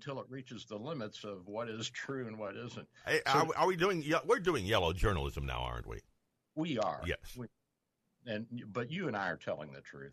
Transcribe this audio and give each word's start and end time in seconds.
until 0.00 0.20
it 0.20 0.26
reaches 0.30 0.64
the 0.64 0.76
limits 0.76 1.24
of 1.24 1.46
what 1.46 1.68
is 1.68 1.90
true 1.90 2.26
and 2.26 2.38
what 2.38 2.56
isn't. 2.56 2.88
Hey, 3.06 3.20
So- 3.26 3.32
are, 3.32 3.44
we- 3.44 3.54
are 3.54 3.66
we 3.66 3.76
doing? 3.76 4.04
We're 4.24 4.38
doing 4.40 4.64
yellow 4.64 4.92
journalism 4.92 5.44
now, 5.44 5.60
aren't 5.60 5.86
we? 5.86 6.00
We 6.54 6.78
are. 6.78 7.02
Yes. 7.06 7.18
We, 7.36 7.46
and 8.26 8.46
but 8.72 8.90
you 8.90 9.08
and 9.08 9.16
I 9.16 9.28
are 9.28 9.36
telling 9.36 9.72
the 9.72 9.80
truth. 9.80 10.12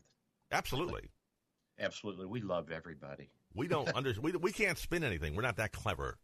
Absolutely. 0.52 1.10
Absolutely. 1.80 2.26
We 2.26 2.42
love 2.42 2.72
everybody. 2.72 3.30
We 3.54 3.68
don't 3.68 3.94
under, 3.96 4.14
we 4.22 4.32
we 4.34 4.52
can't 4.52 4.78
spin 4.78 5.04
anything. 5.04 5.36
We're 5.36 5.42
not 5.42 5.58
that 5.58 5.72
clever. 5.72 6.18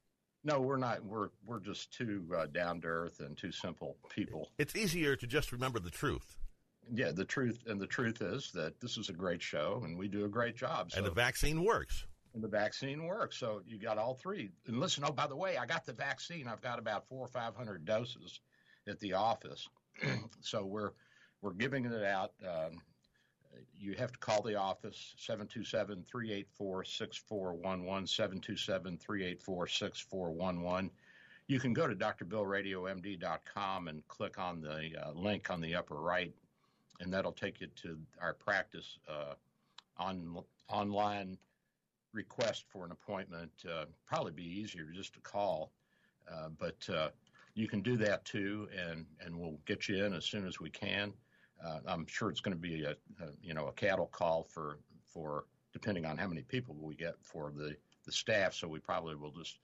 No, 0.43 0.59
we're 0.59 0.77
not. 0.77 1.04
We're 1.05 1.30
we're 1.45 1.59
just 1.59 1.93
too 1.93 2.26
uh, 2.38 2.48
down 2.48 2.82
to 2.82 2.88
earth 2.88 3.20
and 3.21 3.35
too 3.38 3.52
simple 3.52 3.98
people. 4.09 4.52
It's 4.57 4.76
easier 4.76 5.16
to 5.16 5.26
just 5.26 5.52
remember 5.52 5.80
the 5.80 5.90
truth. 5.90 6.38
Yeah, 6.93 7.12
the 7.12 7.26
truth 7.26 7.63
and 7.66 7.80
the 7.80 7.88
truth 7.88 8.21
is 8.21 8.52
that 8.52 8.80
this 8.82 8.98
is 8.98 9.07
a 9.09 9.13
great 9.13 9.41
show 9.41 9.82
and 9.85 9.98
we 9.98 10.07
do 10.09 10.26
a 10.26 10.30
great 10.30 10.55
job. 10.57 10.91
So 10.91 10.98
And 10.98 11.07
the 11.07 11.12
vaccine 11.12 11.63
works. 11.63 12.05
And 12.34 12.44
the 12.44 12.48
vaccine 12.48 13.05
works. 13.05 13.38
So 13.38 13.62
you 13.66 13.78
got 13.78 13.98
all 13.98 14.16
three. 14.16 14.52
And 14.68 14.80
listen, 14.80 15.04
oh 15.05 15.12
by 15.12 15.27
the 15.27 15.35
way, 15.35 15.57
I 15.57 15.66
got 15.66 15.85
the 15.85 15.94
vaccine. 15.94 16.48
I've 16.48 16.62
got 16.62 16.80
about 16.80 17.07
four 17.07 17.26
or 17.26 17.27
five 17.27 17.55
hundred 17.55 17.85
doses 17.85 18.40
at 18.88 18.99
the 18.99 19.13
office. 19.13 19.68
so 20.41 20.66
we're 20.66 20.91
we're 21.41 21.54
giving 21.54 21.85
it 21.85 22.04
out. 22.04 22.32
Um, 22.48 22.82
you 23.77 23.94
have 23.94 24.12
to 24.12 24.18
call 24.18 24.41
the 24.41 24.55
office 24.55 25.13
727-384-6411 25.20 26.48
727-384-6411 29.40 30.90
you 31.48 31.60
can 31.60 31.74
go 31.74 31.88
to 31.88 31.96
drbillradiomd.com 31.96 33.88
and 33.88 34.07
click 34.07 34.40
on 34.40 34.62
the 34.62 34.90
uh, 35.00 35.12
link 35.13 35.50
on 35.52 35.62
the 35.62 35.76
upper 35.76 35.96
right 35.96 36.34
and 37.00 37.13
that'll 37.13 37.32
take 37.32 37.62
you 37.62 37.68
to 37.76 38.00
our 38.22 38.34
practice 38.34 38.98
uh, 39.10 39.34
on 39.98 40.44
online 40.70 41.38
request 42.14 42.66
for 42.70 42.86
an 42.86 42.92
appointment 42.92 43.52
uh, 43.70 43.86
probably 44.06 44.32
be 44.32 44.44
easier 44.44 44.86
just 44.94 45.14
to 45.14 45.20
call 45.20 45.72
uh, 46.32 46.50
but 46.60 46.88
uh, 46.94 47.10
you 47.56 47.68
can 47.68 47.82
do 47.82 47.98
that 47.98 48.24
too 48.26 48.68
and 48.90 49.06
and 49.26 49.38
we'll 49.38 49.60
get 49.66 49.88
you 49.88 50.04
in 50.06 50.14
as 50.14 50.26
soon 50.26 50.48
as 50.48 50.60
we 50.60 50.70
can 50.70 51.14
uh, 51.64 51.80
I'm 51.86 52.06
sure 52.06 52.30
it's 52.30 52.41
going 52.41 52.56
to 52.56 52.62
be 52.62 52.84
a, 52.84 52.91
a 52.91 53.30
you 53.41 53.54
know 53.54 53.68
a 53.68 53.72
cattle 53.72 54.08
call 54.08 54.44
for 54.44 54.80
for 55.06 55.46
depending 55.72 56.06
on 56.06 56.18
how 56.18 56.28
many 56.28 56.41
people 56.41 56.76
we 56.80 56.96
get 56.96 57.16
for 57.22 57.52
the 57.56 57.76
the 58.06 58.12
staff. 58.12 58.54
So 58.54 58.68
we 58.68 58.80
probably 58.80 59.16
will 59.16 59.32
just 59.32 59.60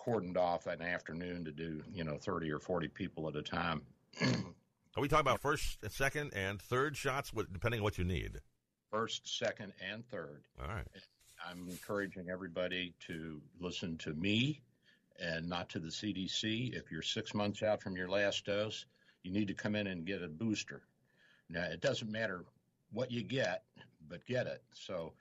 cordoned 0.00 0.36
off 0.36 0.66
an 0.66 0.82
afternoon 0.82 1.44
to 1.44 1.52
do 1.52 1.82
you 1.92 2.04
know 2.04 2.16
30 2.16 2.50
or 2.50 2.58
40 2.58 2.88
people 2.88 3.28
at 3.28 3.36
a 3.36 3.42
time. 3.42 3.82
Are 4.20 5.00
we 5.00 5.08
talking 5.08 5.20
about 5.20 5.40
first, 5.40 5.78
second, 5.90 6.32
and 6.34 6.60
third 6.60 6.96
shots, 6.96 7.32
depending 7.50 7.80
on 7.80 7.84
what 7.84 7.96
you 7.96 8.04
need? 8.04 8.40
First, 8.90 9.38
second, 9.38 9.72
and 9.90 10.06
third. 10.06 10.42
All 10.60 10.68
right. 10.68 10.86
I'm 11.48 11.68
encouraging 11.68 12.30
everybody 12.30 12.94
to 13.06 13.40
listen 13.60 13.96
to 13.98 14.14
me 14.14 14.60
and 15.20 15.48
not 15.48 15.68
to 15.70 15.78
the 15.78 15.88
CDC. 15.88 16.74
If 16.74 16.90
you're 16.90 17.02
six 17.02 17.34
months 17.34 17.62
out 17.62 17.82
from 17.82 17.96
your 17.96 18.08
last 18.08 18.46
dose, 18.46 18.86
you 19.22 19.30
need 19.30 19.48
to 19.48 19.54
come 19.54 19.74
in 19.74 19.86
and 19.88 20.04
get 20.04 20.22
a 20.22 20.28
booster. 20.28 20.82
Now, 21.48 21.64
it 21.64 21.80
doesn't 21.80 22.10
matter 22.10 22.44
what 22.92 23.10
you 23.10 23.22
get, 23.22 23.64
but 24.08 24.24
get 24.26 24.46
it. 24.46 24.62
So, 24.72 25.12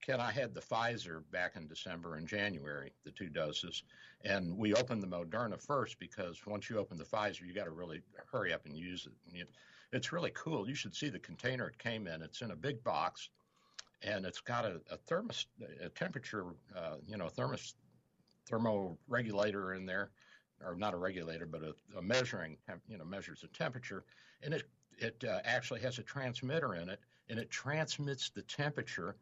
Ken, 0.00 0.20
I 0.20 0.30
had 0.30 0.54
the 0.54 0.60
Pfizer 0.60 1.22
back 1.32 1.56
in 1.56 1.66
December 1.66 2.16
and 2.16 2.28
January, 2.28 2.92
the 3.04 3.10
two 3.10 3.28
doses, 3.28 3.82
and 4.24 4.56
we 4.56 4.74
opened 4.74 5.02
the 5.02 5.06
Moderna 5.06 5.60
first 5.60 5.98
because 5.98 6.40
once 6.46 6.70
you 6.70 6.78
open 6.78 6.96
the 6.96 7.04
Pfizer, 7.04 7.46
you 7.46 7.52
got 7.54 7.64
to 7.64 7.70
really 7.70 8.02
hurry 8.30 8.52
up 8.52 8.66
and 8.66 8.76
use 8.76 9.06
it. 9.06 9.48
It's 9.92 10.12
really 10.12 10.32
cool. 10.34 10.68
You 10.68 10.74
should 10.74 10.94
see 10.94 11.08
the 11.08 11.18
container 11.18 11.68
it 11.68 11.78
came 11.78 12.06
in. 12.06 12.22
It's 12.22 12.42
in 12.42 12.50
a 12.50 12.56
big 12.56 12.82
box, 12.84 13.30
and 14.06 14.24
it's 14.24 14.40
got 14.40 14.64
a, 14.64 14.80
a 14.90 14.96
thermos, 14.96 15.46
a 15.82 15.88
temperature, 15.88 16.46
uh, 16.76 16.94
you 17.06 17.16
know, 17.16 17.28
thermos, 17.28 17.74
thermoregulator 18.48 19.76
in 19.76 19.84
there, 19.84 20.10
or 20.64 20.76
not 20.76 20.94
a 20.94 20.96
regulator, 20.96 21.44
but 21.44 21.62
a, 21.62 21.74
a 21.98 22.02
measuring, 22.02 22.56
temp- 22.66 22.82
you 22.88 22.96
know, 22.96 23.04
measures 23.04 23.40
the 23.40 23.48
temperature, 23.48 24.04
and 24.42 24.54
it 24.54 24.62
it 24.98 25.22
uh, 25.28 25.40
actually 25.44 25.80
has 25.80 25.98
a 25.98 26.02
transmitter 26.02 26.74
in 26.74 26.88
it, 26.88 27.00
and 27.28 27.38
it 27.38 27.50
transmits 27.50 28.30
the 28.30 28.42
temperature 28.42 29.16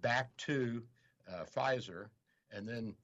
back 0.00 0.34
to 0.38 0.82
uh, 1.30 1.44
Pfizer, 1.44 2.06
and 2.50 2.66
then 2.66 2.94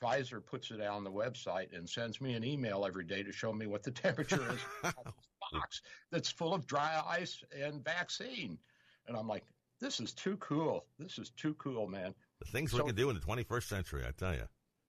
Pfizer 0.00 0.44
puts 0.44 0.70
it 0.70 0.80
out 0.80 0.94
on 0.94 1.04
the 1.04 1.10
website 1.10 1.76
and 1.76 1.88
sends 1.88 2.20
me 2.20 2.34
an 2.34 2.44
email 2.44 2.86
every 2.86 3.04
day 3.04 3.22
to 3.22 3.32
show 3.32 3.52
me 3.52 3.66
what 3.66 3.82
the 3.82 3.90
temperature 3.90 4.40
is 4.52 4.60
this 4.82 4.94
box 5.52 5.82
that's 6.10 6.30
full 6.30 6.54
of 6.54 6.66
dry 6.66 7.02
ice 7.06 7.42
and 7.52 7.84
vaccine. 7.84 8.56
And 9.08 9.16
I'm 9.16 9.26
like, 9.26 9.44
this 9.80 10.00
is 10.00 10.12
too 10.12 10.36
cool. 10.38 10.84
This 10.98 11.18
is 11.18 11.30
too 11.30 11.54
cool, 11.54 11.86
man. 11.86 12.14
The 12.40 12.46
things 12.46 12.72
we 12.72 12.82
can 12.82 12.94
do 12.94 13.10
in 13.10 13.14
the 13.14 13.22
21st 13.22 13.64
century, 13.64 14.04
I 14.06 14.12
tell 14.12 14.34
you. 14.34 14.44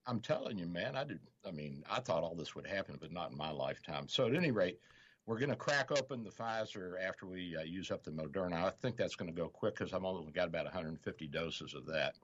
I'm 0.06 0.20
telling 0.20 0.58
you, 0.58 0.66
man. 0.66 0.96
I 0.96 1.04
did. 1.04 1.20
I 1.46 1.50
mean, 1.50 1.84
I 1.90 2.00
thought 2.00 2.22
all 2.22 2.34
this 2.34 2.54
would 2.54 2.66
happen, 2.66 2.96
but 3.00 3.12
not 3.12 3.30
in 3.30 3.36
my 3.36 3.50
lifetime. 3.50 4.08
So 4.08 4.26
at 4.26 4.34
any 4.34 4.50
rate, 4.50 4.78
we're 5.26 5.38
going 5.38 5.50
to 5.50 5.56
crack 5.56 5.90
open 5.92 6.24
the 6.24 6.30
Pfizer 6.30 6.94
after 7.00 7.26
we 7.26 7.56
uh, 7.56 7.62
use 7.62 7.90
up 7.90 8.02
the 8.02 8.10
Moderna. 8.10 8.64
I 8.64 8.70
think 8.70 8.96
that's 8.96 9.14
going 9.14 9.30
to 9.30 9.36
go 9.36 9.48
quick 9.48 9.76
because 9.76 9.92
I've 9.92 10.04
only 10.04 10.32
got 10.32 10.48
about 10.48 10.64
150 10.64 11.26
doses 11.28 11.74
of 11.74 11.86
that, 11.86 12.14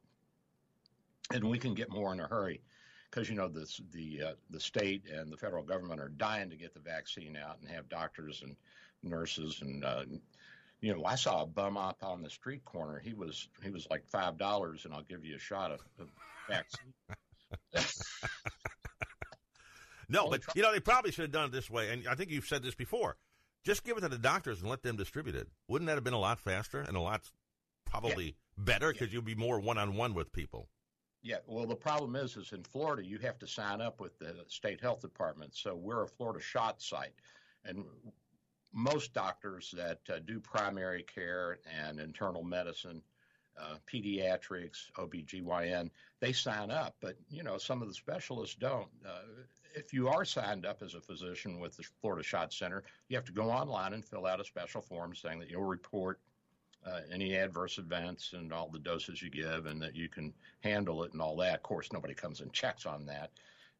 and 1.32 1.44
we 1.44 1.59
can 1.59 1.75
get 1.75 1.91
more 1.91 2.12
in 2.12 2.21
a 2.21 2.26
hurry 2.26 2.60
because 3.10 3.28
you 3.28 3.37
know 3.37 3.49
the 3.49 3.66
the 3.93 4.22
uh, 4.28 4.32
the 4.50 4.60
state 4.60 5.05
and 5.12 5.32
the 5.32 5.37
federal 5.37 5.62
government 5.62 6.00
are 6.00 6.09
dying 6.09 6.50
to 6.50 6.56
get 6.56 6.75
the 6.75 6.81
vaccine 6.81 7.37
out 7.37 7.59
and 7.60 7.71
have 7.71 7.88
doctors 7.88 8.43
and 8.43 8.56
nurses 9.03 9.62
and 9.62 9.84
uh, 9.84 10.05
you 10.81 10.94
know 10.94 11.04
I 11.04 11.14
saw 11.14 11.42
a 11.42 11.47
bum 11.47 11.76
up 11.76 11.98
on 12.03 12.22
the 12.22 12.31
street 12.31 12.64
corner. 12.64 12.98
He 12.98 13.12
was 13.12 13.48
he 13.62 13.70
was 13.70 13.87
like 13.91 14.06
five 14.06 14.38
dollars, 14.38 14.84
and 14.84 14.94
I'll 14.94 15.03
give 15.03 15.25
you 15.25 15.37
a 15.37 15.41
shot 15.41 15.72
of, 15.72 15.81
of 15.98 16.09
vaccine. 16.48 16.92
No, 20.09 20.28
but 20.28 20.42
you 20.54 20.62
know 20.62 20.72
they 20.72 20.81
probably 20.81 21.10
should 21.10 21.22
have 21.22 21.32
done 21.32 21.47
it 21.47 21.53
this 21.53 21.70
way. 21.70 21.91
And 21.91 22.06
I 22.06 22.14
think 22.14 22.31
you've 22.31 22.47
said 22.47 22.62
this 22.62 22.75
before. 22.75 23.16
Just 23.64 23.84
give 23.84 23.97
it 23.97 24.03
to 24.03 24.09
the 24.09 24.19
doctors 24.19 24.60
and 24.60 24.70
let 24.70 24.82
them 24.82 24.97
distribute 24.97 25.34
it. 25.34 25.48
Wouldn't 25.69 25.88
that 25.88 25.94
have 25.94 26.04
been 26.04 26.12
a 26.12 26.19
lot 26.19 26.38
faster 26.38 26.81
and 26.81 26.97
a 26.97 27.00
lot 27.00 27.22
probably 27.84 28.37
better 28.56 28.93
because 28.93 29.12
you'd 29.12 29.25
be 29.25 29.34
more 29.34 29.58
one 29.58 29.78
on 29.78 29.97
one 29.97 30.14
with 30.14 30.32
people? 30.32 30.69
Yeah, 31.22 31.38
well, 31.48 31.66
the 31.66 31.75
problem 31.75 32.14
is, 32.14 32.37
is 32.37 32.53
in 32.53 32.62
Florida, 32.62 33.04
you 33.04 33.19
have 33.19 33.38
to 33.41 33.48
sign 33.48 33.81
up 33.81 34.00
with 34.00 34.16
the 34.20 34.37
state 34.47 34.81
health 34.81 35.00
department. 35.00 35.56
So 35.56 35.75
we're 35.75 36.04
a 36.04 36.08
Florida 36.08 36.41
shot 36.41 36.81
site, 36.81 37.14
and 37.64 37.84
most 38.76 39.14
doctors 39.14 39.72
that 39.75 40.00
uh, 40.12 40.19
do 40.26 40.38
primary 40.38 41.03
care 41.03 41.59
and 41.82 41.98
internal 41.98 42.44
medicine, 42.44 43.00
uh, 43.59 43.76
pediatrics, 43.91 44.91
OBGYN, 44.98 45.91
they 46.20 46.32
sign 46.32 46.70
up. 46.70 46.94
But 47.00 47.16
you 47.31 47.42
know, 47.42 47.56
some 47.56 47.81
of 47.81 47.88
the 47.88 47.94
specialists 47.94 48.54
don't. 48.54 48.88
Uh, 49.04 49.22
if 49.75 49.94
you 49.94 50.09
are 50.09 50.26
signed 50.26 50.66
up 50.66 50.82
as 50.82 50.94
a 50.94 51.00
physician 51.00 51.59
with 51.59 51.76
the 51.76 51.84
Florida 52.00 52.22
Shot 52.22 52.53
Center, 52.53 52.82
you 53.09 53.16
have 53.16 53.25
to 53.25 53.32
go 53.32 53.50
online 53.50 53.94
and 53.94 54.04
fill 54.04 54.26
out 54.26 54.41
a 54.41 54.44
special 54.44 54.82
form 54.82 55.14
saying 55.14 55.38
that 55.41 55.50
you'll 55.50 55.64
report 55.64 56.20
uh, 56.87 57.00
any 57.10 57.34
adverse 57.34 57.78
events 57.78 58.34
and 58.34 58.53
all 58.53 58.69
the 58.69 58.78
doses 58.78 59.22
you 59.22 59.31
give 59.31 59.64
and 59.67 59.81
that 59.81 59.96
you 59.96 60.08
can 60.08 60.34
handle 60.61 61.02
it 61.02 61.12
and 61.12 61.22
all 61.22 61.37
that. 61.37 61.56
Of 61.56 61.62
course, 61.62 61.93
nobody 61.93 62.14
comes 62.14 62.40
and 62.40 62.52
checks 62.52 62.84
on 62.84 63.06
that. 63.06 63.31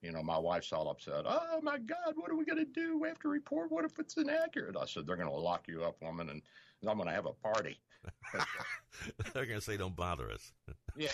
You 0.07 0.13
know, 0.13 0.23
my 0.23 0.39
wife's 0.39 0.73
all 0.73 0.89
upset. 0.89 1.25
Oh 1.27 1.59
my 1.63 1.79
God, 1.79 2.15
what 2.15 2.31
are 2.31 2.37
we 2.37 2.45
going 2.45 2.65
to 2.65 2.65
do? 2.65 2.97
We 2.97 3.09
have 3.09 3.19
to 3.19 3.29
report. 3.29 3.73
What 3.73 3.85
if 3.85 3.99
it's 3.99 4.17
inaccurate? 4.17 4.77
I 4.77 4.87
said, 4.87 5.05
they're 5.05 5.17
going 5.17 5.29
to 5.29 5.35
lock 5.35 5.67
you 5.67 5.83
up, 5.83 5.97
woman, 6.01 6.29
and 6.31 6.41
I'm 6.89 6.97
going 6.97 7.09
to 7.09 7.15
have 7.15 7.27
a 7.27 7.33
party. 7.33 7.77
They're 9.35 9.47
going 9.47 9.59
to 9.59 9.65
say, 9.65 9.77
"Don't 9.77 9.97
bother 9.97 10.31
us." 10.31 10.53
yeah. 10.97 11.09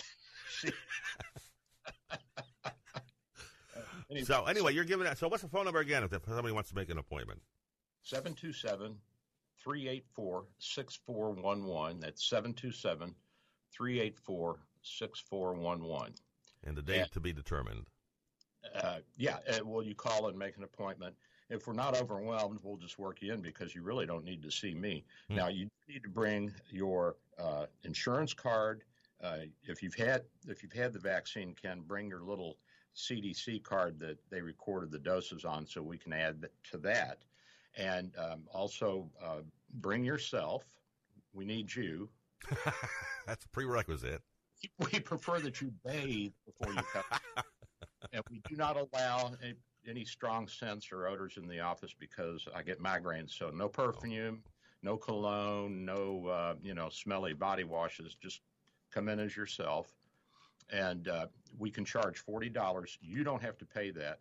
Anyway, 4.11 4.25
So 4.27 4.44
anyway, 4.44 4.75
you're 4.75 4.85
giving 4.85 5.05
that. 5.05 5.17
So 5.17 5.27
what's 5.29 5.43
the 5.43 5.49
phone 5.49 5.65
number 5.65 5.81
again 5.81 6.05
if 6.05 6.11
somebody 6.27 6.53
wants 6.53 6.69
to 6.69 6.77
make 6.77 6.91
an 6.91 6.99
appointment? 6.99 7.41
727 8.03 8.95
384 9.65 10.45
6411. 10.59 12.00
That's 12.00 12.29
727 12.29 13.15
384 13.73 14.59
6411. 14.83 16.15
And 16.65 16.77
the 16.77 16.83
date 16.83 16.97
Yeah. 16.99 17.05
to 17.12 17.21
be 17.21 17.33
determined. 17.33 17.87
Uh, 18.75 18.99
yeah, 19.17 19.38
uh, 19.49 19.64
well, 19.64 19.82
you 19.82 19.94
call 19.94 20.29
and 20.29 20.38
make 20.38 20.56
an 20.56 20.64
appointment. 20.64 21.14
If 21.50 21.67
we're 21.67 21.75
not 21.75 22.00
overwhelmed, 22.00 22.61
we'll 22.62 22.79
just 22.79 22.99
work 22.99 23.20
you 23.20 23.32
in 23.32 23.43
because 23.43 23.75
you 23.75 23.82
really 23.82 24.06
don't 24.06 24.25
need 24.25 24.43
to 24.43 24.50
see 24.50 24.75
me. 24.75 25.05
Hmm. 25.29 25.37
Now, 25.37 25.49
you 25.49 25.69
need 25.88 26.03
to 26.03 26.09
bring 26.09 26.53
your 26.70 27.17
uh, 27.38 27.67
insurance 27.85 28.32
card, 28.32 28.82
uh, 29.23 29.38
if 29.64 29.82
you've 29.82 29.94
had 29.94 30.23
if 30.49 30.62
you've 30.62 30.73
had 30.73 30.93
the 30.93 30.99
vaccine, 30.99 31.55
Ken, 31.61 31.82
bring 31.87 32.09
your 32.09 32.23
little 32.23 32.56
CDC 32.97 33.62
card 33.62 33.99
that 34.00 34.19
they 34.31 34.41
recorded 34.41 34.91
the 34.91 34.99
doses 34.99 35.44
on, 35.44 35.67
so 35.67 35.81
we 35.81 35.97
can 35.97 36.12
add 36.12 36.49
to 36.70 36.79
that. 36.79 37.19
And 37.76 38.12
um, 38.19 38.43
also 38.53 39.09
uh, 39.23 39.41
bring 39.75 40.05
yourself. 40.05 40.64
We 41.32 41.44
need 41.44 41.75
you. 41.75 42.09
That's 43.26 43.44
a 43.44 43.49
prerequisite. 43.49 44.23
We 44.79 45.00
prefer 45.00 45.38
that 45.41 45.61
you 45.61 45.73
bathe 45.85 46.32
before 46.44 46.73
you 46.73 46.82
come, 46.93 47.03
and 48.12 48.22
we 48.31 48.40
do 48.49 48.56
not 48.56 48.76
allow 48.76 49.32
any, 49.43 49.54
any, 49.88 50.04
strong 50.04 50.49
scents 50.49 50.90
or 50.93 51.06
odors 51.06 51.37
in 51.37 51.46
the 51.46 51.60
office 51.60 51.94
because 51.99 52.46
I 52.54 52.62
get 52.62 52.82
migraines. 52.82 53.31
So 53.31 53.50
no 53.50 53.69
perfume, 53.69 54.43
no 54.82 54.96
cologne, 54.96 55.84
no 55.84 56.26
uh, 56.26 56.54
you 56.62 56.75
know 56.75 56.88
smelly 56.88 57.32
body 57.32 57.64
washes. 57.64 58.16
Just 58.20 58.40
come 58.93 59.08
in 59.08 59.20
as 59.20 59.37
yourself, 59.37 59.93
and 60.70 61.08
uh, 61.08 61.26
we 61.58 61.70
can 61.70 61.84
charge 61.84 62.19
forty 62.19 62.49
dollars. 62.49 62.99
You 63.00 63.25
don't 63.25 63.43
have 63.43 63.58
to 63.58 63.66
pay 63.66 63.90
that. 63.93 64.19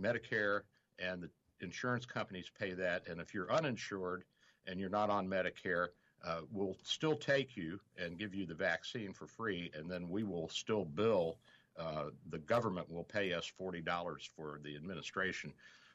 Medicare 0.00 0.60
and 0.98 1.22
the 1.22 1.30
insurance 1.60 2.06
companies 2.06 2.50
pay 2.58 2.72
that, 2.72 3.06
and 3.08 3.20
if 3.20 3.34
you're 3.34 3.52
uninsured 3.52 4.24
and 4.66 4.78
you're 4.78 4.88
not 4.88 5.10
on 5.10 5.28
Medicare, 5.28 5.88
uh, 6.24 6.40
we'll 6.50 6.76
still 6.82 7.16
take 7.16 7.56
you 7.56 7.80
and 7.98 8.18
give 8.18 8.34
you 8.34 8.46
the 8.46 8.54
vaccine 8.54 9.12
for 9.12 9.26
free, 9.26 9.70
and 9.74 9.90
then 9.90 10.08
we 10.08 10.22
will 10.22 10.48
still 10.48 10.84
bill. 10.84 11.38
Uh, 11.78 12.10
the 12.30 12.38
government 12.38 12.90
will 12.90 13.04
pay 13.04 13.32
us 13.32 13.46
forty 13.46 13.80
dollars 13.80 14.28
for 14.36 14.60
the 14.62 14.76
administration, 14.76 15.52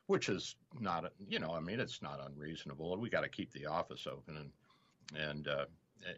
which 0.08 0.30
is 0.30 0.56
not, 0.80 1.12
you 1.28 1.40
know, 1.40 1.54
I 1.54 1.60
mean, 1.60 1.80
it's 1.80 2.02
not 2.02 2.20
unreasonable. 2.26 2.98
We 2.98 3.10
got 3.10 3.22
to 3.22 3.30
keep 3.30 3.52
the 3.54 3.66
office 3.68 4.08
open, 4.08 4.38
and 4.38 5.22
and 5.22 5.48
uh, 5.48 5.66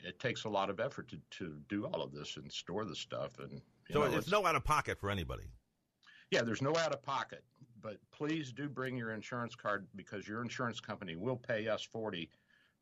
it 0.06 0.20
takes 0.20 0.44
a 0.46 0.50
lot 0.50 0.70
of 0.70 0.80
effort 0.80 1.08
to, 1.10 1.18
to 1.32 1.58
do 1.68 1.86
all 1.86 2.02
of 2.02 2.12
this 2.12 2.38
and 2.38 2.52
store 2.52 2.86
the 2.86 2.96
stuff. 2.96 3.40
And 3.40 3.62
so 3.92 4.00
know, 4.00 4.06
it's, 4.06 4.16
it's 4.16 4.32
no 4.32 4.46
out 4.46 4.56
of 4.56 4.64
pocket 4.64 5.00
for 5.00 5.10
anybody. 5.10 5.44
Yeah, 6.32 6.44
there's 6.44 6.62
no 6.62 6.76
out 6.78 6.94
of 6.94 7.02
pocket, 7.02 7.44
but 7.82 7.98
please 8.12 8.52
do 8.52 8.70
bring 8.70 8.96
your 8.96 9.12
insurance 9.12 9.56
card 9.56 9.88
because 9.96 10.28
your 10.28 10.42
insurance 10.42 10.80
company 10.80 11.16
will 11.16 11.38
pay 11.38 11.68
us 11.68 11.82
40, 11.82 12.30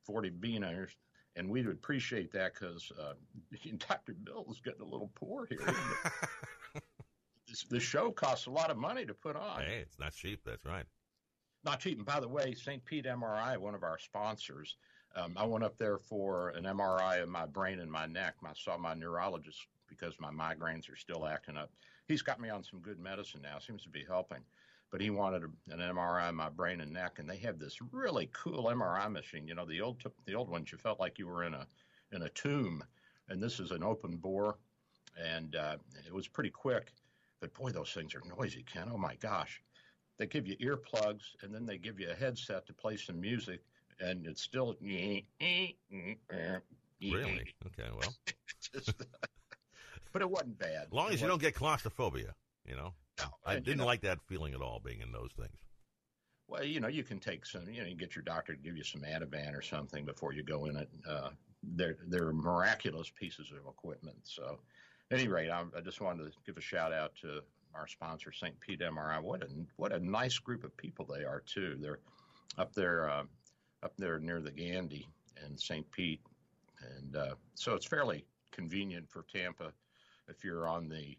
40 0.04 0.30
beaners, 0.32 0.90
and 1.38 1.50
we 1.50 1.62
would 1.62 1.76
appreciate 1.76 2.32
that 2.34 2.54
because 2.54 2.92
uh, 3.00 3.14
Dr. 3.88 4.14
Bill 4.24 4.46
is 4.50 4.60
getting 4.60 4.82
a 4.82 4.86
little 4.86 5.12
poor 5.16 5.46
here. 5.46 5.60
this, 7.48 7.64
this 7.70 7.84
show 7.84 8.12
costs 8.12 8.48
a 8.48 8.52
lot 8.52 8.72
of 8.72 8.78
money 8.78 9.06
to 9.06 9.14
put 9.14 9.36
on. 9.36 9.62
Hey, 9.62 9.78
it's 9.82 10.00
not 10.00 10.14
cheap. 10.14 10.42
That's 10.44 10.66
right. 10.66 10.86
Not 11.64 11.80
cheap. 11.80 11.98
And 11.98 12.06
by 12.06 12.20
the 12.20 12.28
way, 12.28 12.54
St. 12.54 12.84
Pete 12.86 13.06
MRI, 13.06 13.58
one 13.58 13.76
of 13.76 13.84
our 13.84 14.00
sponsors, 14.00 14.78
um, 15.16 15.34
I 15.38 15.46
went 15.46 15.64
up 15.64 15.78
there 15.78 16.00
for 16.00 16.50
an 16.50 16.66
MRI 16.66 17.22
of 17.22 17.30
my 17.30 17.46
brain 17.46 17.80
and 17.80 17.92
my 17.92 18.06
neck. 18.06 18.36
I 18.44 18.52
saw 18.56 18.78
my 18.78 18.94
neurologist 18.94 19.68
because 19.88 20.16
my 20.20 20.32
migraines 20.32 20.92
are 20.92 20.98
still 20.98 21.26
acting 21.26 21.58
up. 21.58 21.72
He's 22.08 22.22
got 22.22 22.40
me 22.40 22.50
on 22.50 22.64
some 22.64 22.80
good 22.80 23.00
medicine 23.00 23.42
now, 23.42 23.60
seems 23.60 23.84
to 23.84 23.90
be 23.90 24.06
helping. 24.08 24.40
But 24.92 25.02
he 25.02 25.10
wanted 25.10 25.44
a, 25.44 25.74
an 25.74 25.80
MRI 25.80 26.30
of 26.30 26.36
my 26.36 26.50
brain 26.50 26.82
and 26.82 26.94
neck, 26.94 27.20
and 27.20 27.30
they 27.30 27.38
have 27.38 27.60
this 27.60 27.78
really 27.92 28.30
cool 28.34 28.66
MRI 28.66 29.12
machine. 29.12 29.48
You 29.48 29.56
know, 29.56 29.66
the 29.66 29.82
old 29.82 30.02
the 30.26 30.36
old 30.36 30.50
ones, 30.50 30.72
you 30.72 30.78
felt 30.78 31.00
like 31.00 31.20
you 31.20 31.28
were 31.28 31.44
in 31.44 31.54
a 31.54 31.68
in 32.12 32.24
a 32.24 32.30
tomb, 32.30 32.84
and 33.30 33.42
this 33.42 33.60
is 33.60 33.72
an 33.72 33.84
open 33.84 34.18
bore, 34.18 34.58
and 35.22 35.56
uh, 35.56 35.76
it 36.06 36.14
was 36.14 36.28
pretty 36.28 36.52
quick. 36.52 36.94
But 37.42 37.54
boy, 37.54 37.72
those 37.72 37.92
things 37.92 38.16
are 38.16 38.22
noisy, 38.38 38.64
Ken. 38.64 38.90
Oh 38.92 38.98
my 38.98 39.16
gosh! 39.16 39.62
They 40.18 40.26
give 40.26 40.48
you 40.48 40.56
earplugs, 40.58 41.24
and 41.42 41.54
then 41.54 41.66
they 41.66 41.78
give 41.78 42.00
you 42.00 42.10
a 42.10 42.16
headset 42.16 42.66
to 42.68 42.74
play 42.74 42.98
some 42.98 43.20
music 43.20 43.62
and 44.00 44.26
it's 44.26 44.42
still. 44.42 44.76
Really? 47.00 47.54
Okay, 47.68 47.90
well. 47.92 48.14
Just, 48.74 48.94
but 50.14 50.22
it 50.22 50.30
wasn't 50.30 50.58
bad. 50.58 50.86
As 50.88 50.94
long 50.94 51.10
as 51.10 51.16
it 51.16 51.22
you 51.22 51.28
don't 51.28 51.42
get 51.42 51.54
claustrophobia, 51.54 52.34
you 52.66 52.76
know. 52.76 52.94
No, 53.20 53.26
I 53.46 53.56
and, 53.56 53.66
didn't 53.66 53.78
you 53.78 53.82
know, 53.82 53.86
like 53.86 54.02
that 54.02 54.20
feeling 54.28 54.54
at 54.54 54.62
all 54.62 54.82
being 54.84 55.02
in 55.02 55.12
those 55.12 55.32
things. 55.38 55.58
Well, 56.48 56.64
you 56.64 56.80
know, 56.80 56.88
you 56.88 57.04
can 57.04 57.20
take 57.20 57.46
some, 57.46 57.70
you 57.70 57.82
know, 57.82 57.88
you 57.88 57.96
get 57.96 58.16
your 58.16 58.24
doctor 58.24 58.56
to 58.56 58.62
give 58.62 58.78
you 58.78 58.84
some 58.84 59.02
Ativan 59.02 59.54
or 59.54 59.62
something 59.62 60.06
before 60.06 60.34
you 60.34 60.44
go 60.44 60.66
in 60.66 60.78
it. 60.78 60.90
Uh, 61.08 61.30
they're 61.76 61.98
they're 62.08 62.32
miraculous 62.32 63.10
pieces 63.10 63.52
of 63.52 63.68
equipment. 63.68 64.18
So, 64.24 64.60
at 65.12 65.20
any 65.20 65.28
rate, 65.28 65.50
I, 65.50 65.64
I 65.76 65.82
just 65.82 66.00
wanted 66.00 66.24
to 66.24 66.32
give 66.46 66.58
a 66.58 66.62
shout 66.62 66.94
out 66.94 67.16
to 67.22 67.42
our 67.76 67.88
sponsor, 67.88 68.32
St. 68.32 68.58
Pete 68.62 68.80
MRI. 68.80 69.22
What 69.22 69.44
a 69.44 69.48
what 69.76 69.92
a 69.92 70.00
nice 70.00 70.38
group 70.38 70.64
of 70.64 70.76
people 70.78 71.06
they 71.06 71.26
are 71.26 71.44
too. 71.46 71.78
They're 71.80 72.00
up 72.58 72.74
there 72.74 73.10
uh, 73.10 73.24
up 73.84 73.94
there 73.98 74.20
near 74.20 74.40
the 74.40 74.52
Gandy 74.52 75.08
and 75.44 75.60
St. 75.60 75.90
Pete, 75.92 76.22
and 76.96 77.16
uh, 77.16 77.36
so 77.56 77.74
it's 77.74 77.86
fairly 77.86 78.26
convenient 78.52 79.10
for 79.10 79.26
Tampa 79.34 79.74
if 80.30 80.44
you're 80.44 80.68
on 80.68 80.88
the 80.88 81.18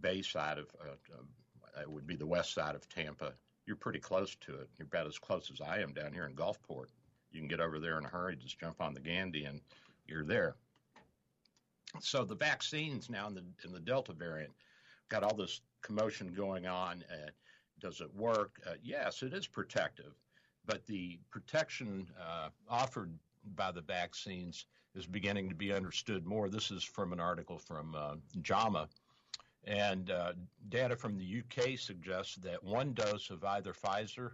bay 0.00 0.22
side 0.22 0.58
of 0.58 0.66
uh, 0.80 0.92
uh, 1.14 1.80
it 1.80 1.90
would 1.90 2.06
be 2.06 2.16
the 2.16 2.26
west 2.26 2.54
side 2.54 2.74
of 2.74 2.88
Tampa. 2.88 3.32
You're 3.66 3.76
pretty 3.76 3.98
close 3.98 4.36
to 4.42 4.54
it. 4.54 4.68
You're 4.78 4.86
about 4.86 5.06
as 5.06 5.18
close 5.18 5.50
as 5.50 5.60
I 5.60 5.78
am 5.78 5.92
down 5.92 6.12
here 6.12 6.26
in 6.26 6.34
Gulfport. 6.34 6.88
You 7.32 7.40
can 7.40 7.48
get 7.48 7.60
over 7.60 7.78
there 7.78 7.98
in 7.98 8.04
a 8.04 8.08
hurry. 8.08 8.36
Just 8.36 8.60
jump 8.60 8.80
on 8.80 8.94
the 8.94 9.00
Gandy 9.00 9.44
and 9.44 9.60
you're 10.06 10.24
there. 10.24 10.54
So 12.00 12.24
the 12.24 12.34
vaccines 12.34 13.08
now 13.10 13.26
in 13.28 13.34
the 13.34 13.44
in 13.64 13.72
the 13.72 13.80
Delta 13.80 14.12
variant 14.12 14.52
got 15.08 15.22
all 15.22 15.34
this 15.34 15.60
commotion 15.82 16.32
going 16.32 16.66
on. 16.66 17.04
Uh, 17.10 17.30
does 17.80 18.00
it 18.00 18.14
work? 18.14 18.60
Uh, 18.66 18.74
yes, 18.82 19.22
it 19.22 19.32
is 19.32 19.46
protective 19.46 20.14
but 20.66 20.86
the 20.86 21.18
protection 21.30 22.06
uh, 22.20 22.48
offered 22.68 23.12
by 23.54 23.70
the 23.70 23.80
vaccines 23.80 24.66
is 24.94 25.06
beginning 25.06 25.48
to 25.48 25.54
be 25.54 25.72
understood 25.72 26.24
more. 26.24 26.48
This 26.48 26.70
is 26.70 26.82
from 26.82 27.12
an 27.12 27.20
article 27.20 27.58
from 27.58 27.94
uh, 27.94 28.14
JAMA. 28.42 28.88
And 29.66 30.10
uh, 30.10 30.32
data 30.68 30.96
from 30.96 31.16
the 31.16 31.42
UK 31.42 31.78
suggests 31.78 32.36
that 32.36 32.62
one 32.62 32.92
dose 32.92 33.30
of 33.30 33.44
either 33.44 33.72
Pfizer 33.72 34.32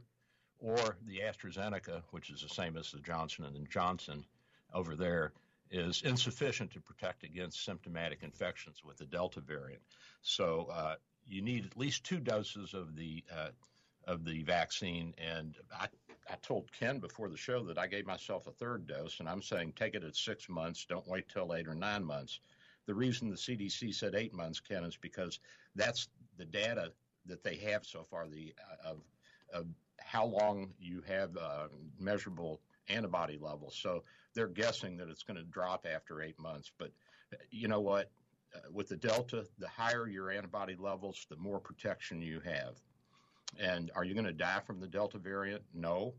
or 0.59 0.97
the 1.07 1.21
AstraZeneca, 1.21 2.03
which 2.11 2.31
is 2.31 2.43
the 2.43 2.49
same 2.49 2.77
as 2.77 2.91
the 2.91 2.99
Johnson 2.99 3.45
and 3.45 3.71
Johnson 3.71 4.25
over 4.75 4.97
there, 4.97 5.33
is 5.71 6.03
insufficient 6.03 6.73
to 6.73 6.81
protect 6.81 7.23
against 7.23 7.65
symptomatic 7.65 8.23
infections 8.23 8.83
with 8.85 8.99
the 8.99 9.05
Delta 9.05 9.41
variant. 9.41 9.83
So 10.23 10.69
uh, 10.73 10.97
you 11.29 11.43
need 11.43 11.65
at 11.65 11.77
least 11.77 12.05
two 12.05 12.19
doses 12.19 12.75
of 12.75 12.97
the 12.97 13.23
uh, 13.33 13.51
of 14.07 14.25
the 14.25 14.43
vaccine. 14.43 15.15
And 15.19 15.57
I, 15.73 15.87
I 16.29 16.35
told 16.43 16.71
Ken 16.73 16.99
before 16.99 17.29
the 17.29 17.37
show 17.37 17.63
that 17.65 17.79
I 17.79 17.87
gave 17.87 18.07
myself 18.07 18.47
a 18.47 18.53
third 18.53 18.87
dose, 18.87 19.21
and 19.21 19.29
I'm 19.29 19.43
saying 19.43 19.75
take 19.77 19.95
it 19.95 20.05
at 20.05 20.17
six 20.17 20.49
months. 20.49 20.85
Don't 20.85 21.07
wait 21.07 21.29
till 21.29 21.55
eight 21.55 21.69
or 21.69 21.75
nine 21.75 22.05
months. 22.05 22.41
The 22.91 22.97
reason 22.97 23.31
the 23.31 23.37
CDC 23.37 23.95
said 23.95 24.17
eight 24.17 24.35
months, 24.35 24.59
Ken, 24.59 24.83
is 24.83 24.97
because 24.97 25.39
that's 25.77 26.09
the 26.39 26.45
data 26.45 26.91
that 27.25 27.45
they 27.45 27.55
have 27.59 27.87
so 27.87 28.03
far 28.03 28.27
the 28.27 28.53
uh, 28.85 28.91
of, 28.91 28.97
of 29.55 29.67
how 30.01 30.25
long 30.25 30.73
you 30.81 31.01
have 31.07 31.37
uh, 31.37 31.69
measurable 32.01 32.61
antibody 32.89 33.39
levels. 33.41 33.79
So 33.81 34.03
they're 34.35 34.49
guessing 34.49 34.97
that 34.97 35.09
it's 35.09 35.23
going 35.23 35.37
to 35.37 35.45
drop 35.45 35.87
after 35.89 36.21
eight 36.21 36.37
months. 36.37 36.73
But 36.79 36.91
you 37.53 37.69
know 37.69 37.79
what? 37.79 38.11
Uh, 38.57 38.73
with 38.73 38.89
the 38.89 38.97
Delta, 38.97 39.47
the 39.61 39.69
higher 39.69 40.09
your 40.09 40.33
antibody 40.33 40.75
levels, 40.77 41.29
the 41.31 41.37
more 41.37 41.61
protection 41.61 42.21
you 42.21 42.41
have. 42.41 42.75
And 43.61 43.93
are 43.95 44.03
you 44.03 44.15
going 44.15 44.27
to 44.27 44.33
die 44.33 44.63
from 44.67 44.81
the 44.81 44.89
Delta 44.89 45.19
variant? 45.19 45.63
No, 45.73 46.15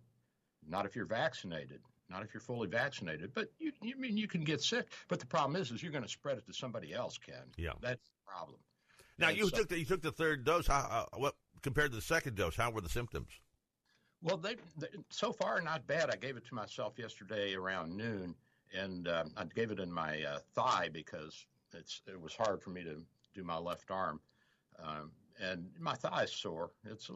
not 0.65 0.85
if 0.85 0.95
you're 0.95 1.05
vaccinated. 1.05 1.81
Not 2.11 2.23
if 2.23 2.33
you're 2.33 2.41
fully 2.41 2.67
vaccinated, 2.67 3.33
but 3.33 3.47
you, 3.57 3.71
you 3.81 3.95
mean 3.97 4.17
you 4.17 4.27
can 4.27 4.43
get 4.43 4.61
sick. 4.61 4.87
But 5.07 5.19
the 5.19 5.25
problem 5.25 5.59
is, 5.59 5.71
is 5.71 5.81
you're 5.81 5.91
going 5.91 6.03
to 6.03 6.09
spread 6.09 6.37
it 6.37 6.45
to 6.47 6.53
somebody 6.53 6.93
else, 6.93 7.17
Ken. 7.17 7.43
Yeah, 7.57 7.71
that's 7.81 8.03
the 8.03 8.31
problem. 8.31 8.59
Now 9.17 9.29
and 9.29 9.37
you 9.37 9.49
so, 9.49 9.57
took 9.57 9.69
the, 9.69 9.79
you 9.79 9.85
took 9.85 10.01
the 10.01 10.11
third 10.11 10.43
dose. 10.43 10.67
How 10.67 11.07
uh, 11.13 11.17
what 11.17 11.35
compared 11.61 11.91
to 11.91 11.95
the 11.95 12.01
second 12.01 12.35
dose? 12.35 12.55
How 12.55 12.69
were 12.69 12.81
the 12.81 12.89
symptoms? 12.89 13.29
Well, 14.21 14.37
they, 14.37 14.55
they, 14.77 14.87
so 15.09 15.31
far 15.31 15.61
not 15.61 15.87
bad. 15.87 16.09
I 16.11 16.15
gave 16.15 16.37
it 16.37 16.45
to 16.47 16.53
myself 16.53 16.93
yesterday 16.97 17.55
around 17.55 17.95
noon, 17.95 18.35
and 18.77 19.07
um, 19.07 19.31
I 19.37 19.45
gave 19.45 19.71
it 19.71 19.79
in 19.79 19.91
my 19.91 20.21
uh, 20.23 20.39
thigh 20.53 20.89
because 20.91 21.45
it's 21.73 22.01
it 22.07 22.19
was 22.19 22.35
hard 22.35 22.61
for 22.61 22.71
me 22.71 22.83
to 22.83 23.01
do 23.33 23.43
my 23.43 23.57
left 23.57 23.89
arm. 23.89 24.19
Um, 24.83 25.11
and 25.41 25.65
my 25.79 25.95
thigh's 25.95 26.31
sore. 26.31 26.71
It's 26.85 27.09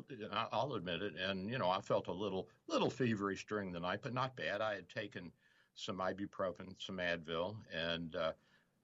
I'll 0.52 0.74
admit 0.74 1.02
it. 1.02 1.14
And 1.16 1.50
you 1.50 1.58
know, 1.58 1.70
I 1.70 1.82
felt 1.82 2.08
a 2.08 2.14
little 2.14 2.50
little 2.68 2.90
feverish 2.90 3.46
during 3.46 3.72
the 3.72 3.80
night, 3.80 4.00
but 4.02 4.14
not 4.14 4.36
bad. 4.36 4.62
I 4.62 4.76
had 4.76 4.90
taken 4.90 5.32
some 5.76 5.98
ibuprofen, 5.98 6.74
some 6.80 6.98
Advil, 6.98 7.56
and 7.74 8.16
uh, 8.16 8.32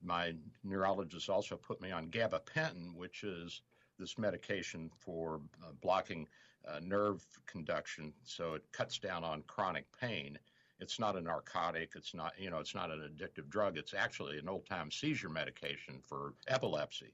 my 0.03 0.33
neurologist 0.63 1.29
also 1.29 1.55
put 1.55 1.81
me 1.81 1.91
on 1.91 2.07
gabapentin, 2.07 2.95
which 2.95 3.23
is 3.23 3.61
this 3.97 4.17
medication 4.17 4.89
for 4.97 5.39
uh, 5.63 5.71
blocking 5.81 6.27
uh, 6.67 6.79
nerve 6.81 7.25
conduction, 7.47 8.13
so 8.23 8.53
it 8.53 8.63
cuts 8.71 8.99
down 8.99 9.23
on 9.23 9.43
chronic 9.47 9.85
pain. 9.99 10.37
It's 10.79 10.99
not 10.99 11.15
a 11.15 11.21
narcotic. 11.21 11.91
It's 11.95 12.13
not, 12.13 12.33
you 12.39 12.49
know, 12.49 12.57
it's 12.57 12.73
not 12.73 12.89
an 12.89 12.99
addictive 12.99 13.49
drug. 13.49 13.77
It's 13.77 13.93
actually 13.93 14.39
an 14.39 14.49
old-time 14.49 14.89
seizure 14.89 15.29
medication 15.29 16.01
for 16.01 16.33
epilepsy. 16.47 17.13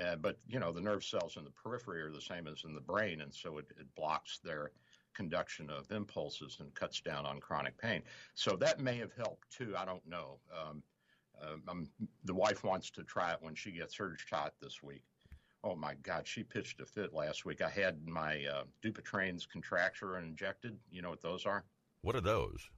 Uh, 0.00 0.16
but 0.16 0.38
you 0.48 0.58
know 0.58 0.72
the 0.72 0.80
nerve 0.80 1.04
cells 1.04 1.36
in 1.36 1.44
the 1.44 1.50
periphery 1.50 2.00
are 2.00 2.10
the 2.10 2.20
same 2.20 2.46
as 2.46 2.64
in 2.64 2.74
the 2.74 2.80
brain, 2.80 3.20
and 3.20 3.34
so 3.34 3.58
it, 3.58 3.66
it 3.78 3.86
blocks 3.94 4.38
their 4.42 4.70
conduction 5.14 5.68
of 5.68 5.90
impulses 5.90 6.56
and 6.60 6.74
cuts 6.74 7.00
down 7.00 7.26
on 7.26 7.38
chronic 7.38 7.76
pain. 7.78 8.02
So 8.34 8.56
that 8.56 8.80
may 8.80 8.96
have 8.96 9.12
helped 9.14 9.50
too. 9.50 9.74
I 9.76 9.84
don't 9.84 10.06
know. 10.06 10.38
Um, 10.50 10.82
um, 11.68 11.88
the 12.24 12.34
wife 12.34 12.64
wants 12.64 12.90
to 12.90 13.02
try 13.02 13.32
it 13.32 13.38
when 13.40 13.54
she 13.54 13.72
gets 13.72 13.94
her 13.96 14.16
shot 14.16 14.54
this 14.60 14.82
week. 14.82 15.02
Oh 15.64 15.74
my 15.76 15.94
God, 16.02 16.26
she 16.26 16.42
pitched 16.42 16.80
a 16.80 16.86
fit 16.86 17.12
last 17.12 17.44
week. 17.44 17.62
I 17.62 17.68
had 17.68 18.06
my 18.06 18.44
uh, 18.46 18.64
Dupuytren's 18.82 19.46
contracture 19.46 20.18
injected. 20.18 20.76
You 20.90 21.02
know 21.02 21.10
what 21.10 21.22
those 21.22 21.46
are? 21.46 21.64
What 22.02 22.16
are 22.16 22.20
those? 22.20 22.68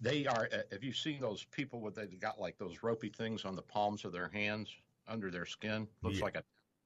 They 0.00 0.26
are. 0.26 0.48
Uh, 0.52 0.58
have 0.70 0.84
you 0.84 0.92
seen 0.92 1.20
those 1.20 1.44
people 1.44 1.80
with 1.80 1.94
they 1.94 2.06
got 2.06 2.38
like 2.38 2.58
those 2.58 2.82
ropey 2.82 3.08
things 3.08 3.44
on 3.44 3.56
the 3.56 3.62
palms 3.62 4.04
of 4.04 4.12
their 4.12 4.28
hands 4.28 4.70
under 5.08 5.30
their 5.30 5.46
skin? 5.46 5.88
Looks 6.02 6.18
Yeah. 6.18 6.24
like 6.24 6.36
a 6.36 6.44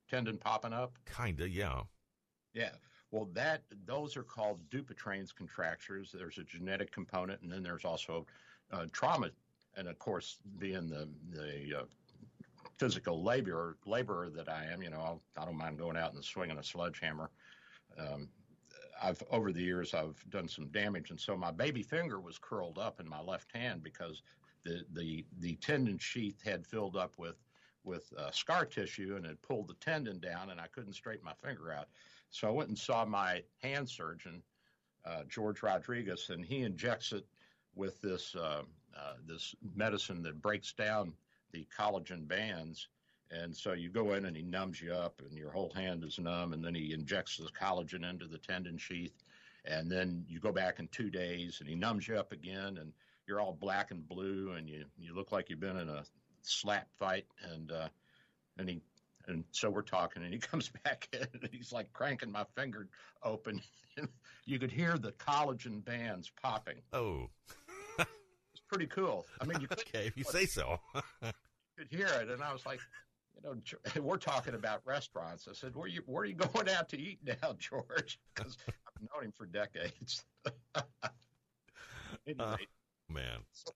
tendon 0.09 0.39
popping 0.39 0.73
up. 0.73 1.05
Kinda, 1.05 1.49
yeah. 1.49 1.85
Yeah. 2.55 2.77
Well, 3.11 3.27
that 3.27 3.65
those 3.85 4.17
are 4.17 4.23
called 4.23 4.71
Dupuytren's 4.71 5.33
contractures. 5.33 6.13
There's 6.13 6.39
a 6.39 6.45
genetic 6.45 6.91
component, 6.93 7.43
and 7.43 7.53
then 7.53 7.63
there's 7.63 7.85
also 7.85 8.27
uh, 8.71 8.87
trauma, 8.93 9.31
and 9.75 9.89
of 9.89 9.99
course, 9.99 10.41
being 10.59 10.89
the 10.89 11.07
the 11.29 11.81
uh, 11.81 11.87
physical 12.79 13.23
laborer 13.23 13.79
laborer 13.85 14.31
that 14.31 14.49
I 14.49 14.65
am, 14.65 14.83
you 14.83 14.91
know, 14.91 15.01
I'll, 15.01 15.23
I 15.37 15.45
don't 15.45 15.57
mind 15.57 15.79
going 15.79 15.97
out 15.97 16.15
and 16.15 16.25
swinging 16.25 16.59
a 16.59 16.63
sledgehammer. 16.63 17.31
Um, 17.99 18.33
I've 19.01 19.23
over 19.31 19.53
the 19.53 19.63
years 19.63 19.93
I've 19.95 20.29
done 20.31 20.49
some 20.49 20.71
damage, 20.71 21.11
and 21.11 21.21
so 21.21 21.37
my 21.37 21.51
baby 21.51 21.83
finger 21.83 22.21
was 22.21 22.39
curled 22.39 22.79
up 22.79 22.99
in 23.01 23.09
my 23.09 23.21
left 23.21 23.53
hand 23.53 23.83
because 23.83 24.23
the 24.63 24.87
the 24.91 25.27
the 25.39 25.57
tendon 25.57 25.99
sheath 25.99 26.41
had 26.43 26.67
filled 26.67 26.97
up 26.97 27.19
with 27.19 27.43
with 27.85 28.13
uh, 28.19 28.31
scar 28.31 28.65
tissue 28.65 29.15
and 29.17 29.27
had 29.27 29.41
pulled 29.43 29.69
the 29.69 29.75
tendon 29.75 30.21
down, 30.21 30.51
and 30.51 30.61
I 30.61 30.67
couldn't 30.69 30.95
straighten 30.95 31.25
my 31.25 31.35
finger 31.35 31.73
out. 31.73 31.89
So 32.31 32.49
I 32.49 32.51
went 32.51 32.69
and 32.69 32.79
saw 32.79 33.05
my 33.05 33.43
hand 33.63 33.89
surgeon, 33.89 34.43
uh, 35.05 35.25
George 35.29 35.63
Rodriguez, 35.63 36.31
and 36.31 36.45
he 36.45 36.63
injects 36.63 37.13
it 37.13 37.27
with 37.75 38.01
this 38.01 38.35
uh, 38.35 38.63
uh, 38.97 39.15
this 39.27 39.55
medicine 39.75 40.23
that 40.23 40.43
breaks 40.43 40.73
down 40.73 41.13
the 41.53 41.67
collagen 41.77 42.27
bands. 42.27 42.89
And 43.31 43.57
so 43.57 43.73
you 43.73 43.89
go 43.89 44.13
in 44.13 44.27
and 44.27 44.37
he 44.37 44.43
numbs 44.43 44.81
you 44.81 44.93
up, 44.93 45.21
and 45.27 45.37
your 45.37 45.51
whole 45.51 45.73
hand 45.75 46.05
is 46.05 46.19
numb. 46.19 46.53
And 46.53 46.63
then 46.63 46.75
he 46.75 46.93
injects 46.93 47.39
the 47.39 47.49
collagen 47.49 48.09
into 48.09 48.27
the 48.27 48.39
tendon 48.39 48.77
sheath. 48.77 49.25
And 49.65 49.91
then 49.91 50.25
you 50.29 50.41
go 50.41 50.53
back 50.53 50.81
in 50.81 50.89
two 50.89 51.09
days, 51.09 51.61
and 51.61 51.69
he 51.69 51.75
numbs 51.75 52.07
you 52.09 52.17
up 52.17 52.33
again, 52.33 52.79
and 52.79 52.93
you're 53.27 53.41
all 53.41 53.57
black 53.59 53.91
and 53.91 54.07
blue, 54.07 54.53
and 54.57 54.69
you 54.69 54.85
you 54.99 55.15
look 55.15 55.33
like 55.33 55.49
you've 55.49 55.61
been 55.61 55.79
in 55.79 55.89
a 55.89 56.05
slap 56.43 56.89
fight. 56.99 57.27
And 57.53 57.71
uh, 57.73 57.89
and 58.59 58.69
he 58.69 58.81
and 59.29 59.45
so 59.53 59.71
we're 59.71 59.83
talking, 59.83 60.23
and 60.25 60.33
he 60.33 60.39
comes 60.51 60.71
back 60.85 61.09
in, 61.13 61.27
and 61.41 61.49
he's 61.53 61.73
like 61.73 61.93
cranking 61.93 62.31
my 62.33 62.45
finger 62.57 62.89
open. 63.23 63.61
you 64.47 64.59
could 64.59 64.71
hear 64.73 64.99
the 64.99 65.13
collagen 65.13 65.85
bands 65.85 66.31
popping. 66.43 66.79
Oh, 66.93 67.29
It's 67.99 68.63
pretty 68.69 68.87
cool. 68.87 69.27
I 69.41 69.45
mean, 69.45 69.61
you 69.61 69.67
could, 69.69 69.81
okay, 69.81 70.07
if 70.07 70.17
you 70.17 70.25
say 70.25 70.47
so. 70.47 70.79
could 71.23 71.89
hear 71.91 72.07
it, 72.07 72.29
and 72.31 72.43
I 72.43 72.53
was 72.53 72.65
like, 72.67 72.81
you 73.37 73.43
know, 73.43 74.03
we're 74.03 74.17
talking 74.19 74.55
about 74.55 74.81
restaurants. 74.85 75.47
I 75.49 75.55
said, 75.55 75.75
where 75.77 75.89
you 75.89 76.03
where 76.07 76.23
are 76.23 76.27
you 76.27 76.35
going 76.35 76.69
out 76.69 76.89
to 76.91 76.99
eat 76.99 77.19
now, 77.25 77.55
George? 77.59 78.19
Because 78.35 78.57
I've 78.69 79.03
known 79.15 79.25
him 79.27 79.33
for 79.33 79.47
decades. 79.47 80.25
anyway, 82.27 82.45
Uh. 82.45 82.57
Man. 83.09 83.41
So, 83.53 83.73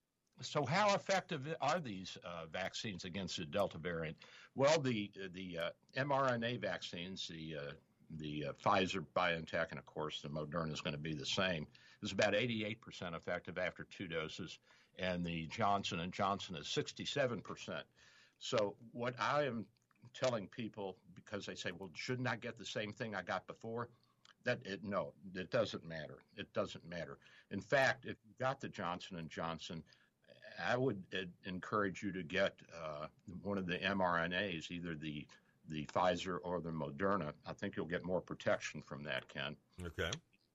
how 0.67 0.95
effective 0.95 1.55
are 1.61 1.81
these 1.81 2.19
uh, 2.25 2.47
vaccines 2.53 3.05
against 3.05 3.37
the 3.37 3.45
Delta 3.45 3.79
variant? 3.79 4.17
Well, 4.55 4.79
the 4.81 5.11
the 5.35 5.59
uh, 5.59 5.71
mRNA 5.97 6.61
vaccines, 6.61 7.29
the 7.29 7.57
uh, 7.57 7.73
the 8.19 8.47
uh, 8.49 8.53
Pfizer, 8.53 9.05
BioNTech, 9.15 9.71
and 9.71 9.79
of 9.79 9.87
course 9.87 10.21
the 10.21 10.29
Moderna 10.29 10.73
is 10.73 10.81
going 10.81 10.95
to 10.95 11.01
be 11.01 11.15
the 11.15 11.27
same. 11.27 11.67
It's 12.03 12.13
about 12.13 12.35
88% 12.35 12.77
effective 13.17 13.59
after 13.59 13.85
two 13.85 14.07
doses, 14.07 14.59
and 14.99 15.25
the 15.25 15.47
Johnson 15.47 16.01
and 16.01 16.13
Johnson 16.13 16.57
is 16.57 16.67
67%. 16.67 17.83
So, 18.39 18.77
what 18.93 19.15
I 19.19 19.45
am 19.45 19.67
telling 20.15 20.47
people 20.49 20.97
because 21.15 21.47
they 21.47 21.55
say, 21.55 21.73
"Well, 21.73 21.91
shouldn't 21.95 22.29
I 22.29 22.37
get 22.37 22.59
the 22.59 22.65
same 22.65 22.93
thing 22.93 23.15
I 23.15 23.23
got 23.23 23.47
before?" 23.47 23.89
That 24.45 24.61
it 24.65 24.85
no, 24.85 25.13
it 25.35 25.51
doesn't 25.51 25.85
matter. 25.85 26.19
It 26.37 26.53
doesn't 26.53 26.87
matter. 26.89 27.19
In 27.51 27.61
fact, 27.61 28.05
if 28.05 28.17
you 28.25 28.33
got 28.39 28.61
the 28.61 28.69
Johnson 28.69 29.17
and 29.17 29.29
Johnson, 29.29 29.83
I 30.65 30.77
would 30.77 31.03
uh, 31.15 31.25
encourage 31.45 32.03
you 32.03 32.13
to 32.13 32.23
get 32.23 32.55
uh, 32.75 33.07
one 33.43 33.59
of 33.59 33.67
the 33.67 33.79
mRNAs, 33.79 34.71
either 34.71 34.95
the 34.95 35.27
the 35.69 35.85
Pfizer 35.87 36.39
or 36.45 36.61
the 36.61 36.71
Moderna. 36.71 37.33
I 37.45 37.53
think 37.53 37.77
you'll 37.77 37.87
get 37.87 38.05
more 38.05 38.21
protection 38.21 38.83
from 38.83 39.03
that, 39.05 39.29
Ken. 39.29 39.57
Okay. 39.85 40.11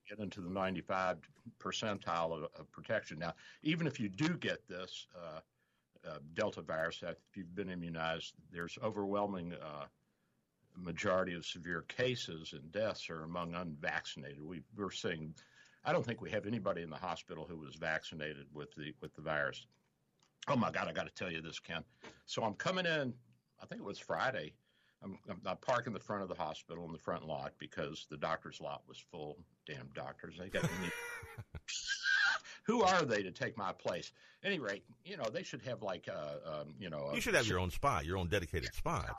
Get 0.10 0.20
into 0.20 0.42
the 0.42 0.50
95 0.50 1.18
percentile 1.60 2.32
of, 2.32 2.44
of 2.58 2.72
protection. 2.72 3.20
Now, 3.20 3.34
even 3.64 3.88
if 3.88 4.00
you 4.00 4.10
do 4.10 4.38
get 4.38 4.68
this 4.68 5.08
uh, 5.16 5.40
uh, 6.10 6.18
Delta 6.34 6.62
virus, 6.62 7.04
if 7.04 7.18
you've 7.36 7.54
been 7.56 7.70
immunized, 7.70 8.34
there's 8.52 8.78
overwhelming 8.84 9.54
uh, 9.54 9.86
majority 10.76 11.34
of 11.34 11.46
severe 11.46 11.82
cases 11.88 12.54
and 12.54 12.72
deaths 12.72 13.10
are 13.10 13.24
among 13.24 13.54
unvaccinated. 13.56 14.42
We, 14.42 14.62
we're 14.76 14.92
seeing. 14.92 15.34
I 15.84 15.92
don't 15.92 16.06
think 16.06 16.22
we 16.22 16.30
have 16.32 16.46
anybody 16.46 16.84
in 16.84 16.90
the 16.90 16.96
hospital 16.96 17.46
who 17.48 17.58
was 17.58 17.76
vaccinated 17.76 18.46
with 18.54 18.74
the 18.76 18.94
with 19.02 19.16
the 19.16 19.22
virus. 19.22 19.66
Oh 20.48 20.56
my 20.56 20.72
God! 20.72 20.88
I 20.88 20.92
got 20.94 21.08
to 21.08 21.14
tell 21.14 21.32
you 21.32 21.42
this, 21.42 21.60
Ken. 21.60 21.84
So 22.26 22.44
I'm 22.44 22.54
coming 22.56 22.86
in. 22.86 23.14
I 23.62 23.66
think 23.68 23.82
it 23.82 23.86
was 23.86 24.00
Friday. 24.00 24.54
I'm, 25.04 25.18
I'm, 25.30 25.42
I 25.46 25.56
park 25.56 25.88
in 25.88 25.94
the 25.94 26.00
front 26.00 26.22
of 26.24 26.30
the 26.30 26.36
hospital 26.36 26.86
in 26.86 26.92
the 26.92 26.98
front 27.00 27.26
lot 27.28 27.54
because 27.60 28.06
the 28.10 28.18
doctor's 28.18 28.60
lot 28.62 28.82
was 28.88 28.98
full. 29.12 29.38
Damn 29.68 29.90
doctors! 29.94 30.36
They 30.40 30.50
got. 30.50 30.64
Who 32.66 32.84
are 32.84 33.04
they 33.04 33.24
to 33.24 33.32
take 33.32 33.58
my 33.58 33.72
place? 33.74 34.12
At 34.44 34.48
Any 34.52 34.60
rate, 34.60 34.84
you 35.04 35.18
know 35.18 35.26
they 35.32 35.44
should 35.44 35.62
have 35.64 35.82
like 35.82 36.08
uh, 36.08 36.62
um, 36.62 36.76
you 36.80 36.90
know. 36.90 37.10
a- 37.12 37.16
You 37.16 37.22
should 37.22 37.34
have 37.36 37.48
your 37.48 37.60
own 37.60 37.72
spot, 37.72 38.06
your 38.06 38.18
own 38.18 38.28
dedicated 38.28 38.74
spot. 38.74 39.10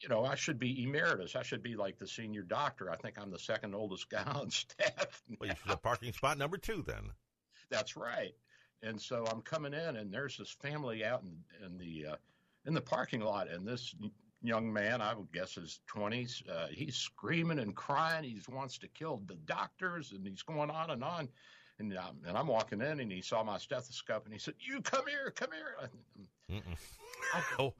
you 0.00 0.08
know, 0.08 0.24
I 0.24 0.34
should 0.34 0.58
be 0.58 0.82
emeritus. 0.82 1.36
I 1.36 1.42
should 1.42 1.62
be 1.62 1.74
like 1.76 1.98
the 1.98 2.06
senior 2.06 2.42
doctor. 2.42 2.90
I 2.90 2.96
think 2.96 3.16
I'm 3.20 3.30
the 3.30 3.38
second 3.38 3.74
oldest 3.74 4.08
guy 4.10 4.22
on 4.26 4.50
staff. 4.50 5.22
Well, 5.38 5.48
you 5.50 5.56
should 5.60 5.70
have 5.70 5.82
parking 5.82 6.12
spot 6.12 6.38
number 6.38 6.56
two 6.58 6.82
then. 6.86 7.10
That's 7.70 7.96
right. 7.96 8.32
And 8.86 9.00
so 9.00 9.26
I'm 9.30 9.42
coming 9.42 9.74
in, 9.74 9.96
and 9.96 10.12
there's 10.12 10.36
this 10.36 10.50
family 10.50 11.04
out 11.04 11.22
in, 11.22 11.66
in 11.66 11.78
the 11.78 12.12
uh, 12.12 12.16
in 12.64 12.74
the 12.74 12.80
parking 12.80 13.20
lot, 13.20 13.48
and 13.50 13.66
this 13.66 13.94
young 14.42 14.72
man, 14.72 15.00
I 15.00 15.14
would 15.14 15.32
guess 15.32 15.54
his 15.54 15.80
20s, 15.92 16.48
uh, 16.48 16.66
he's 16.70 16.96
screaming 16.96 17.58
and 17.58 17.74
crying. 17.74 18.24
He 18.24 18.40
wants 18.48 18.78
to 18.78 18.88
kill 18.88 19.22
the 19.26 19.36
doctors, 19.46 20.12
and 20.12 20.26
he's 20.26 20.42
going 20.42 20.70
on 20.70 20.90
and 20.90 21.02
on. 21.02 21.28
And, 21.78 21.96
um, 21.96 22.18
and 22.26 22.36
I'm 22.36 22.46
walking 22.46 22.80
in, 22.80 23.00
and 23.00 23.12
he 23.12 23.20
saw 23.20 23.42
my 23.42 23.58
stethoscope, 23.58 24.24
and 24.24 24.32
he 24.32 24.38
said, 24.38 24.54
"You 24.58 24.80
come 24.80 25.06
here, 25.06 25.30
come 25.30 25.50
here." 25.52 25.90
Mm-mm. 26.50 26.76
oh, 27.58 27.74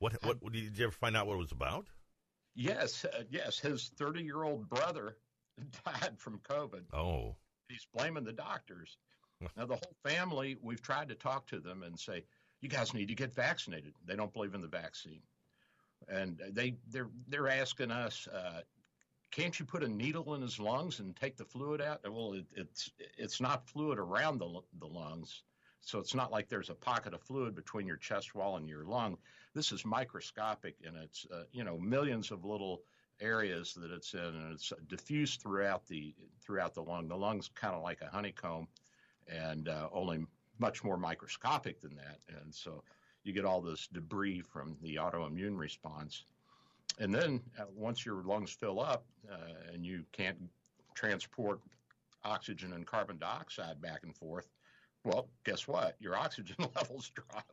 what, 0.00 0.14
what? 0.24 0.42
What 0.42 0.52
did 0.52 0.76
you 0.76 0.84
ever 0.84 0.92
find 0.92 1.16
out 1.16 1.26
what 1.26 1.34
it 1.34 1.38
was 1.38 1.52
about? 1.52 1.86
Yes, 2.56 3.04
uh, 3.04 3.22
yes. 3.30 3.58
His 3.58 3.92
30 3.96 4.22
year 4.22 4.42
old 4.42 4.68
brother 4.68 5.16
died 5.84 6.14
from 6.18 6.40
COVID. 6.40 6.82
Oh, 6.92 7.36
he's 7.68 7.86
blaming 7.94 8.24
the 8.24 8.32
doctors. 8.32 8.96
Now 9.56 9.66
the 9.66 9.74
whole 9.76 9.96
family, 10.02 10.56
we've 10.62 10.82
tried 10.82 11.08
to 11.08 11.14
talk 11.14 11.46
to 11.48 11.60
them 11.60 11.82
and 11.82 11.98
say, 11.98 12.24
"You 12.60 12.68
guys 12.68 12.94
need 12.94 13.08
to 13.08 13.14
get 13.14 13.34
vaccinated." 13.34 13.94
They 14.04 14.16
don't 14.16 14.32
believe 14.32 14.54
in 14.54 14.60
the 14.60 14.68
vaccine, 14.68 15.22
and 16.08 16.40
they 16.50 16.76
they're 16.88 17.10
they're 17.28 17.48
asking 17.48 17.90
us, 17.90 18.26
uh, 18.28 18.62
"Can't 19.30 19.58
you 19.58 19.66
put 19.66 19.82
a 19.82 19.88
needle 19.88 20.34
in 20.34 20.42
his 20.42 20.58
lungs 20.58 21.00
and 21.00 21.14
take 21.16 21.36
the 21.36 21.44
fluid 21.44 21.80
out?" 21.80 22.00
Well, 22.04 22.34
it, 22.34 22.46
it's 22.52 22.90
it's 23.16 23.40
not 23.40 23.68
fluid 23.68 23.98
around 23.98 24.38
the 24.38 24.60
the 24.78 24.86
lungs, 24.86 25.42
so 25.80 25.98
it's 25.98 26.14
not 26.14 26.32
like 26.32 26.48
there's 26.48 26.70
a 26.70 26.74
pocket 26.74 27.14
of 27.14 27.22
fluid 27.22 27.54
between 27.54 27.86
your 27.86 27.96
chest 27.96 28.34
wall 28.34 28.56
and 28.56 28.68
your 28.68 28.84
lung. 28.84 29.18
This 29.54 29.72
is 29.72 29.84
microscopic, 29.84 30.76
and 30.84 30.96
it's 30.96 31.26
uh, 31.32 31.44
you 31.52 31.64
know 31.64 31.78
millions 31.78 32.30
of 32.30 32.44
little 32.44 32.82
areas 33.20 33.74
that 33.74 33.90
it's 33.90 34.14
in, 34.14 34.20
and 34.20 34.52
it's 34.52 34.72
diffused 34.88 35.40
throughout 35.40 35.86
the 35.86 36.14
throughout 36.40 36.74
the 36.74 36.82
lung. 36.82 37.08
The 37.08 37.16
lung's 37.16 37.48
kind 37.54 37.74
of 37.74 37.82
like 37.82 38.00
a 38.02 38.08
honeycomb, 38.08 38.68
and 39.28 39.68
uh, 39.68 39.88
only 39.92 40.26
much 40.58 40.84
more 40.84 40.96
microscopic 40.96 41.80
than 41.80 41.94
that. 41.96 42.18
And 42.40 42.54
so 42.54 42.82
you 43.24 43.32
get 43.32 43.44
all 43.44 43.60
this 43.60 43.88
debris 43.92 44.42
from 44.42 44.76
the 44.82 44.96
autoimmune 44.96 45.58
response. 45.58 46.24
And 46.98 47.12
then 47.12 47.40
uh, 47.58 47.64
once 47.74 48.06
your 48.06 48.22
lungs 48.22 48.50
fill 48.52 48.80
up 48.80 49.04
uh, 49.30 49.72
and 49.72 49.84
you 49.84 50.04
can't 50.12 50.36
transport 50.94 51.60
oxygen 52.24 52.72
and 52.72 52.86
carbon 52.86 53.18
dioxide 53.18 53.80
back 53.80 54.00
and 54.04 54.14
forth, 54.14 54.48
well, 55.04 55.28
guess 55.44 55.66
what? 55.66 55.96
Your 56.00 56.16
oxygen 56.26 56.56
levels 56.76 57.10
drop. 57.14 57.52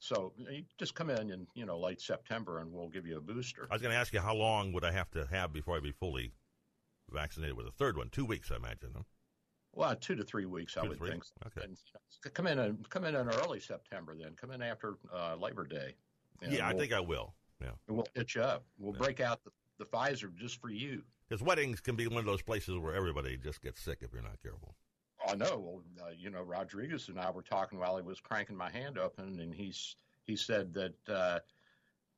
So 0.00 0.32
you 0.48 0.62
just 0.78 0.94
come 0.94 1.10
in 1.10 1.32
in 1.32 1.44
you 1.54 1.66
know 1.66 1.76
late 1.76 2.00
September, 2.00 2.60
and 2.60 2.72
we'll 2.72 2.88
give 2.88 3.04
you 3.04 3.16
a 3.16 3.20
booster. 3.20 3.66
I 3.68 3.74
was 3.74 3.82
going 3.82 3.92
to 3.92 3.98
ask 3.98 4.12
you 4.12 4.20
how 4.20 4.34
long 4.34 4.72
would 4.72 4.84
I 4.84 4.92
have 4.92 5.10
to 5.10 5.26
have 5.28 5.52
before 5.52 5.76
I 5.76 5.80
be 5.80 5.90
fully 5.90 6.32
vaccinated 7.10 7.56
with 7.56 7.66
a 7.66 7.72
third 7.72 7.96
one? 7.96 8.08
Two 8.10 8.24
weeks, 8.24 8.52
I 8.52 8.56
imagine. 8.56 8.90
Huh? 8.94 9.02
Well, 9.72 9.96
two 9.96 10.14
to 10.14 10.22
three 10.22 10.46
weeks, 10.46 10.74
two 10.74 10.80
I 10.80 10.88
would 10.88 11.00
think. 11.00 11.24
Okay. 11.46 11.66
And 11.66 11.76
come 12.32 12.46
in 12.46 12.60
and 12.60 12.88
come 12.90 13.04
in 13.04 13.16
in 13.16 13.28
early 13.28 13.58
September. 13.58 14.16
Then 14.16 14.34
come 14.40 14.52
in 14.52 14.62
after 14.62 14.98
uh, 15.12 15.34
Labor 15.34 15.66
Day. 15.66 15.96
Yeah, 16.42 16.48
we'll, 16.50 16.62
I 16.62 16.72
think 16.78 16.92
I 16.92 17.00
will. 17.00 17.34
Yeah, 17.60 17.70
we'll 17.88 18.06
hit 18.14 18.36
you 18.36 18.42
up. 18.42 18.64
We'll 18.78 18.94
yeah. 18.94 19.02
break 19.02 19.20
out 19.20 19.42
the, 19.42 19.50
the 19.78 19.84
Pfizer 19.84 20.32
just 20.36 20.60
for 20.60 20.70
you. 20.70 21.02
Because 21.28 21.42
weddings 21.42 21.80
can 21.80 21.94
be 21.94 22.06
one 22.06 22.18
of 22.18 22.24
those 22.24 22.42
places 22.42 22.78
where 22.78 22.94
everybody 22.94 23.36
just 23.36 23.60
gets 23.60 23.80
sick 23.80 23.98
if 24.00 24.12
you're 24.12 24.22
not 24.22 24.40
careful. 24.42 24.74
I 25.26 25.34
know. 25.34 25.58
Well, 25.58 25.82
uh, 26.06 26.12
you 26.16 26.30
know, 26.30 26.42
Rodriguez 26.42 27.08
and 27.08 27.18
I 27.18 27.30
were 27.30 27.42
talking 27.42 27.78
while 27.78 27.96
he 27.96 28.02
was 28.02 28.20
cranking 28.20 28.56
my 28.56 28.70
hand 28.70 28.98
open, 28.98 29.40
and 29.40 29.54
he's 29.54 29.96
he 30.26 30.36
said 30.36 30.72
that 30.74 31.08
uh, 31.08 31.40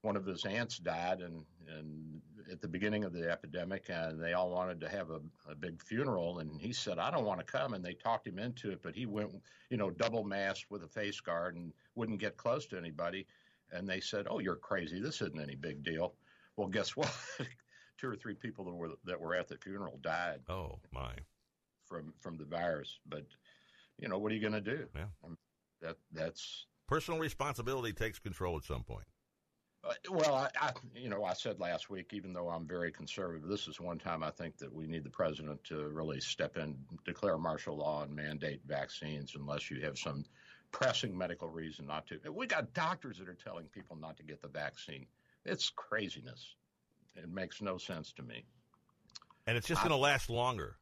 one 0.02 0.16
of 0.16 0.26
his 0.26 0.44
aunts 0.44 0.78
died, 0.78 1.20
and 1.20 1.44
and 1.76 2.20
at 2.50 2.60
the 2.60 2.68
beginning 2.68 3.04
of 3.04 3.12
the 3.12 3.30
epidemic, 3.30 3.86
and 3.88 4.22
they 4.22 4.32
all 4.32 4.50
wanted 4.50 4.80
to 4.80 4.88
have 4.88 5.10
a, 5.10 5.20
a 5.50 5.54
big 5.54 5.82
funeral, 5.82 6.40
and 6.40 6.60
he 6.60 6.72
said, 6.72 6.98
I 6.98 7.10
don't 7.10 7.24
want 7.24 7.38
to 7.38 7.52
come, 7.52 7.74
and 7.74 7.84
they 7.84 7.94
talked 7.94 8.26
him 8.26 8.38
into 8.38 8.70
it, 8.70 8.82
but 8.82 8.94
he 8.94 9.06
went, 9.06 9.30
you 9.70 9.76
know, 9.76 9.90
double 9.90 10.24
masked 10.24 10.70
with 10.70 10.82
a 10.82 10.88
face 10.88 11.20
guard 11.20 11.56
and 11.56 11.72
wouldn't 11.94 12.20
get 12.20 12.36
close 12.36 12.66
to 12.66 12.78
anybody, 12.78 13.26
and 13.72 13.88
they 13.88 14.00
said, 14.00 14.26
Oh, 14.28 14.38
you're 14.38 14.56
crazy. 14.56 15.00
This 15.00 15.20
isn't 15.22 15.40
any 15.40 15.54
big 15.54 15.82
deal. 15.82 16.14
Well, 16.56 16.68
guess 16.68 16.96
what? 16.96 17.14
Two 18.00 18.08
or 18.08 18.16
three 18.16 18.34
people 18.34 18.64
that 18.64 18.74
were 18.74 18.90
that 19.04 19.20
were 19.20 19.34
at 19.34 19.48
the 19.48 19.56
funeral 19.56 19.98
died. 20.02 20.40
Oh 20.48 20.78
my! 20.92 21.12
From 21.86 22.12
from 22.20 22.36
the 22.36 22.44
virus, 22.44 22.98
but 23.06 23.24
you 23.98 24.08
know 24.08 24.18
what 24.18 24.32
are 24.32 24.34
you 24.34 24.40
going 24.40 24.52
to 24.52 24.60
do? 24.60 24.86
Yeah, 24.94 25.06
I 25.24 25.28
mean, 25.28 25.36
that 25.82 25.96
that's 26.12 26.66
personal 26.86 27.20
responsibility 27.20 27.92
takes 27.92 28.18
control 28.18 28.56
at 28.56 28.64
some 28.64 28.82
point. 28.82 29.06
Uh, 29.82 29.94
well, 30.10 30.34
I, 30.34 30.50
I, 30.60 30.72
you 30.94 31.08
know, 31.08 31.24
I 31.24 31.32
said 31.32 31.58
last 31.58 31.88
week, 31.88 32.12
even 32.12 32.34
though 32.34 32.48
I'm 32.50 32.66
very 32.66 32.92
conservative, 32.92 33.48
this 33.48 33.66
is 33.66 33.80
one 33.80 33.98
time 33.98 34.22
I 34.22 34.30
think 34.30 34.58
that 34.58 34.70
we 34.70 34.86
need 34.86 35.04
the 35.04 35.10
president 35.10 35.64
to 35.64 35.88
really 35.88 36.20
step 36.20 36.58
in, 36.58 36.76
declare 37.06 37.38
martial 37.38 37.78
law, 37.78 38.02
and 38.02 38.14
mandate 38.14 38.60
vaccines 38.66 39.34
unless 39.36 39.70
you 39.70 39.80
have 39.80 39.98
some 39.98 40.26
pressing 40.70 41.16
medical 41.16 41.48
reason 41.48 41.86
not 41.86 42.06
to. 42.08 42.20
We 42.30 42.46
got 42.46 42.74
doctors 42.74 43.18
that 43.18 43.28
are 43.28 43.34
telling 43.34 43.66
people 43.66 43.96
not 43.96 44.18
to 44.18 44.22
get 44.22 44.42
the 44.42 44.48
vaccine. 44.48 45.06
It's 45.46 45.70
craziness. 45.70 46.54
It 47.16 47.28
makes 47.28 47.60
no 47.60 47.78
sense 47.78 48.12
to 48.14 48.22
me. 48.22 48.44
And 49.46 49.56
it's 49.56 49.66
just 49.66 49.80
going 49.80 49.90
to 49.90 49.96
last 49.96 50.30
longer. 50.30 50.76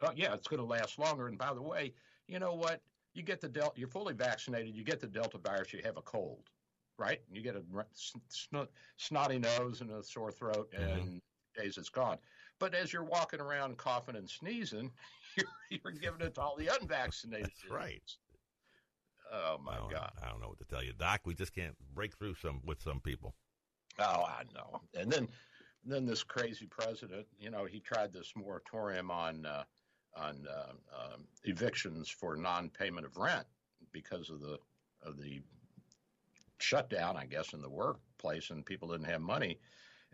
Uh, 0.00 0.10
yeah, 0.14 0.34
it's 0.34 0.46
going 0.46 0.60
to 0.60 0.66
last 0.66 0.98
longer. 0.98 1.26
And 1.26 1.38
by 1.38 1.54
the 1.54 1.62
way, 1.62 1.94
you 2.28 2.38
know 2.38 2.54
what? 2.54 2.80
You 3.14 3.22
get 3.22 3.40
the 3.40 3.48
delta. 3.48 3.78
You're 3.78 3.88
fully 3.88 4.14
vaccinated. 4.14 4.74
You 4.74 4.84
get 4.84 5.00
the 5.00 5.06
Delta 5.06 5.38
virus. 5.38 5.72
You 5.72 5.80
have 5.84 5.96
a 5.96 6.02
cold, 6.02 6.50
right? 6.98 7.20
You 7.30 7.42
get 7.42 7.54
a 7.54 7.62
sn- 8.28 8.66
snotty 8.96 9.38
nose 9.38 9.80
and 9.80 9.90
a 9.90 10.02
sore 10.02 10.32
throat, 10.32 10.70
mm-hmm. 10.72 10.98
and 10.98 11.22
days 11.56 11.78
it's 11.78 11.88
gone. 11.88 12.18
But 12.58 12.74
as 12.74 12.92
you're 12.92 13.04
walking 13.04 13.40
around 13.40 13.78
coughing 13.78 14.16
and 14.16 14.28
sneezing, 14.28 14.90
you're, 15.36 15.46
you're 15.70 15.92
giving 15.92 16.26
it 16.26 16.34
to 16.34 16.40
all 16.40 16.56
the 16.56 16.70
unvaccinated. 16.80 17.46
That's 17.46 17.70
right. 17.70 18.02
Oh 19.32 19.58
my 19.64 19.78
God! 19.90 20.12
I 20.22 20.28
don't 20.28 20.40
know 20.40 20.48
what 20.48 20.58
to 20.58 20.64
tell 20.64 20.82
you, 20.82 20.92
Doc. 20.92 21.22
We 21.24 21.34
just 21.34 21.54
can't 21.54 21.74
break 21.94 22.16
through 22.16 22.34
some 22.34 22.60
with 22.64 22.82
some 22.82 23.00
people. 23.00 23.34
Oh, 23.98 24.24
I 24.24 24.42
know. 24.54 24.80
And 24.94 25.10
then 25.10 25.28
then 25.86 26.06
this 26.06 26.22
crazy 26.22 26.66
president, 26.66 27.26
you 27.38 27.50
know, 27.50 27.64
he 27.64 27.80
tried 27.80 28.12
this 28.12 28.32
moratorium 28.36 29.10
on 29.10 29.46
uh, 29.46 29.64
on 30.16 30.46
uh, 30.48 30.72
um, 30.96 31.24
evictions 31.44 32.08
for 32.08 32.36
non-payment 32.36 33.04
of 33.04 33.16
rent 33.16 33.46
because 33.92 34.30
of 34.30 34.40
the 34.40 34.58
of 35.02 35.18
the 35.18 35.40
shutdown, 36.58 37.16
I 37.16 37.26
guess, 37.26 37.52
in 37.52 37.60
the 37.60 37.68
workplace, 37.68 38.50
and 38.50 38.64
people 38.64 38.88
didn't 38.88 39.06
have 39.06 39.20
money, 39.20 39.58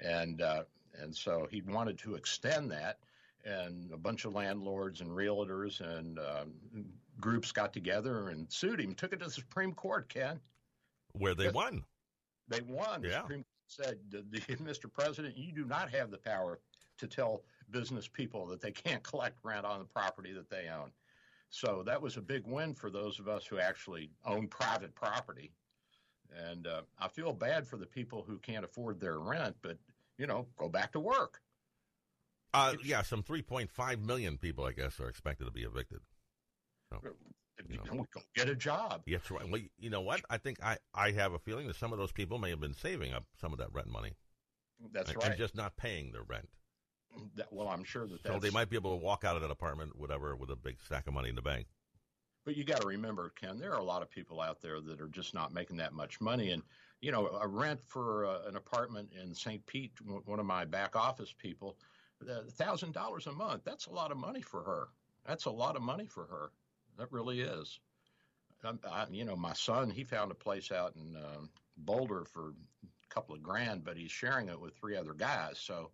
and 0.00 0.42
uh, 0.42 0.62
and 1.00 1.14
so 1.14 1.46
he 1.50 1.62
wanted 1.62 1.98
to 1.98 2.14
extend 2.14 2.70
that, 2.72 2.98
and 3.44 3.92
a 3.92 3.96
bunch 3.96 4.24
of 4.24 4.34
landlords 4.34 5.00
and 5.00 5.10
realtors 5.10 5.80
and 5.80 6.18
um, 6.18 6.52
groups 7.20 7.52
got 7.52 7.72
together 7.72 8.30
and 8.30 8.50
sued 8.50 8.80
him, 8.80 8.94
took 8.94 9.12
it 9.12 9.20
to 9.20 9.26
the 9.26 9.30
Supreme 9.30 9.72
Court, 9.72 10.08
Ken, 10.08 10.40
where 11.12 11.34
they 11.34 11.48
won. 11.48 11.84
They 12.48 12.60
won. 12.62 13.02
Yeah. 13.02 13.10
The 13.10 13.16
Supreme 13.18 13.44
said, 13.70 13.98
Mr. 14.12 14.92
President, 14.92 15.36
you 15.36 15.52
do 15.52 15.64
not 15.64 15.90
have 15.90 16.10
the 16.10 16.18
power 16.18 16.60
to 16.98 17.06
tell 17.06 17.42
business 17.70 18.08
people 18.08 18.46
that 18.46 18.60
they 18.60 18.72
can't 18.72 19.02
collect 19.02 19.38
rent 19.42 19.64
on 19.64 19.78
the 19.78 19.84
property 19.84 20.32
that 20.32 20.50
they 20.50 20.68
own. 20.68 20.90
So 21.48 21.82
that 21.86 22.00
was 22.00 22.16
a 22.16 22.20
big 22.20 22.46
win 22.46 22.74
for 22.74 22.90
those 22.90 23.18
of 23.18 23.26
us 23.28 23.44
who 23.44 23.58
actually 23.58 24.10
own 24.24 24.46
private 24.46 24.94
property. 24.94 25.52
And 26.48 26.66
uh, 26.66 26.82
I 26.98 27.08
feel 27.08 27.32
bad 27.32 27.66
for 27.66 27.76
the 27.76 27.86
people 27.86 28.24
who 28.26 28.38
can't 28.38 28.64
afford 28.64 29.00
their 29.00 29.18
rent, 29.18 29.56
but, 29.62 29.78
you 30.16 30.26
know, 30.26 30.46
go 30.56 30.68
back 30.68 30.92
to 30.92 31.00
work. 31.00 31.40
Uh, 32.54 32.74
yeah, 32.84 33.02
some 33.02 33.22
3.5 33.22 34.04
million 34.04 34.36
people, 34.36 34.64
I 34.64 34.72
guess, 34.72 35.00
are 35.00 35.08
expected 35.08 35.44
to 35.44 35.50
be 35.50 35.62
evicted. 35.62 36.00
So. 36.88 37.00
You 37.68 37.78
know, 37.78 38.06
go 38.12 38.20
get 38.34 38.48
a 38.48 38.54
job. 38.54 39.02
Yes, 39.06 39.30
right. 39.30 39.48
Well, 39.48 39.60
you 39.78 39.90
know 39.90 40.00
what? 40.00 40.20
I 40.30 40.38
think 40.38 40.62
I, 40.62 40.78
I 40.94 41.12
have 41.12 41.32
a 41.32 41.38
feeling 41.38 41.66
that 41.66 41.76
some 41.76 41.92
of 41.92 41.98
those 41.98 42.12
people 42.12 42.38
may 42.38 42.50
have 42.50 42.60
been 42.60 42.74
saving 42.74 43.12
up 43.12 43.24
some 43.40 43.52
of 43.52 43.58
that 43.58 43.72
rent 43.72 43.88
money. 43.88 44.12
That's 44.92 45.10
and, 45.10 45.18
right. 45.18 45.30
And 45.30 45.38
just 45.38 45.54
not 45.54 45.76
paying 45.76 46.12
their 46.12 46.22
rent. 46.22 46.48
That, 47.36 47.52
well, 47.52 47.68
I'm 47.68 47.84
sure 47.84 48.06
that 48.06 48.24
so 48.24 48.38
they 48.38 48.50
might 48.50 48.70
be 48.70 48.76
able 48.76 48.96
to 48.96 49.04
walk 49.04 49.24
out 49.24 49.34
of 49.34 49.42
that 49.42 49.50
apartment, 49.50 49.96
whatever, 49.96 50.36
with 50.36 50.50
a 50.50 50.56
big 50.56 50.76
stack 50.80 51.08
of 51.08 51.14
money 51.14 51.28
in 51.28 51.34
the 51.34 51.42
bank. 51.42 51.66
But 52.44 52.56
you 52.56 52.64
got 52.64 52.80
to 52.80 52.86
remember, 52.86 53.32
Ken, 53.38 53.58
there 53.58 53.72
are 53.72 53.80
a 53.80 53.84
lot 53.84 54.00
of 54.00 54.10
people 54.10 54.40
out 54.40 54.62
there 54.62 54.80
that 54.80 55.00
are 55.00 55.08
just 55.08 55.34
not 55.34 55.52
making 55.52 55.76
that 55.78 55.92
much 55.92 56.20
money, 56.20 56.50
and 56.50 56.62
you 57.00 57.12
know, 57.12 57.26
a 57.40 57.46
rent 57.46 57.80
for 57.86 58.26
uh, 58.26 58.42
an 58.46 58.56
apartment 58.56 59.10
in 59.20 59.34
St. 59.34 59.64
Pete, 59.66 59.92
one 60.24 60.38
of 60.38 60.46
my 60.46 60.64
back 60.64 60.96
office 60.96 61.34
people, 61.36 61.76
thousand 62.52 62.92
dollars 62.92 63.26
a 63.26 63.32
month. 63.32 63.64
That's 63.64 63.86
a 63.86 63.92
lot 63.92 64.10
of 64.10 64.16
money 64.16 64.40
for 64.40 64.62
her. 64.62 64.88
That's 65.26 65.44
a 65.46 65.50
lot 65.50 65.76
of 65.76 65.82
money 65.82 66.06
for 66.06 66.24
her. 66.26 66.50
That 67.00 67.10
really 67.12 67.40
is. 67.40 67.80
I, 68.62 69.06
you 69.10 69.24
know, 69.24 69.36
my 69.36 69.54
son, 69.54 69.88
he 69.88 70.04
found 70.04 70.30
a 70.30 70.34
place 70.34 70.70
out 70.70 70.94
in 70.96 71.16
uh, 71.16 71.46
Boulder 71.78 72.26
for 72.26 72.50
a 72.50 73.14
couple 73.14 73.34
of 73.34 73.42
grand, 73.42 73.84
but 73.84 73.96
he's 73.96 74.10
sharing 74.10 74.50
it 74.50 74.60
with 74.60 74.76
three 74.76 74.98
other 74.98 75.14
guys. 75.14 75.58
So, 75.58 75.92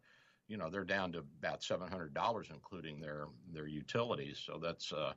you 0.49 0.57
know, 0.57 0.69
they're 0.69 0.85
down 0.85 1.13
to 1.13 1.19
about 1.41 1.63
seven 1.63 1.87
hundred 1.89 2.13
dollars, 2.13 2.49
including 2.53 3.01
their 3.01 3.27
their 3.53 3.69
utilities. 3.69 4.43
So 4.45 4.59
that's 4.61 4.93
uh, 4.93 5.13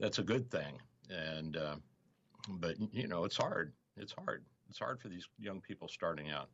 that's 0.00 0.20
a 0.20 0.22
good 0.22 0.50
thing. 0.50 0.80
And 1.10 1.58
uh, 1.58 1.76
but 2.48 2.76
you 2.94 3.08
know, 3.08 3.24
it's 3.24 3.36
hard. 3.36 3.74
It's 3.98 4.14
hard. 4.24 4.42
It's 4.70 4.78
hard 4.78 5.02
for 5.02 5.08
these 5.08 5.28
young 5.38 5.60
people 5.60 5.88
starting 5.88 6.30
out. 6.30 6.48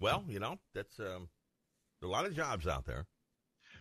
Well, 0.00 0.22
you 0.28 0.38
know, 0.38 0.58
that's 0.74 1.00
um, 1.00 1.30
a 2.02 2.06
lot 2.06 2.26
of 2.26 2.36
jobs 2.36 2.66
out 2.66 2.84
there 2.84 3.06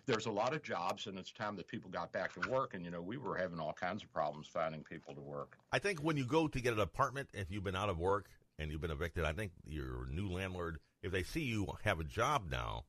there's 0.05 0.25
a 0.25 0.31
lot 0.31 0.53
of 0.53 0.63
jobs, 0.63 1.07
and 1.07 1.17
it's 1.17 1.31
time 1.31 1.55
that 1.55 1.67
people 1.67 1.89
got 1.89 2.11
back 2.11 2.33
to 2.33 2.49
work. 2.49 2.73
And 2.73 2.83
you 2.83 2.91
know, 2.91 3.01
we 3.01 3.17
were 3.17 3.35
having 3.35 3.59
all 3.59 3.73
kinds 3.73 4.03
of 4.03 4.11
problems 4.13 4.47
finding 4.47 4.83
people 4.83 5.13
to 5.15 5.21
work. 5.21 5.57
I 5.71 5.79
think 5.79 5.99
when 5.99 6.17
you 6.17 6.25
go 6.25 6.47
to 6.47 6.61
get 6.61 6.73
an 6.73 6.79
apartment, 6.79 7.29
if 7.33 7.51
you've 7.51 7.63
been 7.63 7.75
out 7.75 7.89
of 7.89 7.97
work 7.97 8.27
and 8.59 8.71
you've 8.71 8.81
been 8.81 8.91
evicted, 8.91 9.25
I 9.25 9.33
think 9.33 9.51
your 9.65 10.07
new 10.09 10.29
landlord, 10.29 10.79
if 11.03 11.11
they 11.11 11.23
see 11.23 11.41
you 11.41 11.67
have 11.83 11.99
a 11.99 12.03
job 12.03 12.49
now, 12.49 12.85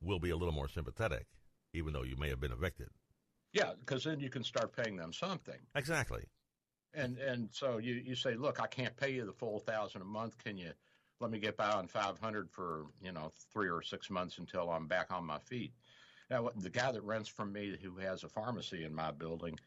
will 0.00 0.18
be 0.18 0.30
a 0.30 0.36
little 0.36 0.54
more 0.54 0.68
sympathetic, 0.68 1.26
even 1.72 1.92
though 1.92 2.04
you 2.04 2.16
may 2.16 2.28
have 2.28 2.40
been 2.40 2.52
evicted. 2.52 2.88
Yeah, 3.52 3.72
because 3.80 4.04
then 4.04 4.20
you 4.20 4.30
can 4.30 4.44
start 4.44 4.76
paying 4.76 4.96
them 4.96 5.12
something. 5.12 5.58
Exactly. 5.74 6.24
And 6.94 7.18
and 7.18 7.48
so 7.52 7.78
you 7.78 7.94
you 7.94 8.14
say, 8.14 8.34
look, 8.34 8.60
I 8.60 8.66
can't 8.66 8.96
pay 8.96 9.10
you 9.10 9.24
the 9.26 9.32
full 9.32 9.58
thousand 9.58 10.02
a 10.02 10.06
month. 10.06 10.38
Can 10.38 10.56
you 10.56 10.72
let 11.20 11.30
me 11.30 11.38
get 11.38 11.56
by 11.56 11.70
on 11.70 11.86
five 11.88 12.18
hundred 12.18 12.50
for 12.50 12.86
you 13.02 13.12
know 13.12 13.32
three 13.52 13.68
or 13.68 13.82
six 13.82 14.10
months 14.10 14.38
until 14.38 14.70
I'm 14.70 14.86
back 14.86 15.12
on 15.12 15.24
my 15.24 15.38
feet? 15.38 15.72
Now 16.30 16.50
the 16.56 16.70
guy 16.70 16.92
that 16.92 17.02
rents 17.02 17.28
from 17.28 17.52
me, 17.52 17.76
who 17.82 17.96
has 17.96 18.24
a 18.24 18.28
pharmacy 18.28 18.84
in 18.84 18.94
my 18.94 19.10
building, 19.10 19.58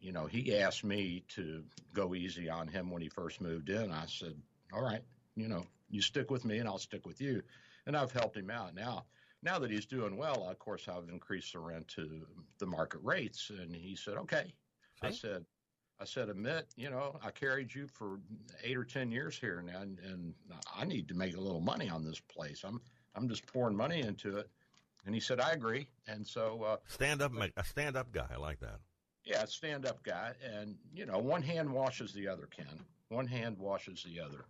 you 0.00 0.12
know, 0.12 0.26
he 0.26 0.56
asked 0.56 0.84
me 0.84 1.24
to 1.28 1.62
go 1.92 2.14
easy 2.14 2.48
on 2.48 2.68
him 2.68 2.90
when 2.90 3.02
he 3.02 3.08
first 3.08 3.40
moved 3.40 3.70
in. 3.70 3.90
I 3.90 4.06
said, 4.06 4.34
all 4.72 4.82
right, 4.82 5.02
you 5.36 5.48
know, 5.48 5.64
you 5.88 6.00
stick 6.00 6.30
with 6.30 6.44
me 6.44 6.58
and 6.58 6.68
I'll 6.68 6.78
stick 6.78 7.06
with 7.06 7.20
you. 7.20 7.42
And 7.86 7.96
I've 7.96 8.12
helped 8.12 8.36
him 8.36 8.50
out. 8.50 8.74
Now, 8.74 9.04
now 9.42 9.58
that 9.58 9.70
he's 9.70 9.86
doing 9.86 10.16
well, 10.16 10.48
of 10.48 10.58
course, 10.58 10.86
I've 10.88 11.08
increased 11.08 11.54
the 11.54 11.58
rent 11.58 11.88
to 11.88 12.26
the 12.58 12.66
market 12.66 13.00
rates. 13.02 13.50
And 13.50 13.74
he 13.74 13.96
said, 13.96 14.16
okay. 14.18 14.54
See? 15.00 15.08
I 15.08 15.10
said, 15.10 15.44
I 16.00 16.04
said, 16.04 16.28
Amit, 16.28 16.64
you 16.76 16.88
know, 16.88 17.18
I 17.22 17.30
carried 17.30 17.74
you 17.74 17.86
for 17.86 18.20
eight 18.62 18.76
or 18.76 18.84
ten 18.84 19.10
years 19.10 19.38
here 19.38 19.62
now, 19.62 19.82
and, 19.82 19.98
and 19.98 20.34
I 20.74 20.84
need 20.86 21.08
to 21.08 21.14
make 21.14 21.36
a 21.36 21.40
little 21.40 21.60
money 21.60 21.90
on 21.90 22.04
this 22.04 22.20
place. 22.20 22.62
I'm 22.64 22.80
I'm 23.14 23.28
just 23.28 23.46
pouring 23.46 23.76
money 23.76 24.00
into 24.00 24.38
it. 24.38 24.48
And 25.06 25.14
he 25.14 25.20
said, 25.20 25.40
I 25.40 25.52
agree. 25.52 25.88
And 26.06 26.26
so 26.26 26.62
uh, 26.62 26.76
stand 26.88 27.22
up, 27.22 27.32
a 27.56 27.64
stand 27.64 27.96
up 27.96 28.12
guy. 28.12 28.26
I 28.32 28.36
like 28.36 28.60
that. 28.60 28.80
Yeah, 29.24 29.44
stand 29.46 29.86
up 29.86 30.02
guy. 30.02 30.32
And 30.44 30.76
you 30.94 31.06
know, 31.06 31.18
one 31.18 31.42
hand 31.42 31.70
washes 31.70 32.12
the 32.12 32.28
other. 32.28 32.46
Ken, 32.46 32.80
one 33.08 33.26
hand 33.26 33.58
washes 33.58 34.04
the 34.04 34.20
other. 34.20 34.44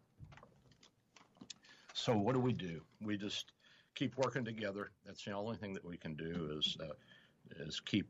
So 1.92 2.16
what 2.16 2.34
do 2.34 2.40
we 2.40 2.52
do? 2.52 2.80
We 3.00 3.16
just 3.16 3.52
keep 3.94 4.16
working 4.16 4.44
together. 4.44 4.90
That's 5.04 5.24
the 5.24 5.32
only 5.32 5.56
thing 5.56 5.72
that 5.74 5.84
we 5.84 5.96
can 5.96 6.14
do 6.14 6.56
is 6.58 6.76
uh, 6.80 6.94
is 7.64 7.80
keep 7.80 8.08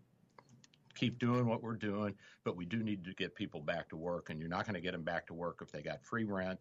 keep 0.94 1.18
doing 1.18 1.46
what 1.46 1.62
we're 1.62 1.76
doing. 1.76 2.14
But 2.44 2.56
we 2.56 2.64
do 2.64 2.82
need 2.82 3.04
to 3.04 3.14
get 3.14 3.34
people 3.34 3.60
back 3.60 3.88
to 3.90 3.96
work, 3.96 4.30
and 4.30 4.38
you're 4.38 4.48
not 4.48 4.64
going 4.64 4.74
to 4.74 4.80
get 4.80 4.92
them 4.92 5.02
back 5.02 5.26
to 5.28 5.34
work 5.34 5.58
if 5.62 5.72
they 5.72 5.82
got 5.82 6.04
free 6.04 6.24
rent 6.24 6.60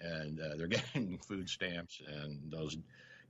and 0.00 0.40
uh, 0.40 0.56
they're 0.56 0.66
getting 0.94 1.18
food 1.18 1.48
stamps 1.48 2.00
and 2.06 2.40
those 2.50 2.76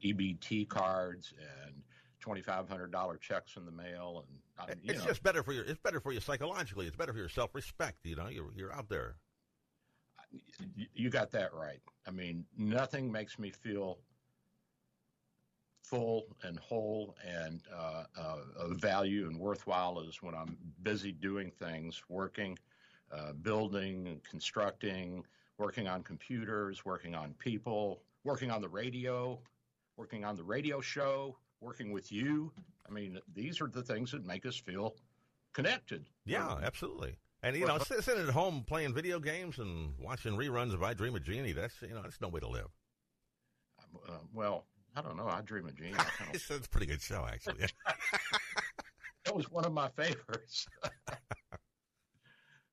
EBT 0.05 0.69
cards 0.69 1.33
and 1.39 1.75
twenty 2.21 2.43
five 2.43 2.69
hundred 2.69 2.93
dollar 2.93 3.17
checks 3.17 3.57
in 3.57 3.65
the 3.65 3.73
mail 3.73 4.25
and 4.27 4.39
uh, 4.59 4.75
it's 4.85 5.01
know. 5.01 5.07
just 5.07 5.23
better 5.23 5.43
for 5.43 5.53
you. 5.53 5.63
It's 5.67 5.81
better 5.81 6.01
for 6.01 6.13
you 6.13 6.21
psychologically. 6.21 6.87
It's 6.87 6.97
better 6.97 7.13
for 7.13 7.19
your 7.19 7.29
self 7.29 7.55
respect. 7.55 7.99
You 8.05 8.17
know, 8.17 8.29
you're 8.29 8.53
you're 8.55 8.73
out 8.73 8.89
there. 8.89 9.17
You 10.95 11.11
got 11.11 11.31
that 11.33 11.55
right. 11.55 11.81
I 12.07 12.11
mean, 12.11 12.45
nothing 12.57 13.11
makes 13.11 13.39
me 13.39 13.51
feel 13.51 13.99
full 15.83 16.25
and 16.43 16.59
whole 16.59 17.17
and 17.25 17.63
uh, 17.73 18.05
uh, 18.19 18.39
of 18.59 18.73
value 18.79 19.29
and 19.29 19.39
worthwhile 19.39 20.01
is 20.01 20.21
when 20.21 20.35
I'm 20.35 20.57
busy 20.83 21.13
doing 21.13 21.51
things, 21.51 22.03
working, 22.09 22.59
uh, 23.13 23.33
building, 23.35 24.21
constructing, 24.29 25.25
working 25.59 25.87
on 25.87 26.03
computers, 26.03 26.85
working 26.85 27.15
on 27.15 27.35
people, 27.35 28.03
working 28.25 28.51
on 28.51 28.61
the 28.61 28.69
radio, 28.69 29.39
working 29.97 30.25
on 30.25 30.37
the 30.37 30.45
radio 30.45 30.81
show, 30.81 31.37
working 31.61 31.93
with 31.93 32.13
you. 32.13 32.53
I 32.89 32.93
mean, 32.93 33.19
these 33.35 33.61
are 33.61 33.67
the 33.67 33.83
things 33.83 34.13
that 34.13 34.25
make 34.25 34.47
us 34.47 34.57
feel 34.57 34.95
connected. 35.53 36.07
Yeah, 36.25 36.57
absolutely. 36.63 37.19
And 37.43 37.57
you 37.57 37.67
know, 37.67 37.79
sitting 37.79 38.27
at 38.27 38.33
home 38.33 38.65
playing 38.67 38.95
video 38.95 39.21
games 39.21 39.59
and 39.59 39.93
watching 40.01 40.37
reruns 40.37 40.75
of 40.75 40.83
I 40.83 40.95
Dream 40.95 41.15
of 41.15 41.25
Jeannie, 41.25 41.53
that's 41.53 41.75
you 41.83 41.91
know, 41.95 42.03
that's 42.03 42.21
no 42.21 42.29
way 42.29 42.41
to 42.41 42.49
live. 42.49 42.69
Uh, 44.09 44.19
well, 44.33 44.67
I 44.97 45.03
don't 45.03 45.17
know. 45.17 45.29
I 45.29 45.43
Dream 45.43 45.67
of 45.67 45.77
Jeannie. 45.77 45.95
it's 46.33 46.51
a 46.51 46.61
pretty 46.61 46.87
good 46.87 47.01
show, 47.01 47.27
actually. 47.31 47.67
that 49.25 49.35
was 49.35 49.51
one 49.51 49.65
of 49.65 49.73
my 49.73 49.89
favorites. 49.91 50.67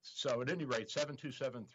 so, 0.02 0.42
at 0.42 0.50
any 0.50 0.66
rate, 0.66 0.90
727 0.90 1.66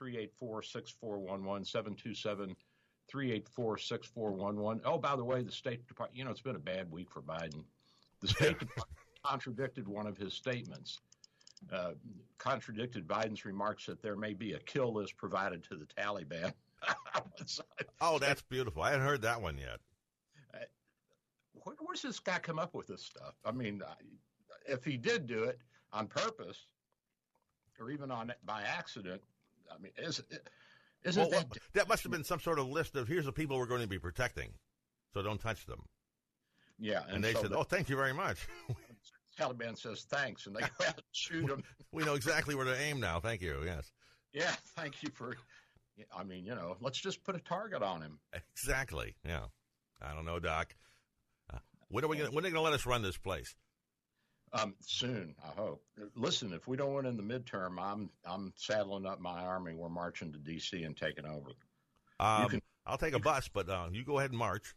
384 3.09 3.79
6411, 3.79 4.81
727 4.81 4.81
384 4.81 4.81
6411. 4.81 4.83
Oh, 4.85 4.99
by 4.99 5.17
the 5.17 5.25
way, 5.25 5.43
the 5.43 5.53
State 5.53 5.87
Department, 5.87 6.19
you 6.19 6.25
know, 6.25 6.31
it's 6.31 6.41
been 6.41 6.57
a 6.57 6.59
bad 6.59 6.91
week 6.91 7.11
for 7.11 7.23
Biden. 7.23 7.65
The 8.21 8.29
State 8.29 8.59
Department 8.59 8.99
contradicted 9.25 9.89
one 9.89 10.07
of 10.07 10.17
his 10.17 10.35
statements, 10.35 11.01
uh, 11.73 11.93
contradicted 12.39 13.07
Biden's 13.07 13.45
remarks 13.45 13.87
that 13.87 14.03
there 14.03 14.17
may 14.17 14.35
be 14.35 14.53
a 14.53 14.59
kill 14.59 14.95
list 14.95 15.17
provided 15.17 15.65
to 15.65 15.77
the 15.77 15.87
Taliban. 15.87 16.53
oh, 18.01 18.19
that's 18.19 18.43
beautiful. 18.43 18.83
I 18.83 18.91
hadn't 18.91 19.07
heard 19.07 19.23
that 19.23 19.41
one 19.43 19.59
yet. 19.59 19.81
Uh, 20.55 20.59
where, 21.65 21.77
where's 21.81 22.03
this 22.03 22.21
guy 22.21 22.39
come 22.39 22.59
up 22.59 22.75
with 22.75 22.87
this 22.87 23.03
stuff? 23.03 23.35
I 23.45 23.53
mean, 23.53 23.83
if 24.67 24.85
he 24.85 24.97
did 24.97 25.27
do 25.27 25.45
it 25.45 25.59
on 25.93 26.07
purpose 26.07 26.59
or 27.81 27.91
even 27.91 28.11
on 28.11 28.33
by 28.45 28.63
accident, 28.63 29.23
I 29.73 29.81
mean, 29.81 29.93
is 29.99 30.21
it, 30.31 30.49
isn't 31.05 31.21
well, 31.21 31.31
that 31.31 31.47
that 31.75 31.89
must 31.89 32.03
have 32.03 32.13
been 32.13 32.25
some 32.25 32.41
sort 32.41 32.59
of 32.59 32.69
list 32.69 32.97
of 32.97 33.09
here's 33.09 33.25
the 33.25 33.33
people 33.33 33.59
we're 33.59 33.67
going 33.67 33.83
to 33.83 33.89
be 33.89 33.99
protecting, 33.99 34.51
so 35.15 35.23
don't 35.23 35.41
touch 35.41 35.67
them. 35.67 35.83
Yeah, 36.79 37.03
and, 37.07 37.17
and 37.17 37.25
they 37.25 37.33
so 37.33 37.43
said, 37.43 37.51
the, 37.51 37.59
"Oh, 37.59 37.63
thank 37.63 37.89
you 37.89 37.97
very 37.97 38.13
much." 38.13 38.47
Taliban 39.39 39.79
says 39.79 40.05
thanks, 40.11 40.47
and 40.47 40.57
they 40.57 40.61
go 40.61 40.87
out 40.87 40.95
and 40.95 41.03
shoot 41.13 41.47
them. 41.47 41.63
we 41.93 42.05
know 42.05 42.15
exactly 42.15 42.55
where 42.55 42.65
to 42.65 42.81
aim 42.81 42.99
now. 42.99 43.21
Thank 43.21 43.41
you. 43.41 43.63
Yes. 43.65 43.93
Yeah, 44.33 44.53
thank 44.77 45.03
you 45.03 45.11
for. 45.15 45.37
I 46.17 46.23
mean, 46.23 46.45
you 46.45 46.55
know, 46.55 46.77
let's 46.81 46.99
just 46.99 47.25
put 47.25 47.35
a 47.35 47.41
target 47.41 47.83
on 47.83 48.03
him. 48.03 48.19
Exactly. 48.53 49.17
Yeah. 49.25 49.47
I 50.01 50.15
don't 50.15 50.25
know, 50.25 50.39
Doc. 50.39 50.75
Uh, 51.53 51.59
when 51.89 52.05
are 52.05 52.09
we? 52.09 52.17
Gonna, 52.17 52.31
when 52.31 52.45
are 52.45 52.49
they 52.49 52.53
going 52.53 52.63
to 52.65 52.71
let 52.71 52.73
us 52.73 52.87
run 52.87 53.03
this 53.03 53.17
place? 53.17 53.57
Um, 54.53 54.75
soon, 54.81 55.35
I 55.45 55.61
hope. 55.61 55.83
Listen, 56.15 56.53
if 56.53 56.67
we 56.67 56.77
don't 56.77 56.95
win 56.95 57.07
in 57.07 57.17
the 57.17 57.23
midterm, 57.23 57.79
I'm 57.81 58.11
I'm 58.25 58.53
saddling 58.57 59.07
up 59.07 59.21
my 59.21 59.41
army. 59.41 59.75
We're 59.75 59.89
marching 59.89 60.33
to 60.33 60.39
D.C. 60.39 60.83
and 60.85 60.97
taking 60.97 61.27
over. 61.27 61.51
Um, 62.21 62.49
can, 62.49 62.63
I'll 62.87 62.99
take 62.99 63.15
a 63.15 63.19
bus, 63.19 63.49
but 63.49 63.69
uh, 63.69 63.89
you 63.93 64.05
go 64.05 64.19
ahead 64.19 64.31
and 64.31 64.39
march. 64.39 64.75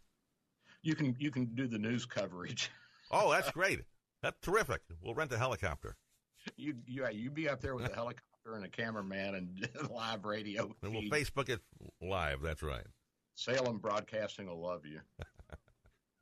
You 0.83 0.95
can 0.95 1.15
you 1.19 1.31
can 1.31 1.45
do 1.55 1.67
the 1.67 1.77
news 1.77 2.05
coverage. 2.05 2.69
oh, 3.11 3.31
that's 3.31 3.51
great. 3.51 3.81
That's 4.21 4.39
terrific. 4.41 4.81
We'll 5.01 5.15
rent 5.15 5.31
a 5.31 5.37
helicopter. 5.37 5.95
You 6.57 6.75
you 6.85 7.07
you 7.11 7.31
be 7.31 7.47
up 7.47 7.61
there 7.61 7.75
with 7.75 7.89
a 7.89 7.93
helicopter 7.93 8.55
and 8.55 8.65
a 8.65 8.69
cameraman 8.69 9.35
and 9.35 9.69
live 9.91 10.25
radio. 10.25 10.75
And 10.81 10.93
we'll 10.93 11.03
Facebook 11.03 11.49
it 11.49 11.61
live. 12.01 12.41
That's 12.41 12.63
right. 12.63 12.85
Salem 13.35 13.77
Broadcasting 13.77 14.47
will 14.47 14.61
love 14.61 14.85
you. 14.85 14.99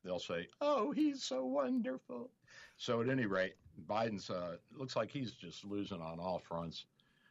They'll 0.04 0.18
say, 0.18 0.48
"Oh, 0.60 0.92
he's 0.92 1.22
so 1.22 1.44
wonderful." 1.44 2.30
So 2.76 3.02
at 3.02 3.08
any 3.08 3.26
rate, 3.26 3.54
Biden's 3.86 4.30
uh, 4.30 4.56
looks 4.72 4.96
like 4.96 5.10
he's 5.10 5.32
just 5.32 5.64
losing 5.64 6.00
on 6.00 6.18
all 6.18 6.38
fronts. 6.38 6.86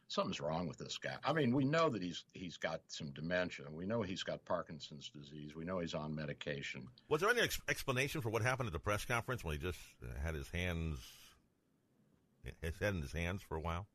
Something's 0.08 0.40
wrong 0.40 0.66
with 0.66 0.78
this 0.78 0.98
guy. 0.98 1.16
I 1.24 1.32
mean, 1.32 1.54
we 1.54 1.64
know 1.64 1.88
that 1.88 2.02
he's 2.02 2.24
he's 2.32 2.56
got 2.56 2.80
some 2.88 3.10
dementia. 3.10 3.66
We 3.70 3.86
know 3.86 4.02
he's 4.02 4.22
got 4.22 4.44
Parkinson's 4.44 5.08
disease. 5.08 5.54
We 5.54 5.64
know 5.64 5.78
he's 5.78 5.94
on 5.94 6.14
medication. 6.14 6.88
Was 7.08 7.20
there 7.20 7.30
any 7.30 7.42
ex- 7.42 7.60
explanation 7.68 8.20
for 8.20 8.30
what 8.30 8.42
happened 8.42 8.66
at 8.66 8.72
the 8.72 8.80
press 8.80 9.04
conference 9.04 9.44
when 9.44 9.54
he 9.54 9.60
just 9.60 9.78
had 10.22 10.34
his 10.34 10.48
hands, 10.48 10.98
his 12.60 12.78
head 12.80 12.94
in 12.94 13.02
his 13.02 13.12
hands 13.12 13.42
for 13.42 13.56
a 13.56 13.60
while? 13.60 13.86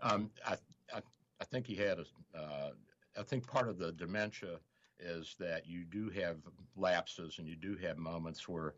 Um, 0.00 0.30
I, 0.46 0.56
I, 0.94 1.00
I 1.40 1.44
think 1.44 1.66
he 1.66 1.74
had 1.74 1.98
a. 1.98 2.38
Uh, 2.38 2.70
I 3.18 3.22
think 3.22 3.46
part 3.46 3.68
of 3.68 3.78
the 3.78 3.92
dementia 3.92 4.58
is 4.98 5.34
that 5.38 5.66
you 5.66 5.84
do 5.84 6.08
have 6.10 6.36
lapses 6.76 7.38
and 7.38 7.48
you 7.48 7.56
do 7.56 7.76
have 7.76 7.98
moments 7.98 8.48
where 8.48 8.74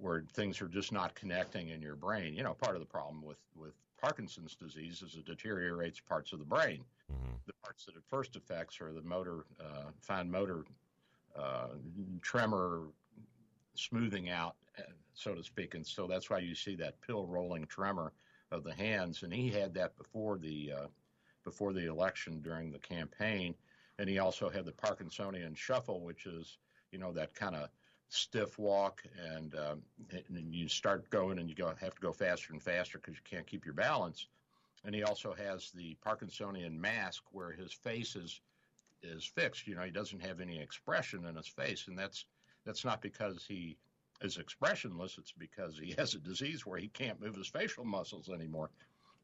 where 0.00 0.24
things 0.32 0.60
are 0.60 0.66
just 0.66 0.90
not 0.90 1.14
connecting 1.14 1.68
in 1.68 1.80
your 1.80 1.94
brain. 1.94 2.34
You 2.34 2.42
know, 2.42 2.54
part 2.54 2.74
of 2.74 2.80
the 2.80 2.86
problem 2.86 3.22
with 3.22 3.38
with 3.56 3.74
Parkinson's 4.00 4.54
disease 4.54 5.02
is 5.02 5.14
it 5.14 5.24
deteriorates 5.24 6.00
parts 6.00 6.32
of 6.32 6.38
the 6.38 6.44
brain. 6.44 6.84
Mm-hmm. 7.12 7.34
The 7.46 7.52
parts 7.62 7.84
that 7.86 7.96
it 7.96 8.02
first 8.08 8.36
affects 8.36 8.80
are 8.80 8.92
the 8.92 9.02
motor, 9.02 9.44
uh, 9.60 9.90
fine 10.00 10.30
motor 10.30 10.64
uh, 11.36 11.68
tremor 12.22 12.82
smoothing 13.74 14.30
out, 14.30 14.56
so 15.14 15.34
to 15.34 15.42
speak. 15.42 15.74
And 15.74 15.86
so 15.86 16.06
that's 16.06 16.30
why 16.30 16.38
you 16.38 16.54
see 16.54 16.76
that 16.76 17.00
pill 17.00 17.26
rolling 17.26 17.66
tremor 17.66 18.12
of 18.50 18.62
the 18.62 18.74
hands. 18.74 19.22
And 19.22 19.32
he 19.32 19.50
had 19.50 19.74
that 19.74 19.96
before 19.96 20.38
the 20.38 20.72
uh, 20.72 20.86
before 21.44 21.72
the 21.72 21.86
election 21.86 22.40
during 22.40 22.70
the 22.70 22.78
campaign, 22.78 23.54
and 23.98 24.08
he 24.08 24.18
also 24.18 24.48
had 24.48 24.64
the 24.64 24.72
Parkinsonian 24.72 25.56
shuffle, 25.56 26.00
which 26.00 26.26
is 26.26 26.58
you 26.90 26.98
know 26.98 27.12
that 27.12 27.34
kind 27.34 27.54
of 27.54 27.68
stiff 28.08 28.58
walk, 28.58 29.02
and, 29.34 29.54
um, 29.56 29.82
and 30.28 30.54
you 30.54 30.68
start 30.68 31.08
going, 31.10 31.38
and 31.38 31.48
you 31.48 31.54
go 31.54 31.72
have 31.80 31.94
to 31.94 32.00
go 32.00 32.12
faster 32.12 32.52
and 32.52 32.62
faster 32.62 32.98
because 32.98 33.14
you 33.14 33.22
can't 33.24 33.46
keep 33.46 33.64
your 33.64 33.74
balance. 33.74 34.28
And 34.84 34.94
he 34.94 35.02
also 35.02 35.34
has 35.34 35.70
the 35.70 35.96
Parkinsonian 36.06 36.78
mask, 36.78 37.24
where 37.32 37.50
his 37.50 37.72
face 37.72 38.16
is 38.16 38.40
is 39.02 39.24
fixed. 39.24 39.66
You 39.66 39.74
know, 39.74 39.82
he 39.82 39.90
doesn't 39.90 40.22
have 40.22 40.40
any 40.40 40.58
expression 40.58 41.26
in 41.26 41.36
his 41.36 41.48
face, 41.48 41.88
and 41.88 41.98
that's 41.98 42.26
that's 42.64 42.84
not 42.84 43.02
because 43.02 43.44
he 43.46 43.76
is 44.20 44.38
expressionless. 44.38 45.18
It's 45.18 45.32
because 45.32 45.78
he 45.78 45.94
has 45.98 46.14
a 46.14 46.18
disease 46.18 46.66
where 46.66 46.78
he 46.78 46.88
can't 46.88 47.20
move 47.20 47.34
his 47.34 47.48
facial 47.48 47.84
muscles 47.84 48.28
anymore. 48.28 48.70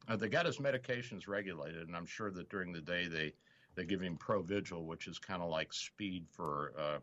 Uh, 0.09 0.17
they 0.17 0.29
got 0.29 0.47
his 0.47 0.59
medications 0.59 1.29
regulated, 1.29 1.87
and 1.87 1.97
I'm 1.97 2.07
sure 2.07 2.31
that 2.31 2.49
during 2.49 2.73
the 2.73 2.81
day 2.81 3.07
they 3.07 3.35
they 3.75 3.85
give 3.85 4.01
him 4.01 4.19
Provigil, 4.19 4.85
which 4.85 5.07
is 5.07 5.19
kind 5.19 5.43
of 5.43 5.51
like 5.51 5.73
speed 5.73 6.27
for 6.31 6.73
uh, 6.79 6.99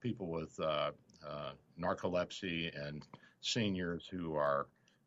people 0.00 0.28
with 0.28 0.58
uh, 0.60 0.90
uh, 1.26 1.52
narcolepsy 1.80 2.70
and 2.86 3.06
seniors 3.40 4.06
who 4.10 4.34
are 4.34 4.66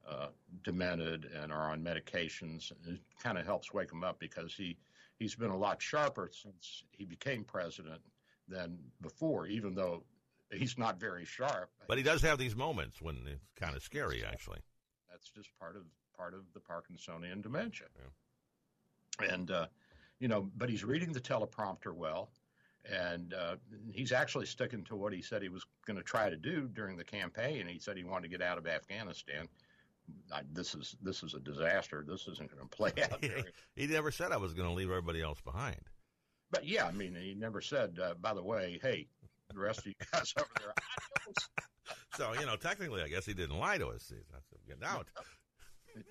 uh, 0.10 0.28
demented 0.64 1.30
and 1.42 1.52
are 1.52 1.72
on 1.72 1.84
medications. 1.84 2.72
It 2.88 3.00
kind 3.22 3.38
of 3.38 3.46
helps 3.46 3.74
wake 3.74 3.92
him 3.92 4.04
up 4.04 4.20
because 4.20 4.54
he 4.54 4.78
he's 5.20 5.36
been 5.36 5.52
a 5.52 5.58
lot 5.58 5.82
sharper 5.82 6.30
since 6.34 6.84
he 6.92 7.06
became 7.06 7.44
president 7.44 8.02
than 8.48 8.78
before, 9.02 9.48
even 9.48 9.74
though 9.74 10.04
he's 10.52 10.78
not 10.78 11.00
very 11.00 11.26
sharp. 11.26 11.70
But 11.88 11.98
he 11.98 12.04
does 12.04 12.22
have 12.22 12.38
these 12.38 12.56
moments 12.56 13.02
when 13.02 13.18
it's 13.26 13.40
kind 13.56 13.76
of 13.76 13.82
scary, 13.82 14.24
actually. 14.26 14.60
That's 15.10 15.30
just 15.30 15.50
part 15.60 15.76
of 15.76 15.84
part 16.18 16.34
of 16.34 16.42
the 16.54 16.60
Parkinsonian 16.60 17.42
dementia. 17.42 17.88
Yeah. 17.96 19.34
And 19.34 19.52
uh, 19.52 19.68
you 20.24 20.30
know, 20.30 20.50
but 20.56 20.70
he's 20.70 20.86
reading 20.86 21.12
the 21.12 21.20
teleprompter 21.20 21.94
well, 21.94 22.30
and 22.90 23.34
uh, 23.34 23.58
he's 23.92 24.14
actually 24.14 24.46
sticking 24.46 24.82
to 24.86 24.96
what 24.96 25.12
he 25.12 25.22
said 25.22 25.42
he 25.42 25.50
was 25.50 25.66
going 25.86 25.98
to 25.98 26.04
try 26.04 26.30
to 26.30 26.38
do 26.38 26.70
during 26.74 26.96
the 26.96 27.04
campaign. 27.04 27.68
He 27.68 27.78
said 27.78 27.98
he 27.98 28.06
wanted 28.06 28.32
to 28.32 28.38
get 28.38 28.42
out 28.42 28.58
of 28.58 28.66
Afghanistan. 28.66 29.50
I, 30.34 30.44
this 30.54 30.76
is 30.76 30.96
this 31.02 31.24
is 31.24 31.34
a 31.34 31.42
disaster. 31.42 32.06
This 32.08 32.30
isn't 32.30 32.50
going 32.50 32.64
to 32.64 32.70
play 32.70 32.94
out. 33.04 33.22
he 33.76 33.86
never 33.86 34.12
said 34.12 34.32
I 34.32 34.38
was 34.38 34.54
going 34.54 34.70
to 34.70 34.74
leave 34.74 34.90
everybody 34.90 35.22
else 35.22 35.42
behind. 35.42 35.82
But 36.52 36.66
yeah, 36.66 36.86
I 36.86 36.92
mean, 36.94 37.18
he 37.22 37.34
never 37.34 37.60
said. 37.60 38.00
Uh, 38.02 38.14
by 38.22 38.34
the 38.34 38.44
way, 38.44 38.80
hey, 38.82 39.08
the 39.54 39.60
rest 39.60 39.80
of 39.80 39.88
you 39.88 39.94
guys 40.14 40.34
over 40.40 40.48
there. 40.58 40.74
so 42.16 42.32
you 42.40 42.46
know, 42.46 42.56
technically, 42.56 43.02
I 43.02 43.10
guess 43.10 43.26
he 43.26 43.34
didn't 43.34 43.60
lie 43.60 43.78
to 43.78 43.88
us. 43.88 44.10
Get 44.70 44.82
out. 44.86 45.06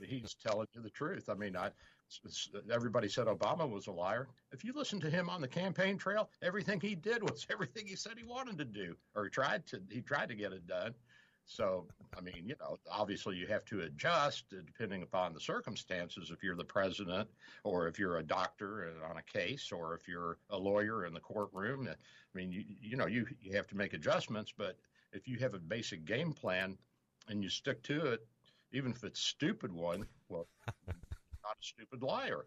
He's 0.06 0.34
telling 0.34 0.66
you 0.74 0.82
the 0.82 0.90
truth. 0.90 1.30
I 1.30 1.34
mean, 1.34 1.56
I 1.56 1.70
everybody 2.70 3.08
said 3.08 3.26
Obama 3.26 3.68
was 3.68 3.86
a 3.86 3.92
liar. 3.92 4.28
If 4.52 4.64
you 4.64 4.72
listen 4.74 5.00
to 5.00 5.10
him 5.10 5.28
on 5.28 5.40
the 5.40 5.48
campaign 5.48 5.98
trail, 5.98 6.30
everything 6.42 6.80
he 6.80 6.94
did 6.94 7.22
was 7.22 7.46
everything 7.50 7.86
he 7.86 7.96
said 7.96 8.14
he 8.16 8.24
wanted 8.24 8.58
to 8.58 8.64
do, 8.64 8.96
or 9.14 9.24
he 9.24 9.30
tried 9.30 9.66
to. 9.66 9.80
He 9.90 10.00
tried 10.00 10.28
to 10.28 10.34
get 10.34 10.52
it 10.52 10.66
done. 10.66 10.94
So, 11.44 11.86
I 12.16 12.20
mean, 12.20 12.44
you 12.46 12.54
know, 12.60 12.78
obviously 12.90 13.36
you 13.36 13.46
have 13.48 13.64
to 13.66 13.80
adjust 13.80 14.44
depending 14.50 15.02
upon 15.02 15.34
the 15.34 15.40
circumstances. 15.40 16.30
If 16.32 16.42
you're 16.42 16.56
the 16.56 16.64
president, 16.64 17.28
or 17.64 17.88
if 17.88 17.98
you're 17.98 18.18
a 18.18 18.22
doctor 18.22 18.94
on 19.08 19.16
a 19.16 19.22
case, 19.22 19.72
or 19.72 19.94
if 19.94 20.06
you're 20.06 20.38
a 20.50 20.56
lawyer 20.56 21.04
in 21.04 21.12
the 21.12 21.20
courtroom, 21.20 21.88
I 21.88 21.94
mean, 22.38 22.52
you 22.52 22.64
you 22.80 22.96
know, 22.96 23.06
you 23.06 23.26
you 23.40 23.56
have 23.56 23.66
to 23.68 23.76
make 23.76 23.92
adjustments. 23.92 24.52
But 24.56 24.78
if 25.12 25.26
you 25.28 25.38
have 25.38 25.54
a 25.54 25.58
basic 25.58 26.04
game 26.04 26.32
plan 26.32 26.78
and 27.28 27.42
you 27.42 27.48
stick 27.48 27.82
to 27.84 28.06
it, 28.12 28.26
even 28.72 28.92
if 28.92 29.04
it's 29.04 29.20
stupid 29.20 29.72
one, 29.72 30.06
well, 30.28 30.46
not 31.52 31.58
a 31.60 31.64
stupid 31.64 32.02
liar. 32.02 32.46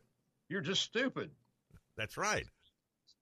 You're 0.49 0.61
just 0.61 0.81
stupid. 0.81 1.29
That's 1.97 2.17
right. 2.17 2.45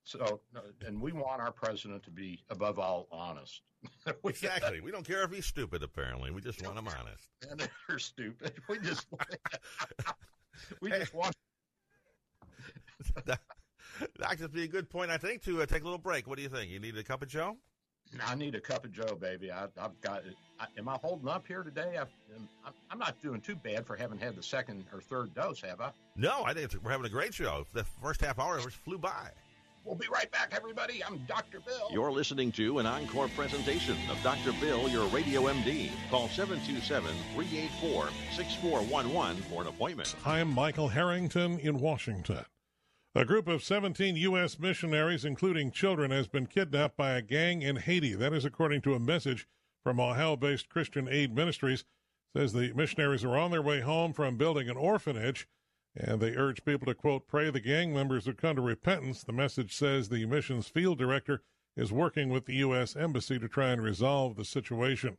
So, 0.05 0.41
and 0.85 1.01
we 1.01 1.11
want 1.13 1.41
our 1.41 1.51
president 1.51 2.03
to 2.03 2.11
be 2.11 2.41
above 2.49 2.79
all 2.79 3.07
honest. 3.11 3.61
exactly. 4.25 4.81
We 4.81 4.91
don't 4.91 5.05
care 5.05 5.23
if 5.23 5.31
he's 5.31 5.45
stupid. 5.45 5.83
Apparently, 5.83 6.31
we 6.31 6.41
just 6.41 6.63
want 6.63 6.77
him 6.77 6.87
honest. 6.87 7.29
And 7.49 7.59
they're 7.59 7.99
stupid. 7.99 8.53
We 8.69 8.79
just 8.79 9.07
we 10.81 10.89
just 10.89 11.13
want. 11.13 11.35
that, 13.25 13.39
that 14.19 14.37
could 14.37 14.53
be 14.53 14.63
a 14.63 14.67
good 14.67 14.89
point, 14.89 15.11
I 15.11 15.17
think, 15.17 15.43
to 15.43 15.61
uh, 15.61 15.65
take 15.65 15.81
a 15.81 15.85
little 15.85 15.97
break. 15.97 16.27
What 16.27 16.37
do 16.37 16.43
you 16.43 16.49
think? 16.49 16.71
You 16.71 16.79
need 16.79 16.97
a 16.97 17.03
cup 17.03 17.21
of 17.21 17.27
Joe? 17.27 17.57
I 18.25 18.35
need 18.35 18.55
a 18.55 18.61
cup 18.61 18.85
of 18.85 18.91
Joe, 18.91 19.15
baby. 19.19 19.51
I, 19.51 19.67
have 19.77 19.99
got 20.01 20.25
it. 20.25 20.35
I, 20.59 20.67
am 20.77 20.87
I 20.89 20.97
holding 21.01 21.27
up 21.27 21.47
here 21.47 21.63
today? 21.63 21.97
I, 21.97 22.69
am 22.91 22.99
not 22.99 23.19
doing 23.21 23.41
too 23.41 23.55
bad 23.55 23.85
for 23.85 23.95
having 23.95 24.17
had 24.17 24.35
the 24.35 24.43
second 24.43 24.85
or 24.93 25.01
third 25.01 25.33
dose, 25.33 25.61
have 25.61 25.81
I? 25.81 25.91
No, 26.15 26.43
I 26.43 26.53
think 26.53 26.73
we're 26.83 26.91
having 26.91 27.05
a 27.05 27.09
great 27.09 27.33
show. 27.33 27.65
The 27.73 27.83
first 28.01 28.21
half 28.21 28.39
hour 28.39 28.59
just 28.59 28.77
flew 28.77 28.97
by. 28.97 29.31
We'll 29.85 29.95
be 29.95 30.07
right 30.13 30.31
back, 30.31 30.53
everybody. 30.55 31.03
I'm 31.03 31.17
Dr. 31.27 31.59
Bill. 31.59 31.89
You're 31.91 32.11
listening 32.11 32.53
to 32.53 32.79
an 32.79 32.85
encore 32.85 33.27
presentation 33.35 33.97
of 34.09 34.21
Dr. 34.23 34.53
Bill, 34.61 34.87
your 34.87 35.07
radio 35.09 35.41
MD. 35.41 35.89
Call 36.09 36.29
727 36.29 37.13
384 37.35 38.07
6411 38.33 39.41
for 39.43 39.61
an 39.61 39.67
appointment. 39.67 40.15
I'm 40.25 40.53
Michael 40.53 40.87
Harrington 40.87 41.59
in 41.59 41.79
Washington. 41.79 42.45
A 43.15 43.25
group 43.25 43.47
of 43.47 43.63
17 43.63 44.15
U.S. 44.15 44.57
missionaries, 44.57 45.23
including 45.23 45.71
children, 45.71 46.09
has 46.09 46.27
been 46.27 46.47
kidnapped 46.47 46.97
by 46.97 47.11
a 47.11 47.21
gang 47.21 47.61
in 47.61 47.75
Haiti. 47.75 48.15
That 48.15 48.33
is 48.33 48.43
according 48.43 48.81
to 48.81 48.95
a 48.95 48.99
message 48.99 49.47
from 49.83 49.99
Ohio 49.99 50.35
based 50.35 50.69
Christian 50.69 51.07
Aid 51.07 51.35
Ministries. 51.35 51.81
It 52.33 52.39
says 52.39 52.53
the 52.53 52.73
missionaries 52.73 53.23
are 53.23 53.37
on 53.37 53.51
their 53.51 53.61
way 53.61 53.81
home 53.81 54.13
from 54.13 54.37
building 54.37 54.67
an 54.67 54.77
orphanage 54.77 55.47
and 55.95 56.19
they 56.19 56.35
urge 56.35 56.65
people 56.65 56.87
to, 56.87 56.95
quote, 56.95 57.27
pray 57.27 57.51
the 57.51 57.59
gang 57.59 57.93
members 57.93 58.25
would 58.25 58.37
come 58.37 58.55
to 58.55 58.61
repentance. 58.61 59.23
The 59.23 59.31
message 59.31 59.75
says 59.75 60.09
the 60.09 60.25
mission's 60.25 60.67
field 60.67 60.97
director 60.97 61.43
is 61.75 61.91
working 61.91 62.29
with 62.29 62.45
the 62.45 62.55
U.S. 62.55 62.95
Embassy 62.95 63.37
to 63.37 63.47
try 63.47 63.69
and 63.69 63.83
resolve 63.83 64.35
the 64.35 64.45
situation. 64.45 65.17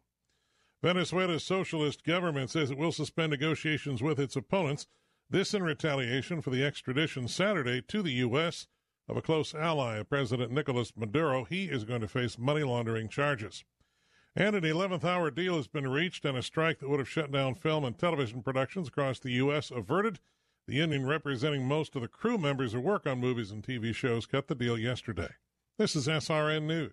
Venezuela's 0.83 1.45
socialist 1.45 2.05
government 2.05 2.51
says 2.51 2.71
it 2.71 2.77
will 2.77 2.93
suspend 2.93 3.31
negotiations 3.31 4.03
with 4.03 4.19
its 4.19 4.37
opponents, 4.37 4.87
this 5.35 5.53
in 5.53 5.65
retaliation 5.65 6.41
for 6.41 6.51
the 6.51 6.65
extradition 6.65 7.27
Saturday 7.27 7.83
to 7.83 8.03
the 8.03 8.13
U.S. 8.13 8.69
of 9.09 9.17
a 9.17 9.23
close 9.23 9.53
ally 9.53 9.97
of 9.97 10.09
President 10.09 10.53
Nicolas 10.53 10.93
Maduro. 10.95 11.43
He 11.43 11.65
is 11.65 11.83
going 11.83 12.03
to 12.03 12.09
face 12.09 12.39
money 12.39 12.63
laundering 12.63 13.09
charges. 13.09 13.65
And 14.37 14.55
an 14.55 14.63
11th 14.63 15.03
hour 15.03 15.33
deal 15.33 15.57
has 15.57 15.67
been 15.67 15.89
reached, 15.89 16.25
and 16.25 16.39
a 16.39 16.43
strike 16.43 16.79
that 16.79 16.89
would 16.89 17.01
have 17.01 17.09
shut 17.09 17.33
down 17.33 17.57
film 17.57 17.85
and 17.85 17.99
television 17.99 18.45
productions 18.45 18.87
across 18.87 19.19
the 19.19 19.33
U.S. 19.33 19.73
averted. 19.73 20.21
The 20.69 20.77
union 20.77 21.05
representing 21.05 21.67
most 21.67 21.97
of 21.97 22.03
the 22.03 22.09
crew 22.09 22.39
members 22.39 22.73
who 22.73 22.81
work 22.81 23.05
on 23.05 23.19
movies 23.19 23.51
and 23.51 23.61
TV 23.61 23.93
shows 23.93 24.27
cut 24.27 24.47
the 24.47 24.55
deal 24.55 24.79
yesterday. 24.79 25.31
This 25.79 25.97
is 25.97 26.07
SRN 26.07 26.63
News. 26.63 26.93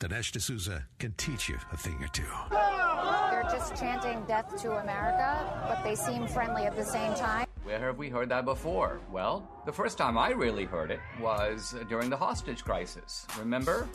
Dinesh 0.00 0.30
D'Souza 0.30 0.84
can 1.00 1.12
teach 1.16 1.48
you 1.48 1.58
a 1.72 1.76
thing 1.76 1.96
or 2.00 2.06
two. 2.08 2.22
They're 2.50 3.42
just 3.50 3.74
chanting 3.74 4.24
death 4.28 4.56
to 4.62 4.76
America, 4.76 5.64
but 5.66 5.82
they 5.82 5.96
seem 5.96 6.28
friendly 6.28 6.66
at 6.66 6.76
the 6.76 6.84
same 6.84 7.14
time. 7.14 7.48
Where 7.64 7.80
have 7.80 7.98
we 7.98 8.08
heard 8.08 8.28
that 8.28 8.44
before? 8.44 9.00
Well, 9.10 9.50
the 9.66 9.72
first 9.72 9.98
time 9.98 10.16
I 10.16 10.30
really 10.30 10.66
heard 10.66 10.92
it 10.92 11.00
was 11.20 11.74
during 11.88 12.10
the 12.10 12.16
hostage 12.16 12.62
crisis. 12.62 13.26
Remember? 13.40 13.88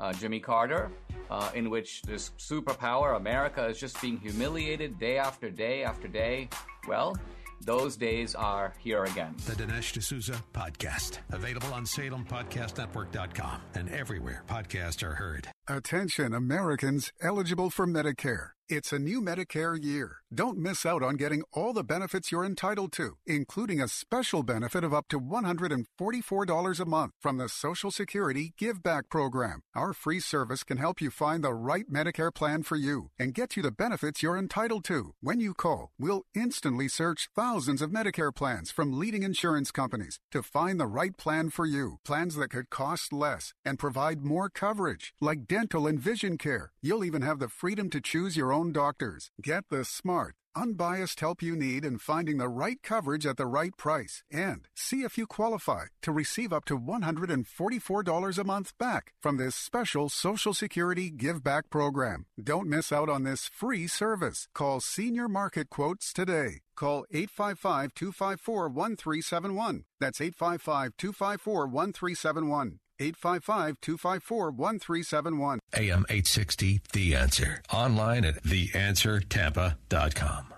Uh, 0.00 0.12
Jimmy 0.12 0.40
Carter, 0.40 0.90
uh, 1.30 1.52
in 1.54 1.70
which 1.70 2.02
this 2.02 2.32
superpower, 2.36 3.16
America, 3.16 3.64
is 3.66 3.78
just 3.78 4.00
being 4.02 4.18
humiliated 4.18 4.98
day 4.98 5.18
after 5.18 5.50
day 5.50 5.84
after 5.84 6.08
day. 6.08 6.48
Well, 6.88 7.16
those 7.64 7.96
days 7.96 8.34
are 8.34 8.74
here 8.78 9.04
again. 9.04 9.34
The 9.46 9.52
Dinesh 9.54 9.98
D'Souza 9.98 10.42
Podcast. 10.52 11.18
Available 11.32 11.72
on 11.72 11.84
SalemPodcastNetwork.com 11.84 13.60
and 13.74 13.88
everywhere 13.90 14.42
podcasts 14.48 15.02
are 15.02 15.14
heard. 15.14 15.48
Attention 15.66 16.34
Americans 16.34 17.10
eligible 17.22 17.70
for 17.70 17.86
Medicare. 17.86 18.50
It's 18.66 18.94
a 18.94 18.98
new 18.98 19.20
Medicare 19.20 19.76
year. 19.82 20.16
Don't 20.34 20.56
miss 20.56 20.86
out 20.86 21.02
on 21.02 21.16
getting 21.16 21.42
all 21.52 21.74
the 21.74 21.84
benefits 21.84 22.32
you're 22.32 22.46
entitled 22.46 22.92
to, 22.92 23.18
including 23.26 23.78
a 23.78 23.88
special 23.88 24.42
benefit 24.42 24.82
of 24.82 24.94
up 24.94 25.06
to 25.08 25.20
$144 25.20 26.80
a 26.80 26.84
month 26.86 27.12
from 27.20 27.36
the 27.36 27.48
Social 27.50 27.90
Security 27.90 28.54
Give 28.56 28.82
Back 28.82 29.10
program. 29.10 29.60
Our 29.74 29.92
free 29.92 30.18
service 30.18 30.64
can 30.64 30.78
help 30.78 31.02
you 31.02 31.10
find 31.10 31.44
the 31.44 31.52
right 31.52 31.84
Medicare 31.90 32.34
plan 32.34 32.62
for 32.62 32.76
you 32.76 33.10
and 33.18 33.34
get 33.34 33.54
you 33.54 33.62
the 33.62 33.70
benefits 33.70 34.22
you're 34.22 34.38
entitled 34.38 34.84
to. 34.84 35.12
When 35.20 35.40
you 35.40 35.52
call, 35.52 35.92
we'll 35.98 36.22
instantly 36.34 36.88
search 36.88 37.28
thousands 37.36 37.82
of 37.82 37.90
Medicare 37.90 38.34
plans 38.34 38.70
from 38.70 38.98
leading 38.98 39.24
insurance 39.24 39.70
companies 39.70 40.20
to 40.30 40.42
find 40.42 40.80
the 40.80 40.86
right 40.86 41.16
plan 41.18 41.50
for 41.50 41.66
you. 41.66 41.98
Plans 42.04 42.34
that 42.36 42.48
could 42.48 42.70
cost 42.70 43.12
less 43.12 43.52
and 43.62 43.78
provide 43.78 44.22
more 44.22 44.48
coverage, 44.48 45.12
like 45.20 45.46
dental 45.54 45.86
and 45.86 46.00
vision 46.00 46.36
care. 46.36 46.72
You'll 46.82 47.04
even 47.04 47.22
have 47.22 47.38
the 47.38 47.48
freedom 47.48 47.88
to 47.90 48.00
choose 48.00 48.36
your 48.36 48.52
own 48.52 48.72
doctors. 48.72 49.30
Get 49.40 49.68
the 49.70 49.84
smart, 49.84 50.34
unbiased 50.56 51.20
help 51.20 51.42
you 51.42 51.54
need 51.54 51.84
in 51.84 51.98
finding 51.98 52.38
the 52.38 52.48
right 52.48 52.82
coverage 52.82 53.24
at 53.24 53.36
the 53.36 53.46
right 53.46 53.76
price. 53.76 54.24
And 54.32 54.66
see 54.74 55.04
if 55.04 55.16
you 55.16 55.28
qualify 55.28 55.84
to 56.02 56.10
receive 56.10 56.52
up 56.52 56.64
to 56.64 56.76
$144 56.76 58.38
a 58.38 58.44
month 58.44 58.72
back 58.78 59.12
from 59.20 59.36
this 59.36 59.54
special 59.54 60.08
Social 60.08 60.54
Security 60.54 61.08
Give 61.08 61.40
Back 61.40 61.70
program. 61.70 62.26
Don't 62.42 62.68
miss 62.68 62.90
out 62.90 63.08
on 63.08 63.22
this 63.22 63.48
free 63.60 63.86
service. 63.86 64.48
Call 64.54 64.80
Senior 64.80 65.28
Market 65.28 65.70
Quotes 65.70 66.12
today. 66.12 66.62
Call 66.74 67.04
855 67.12 67.94
254 67.94 68.68
1371. 68.70 69.84
That's 70.00 70.20
855 70.20 70.96
254 70.96 71.66
1371. 71.68 72.80
855 73.00 73.80
254 73.80 74.50
1371. 74.50 75.58
AM 75.74 76.04
860, 76.08 76.80
The 76.92 77.16
Answer. 77.16 77.62
Online 77.72 78.24
at 78.24 78.42
theanswertampa.com. 78.44 80.54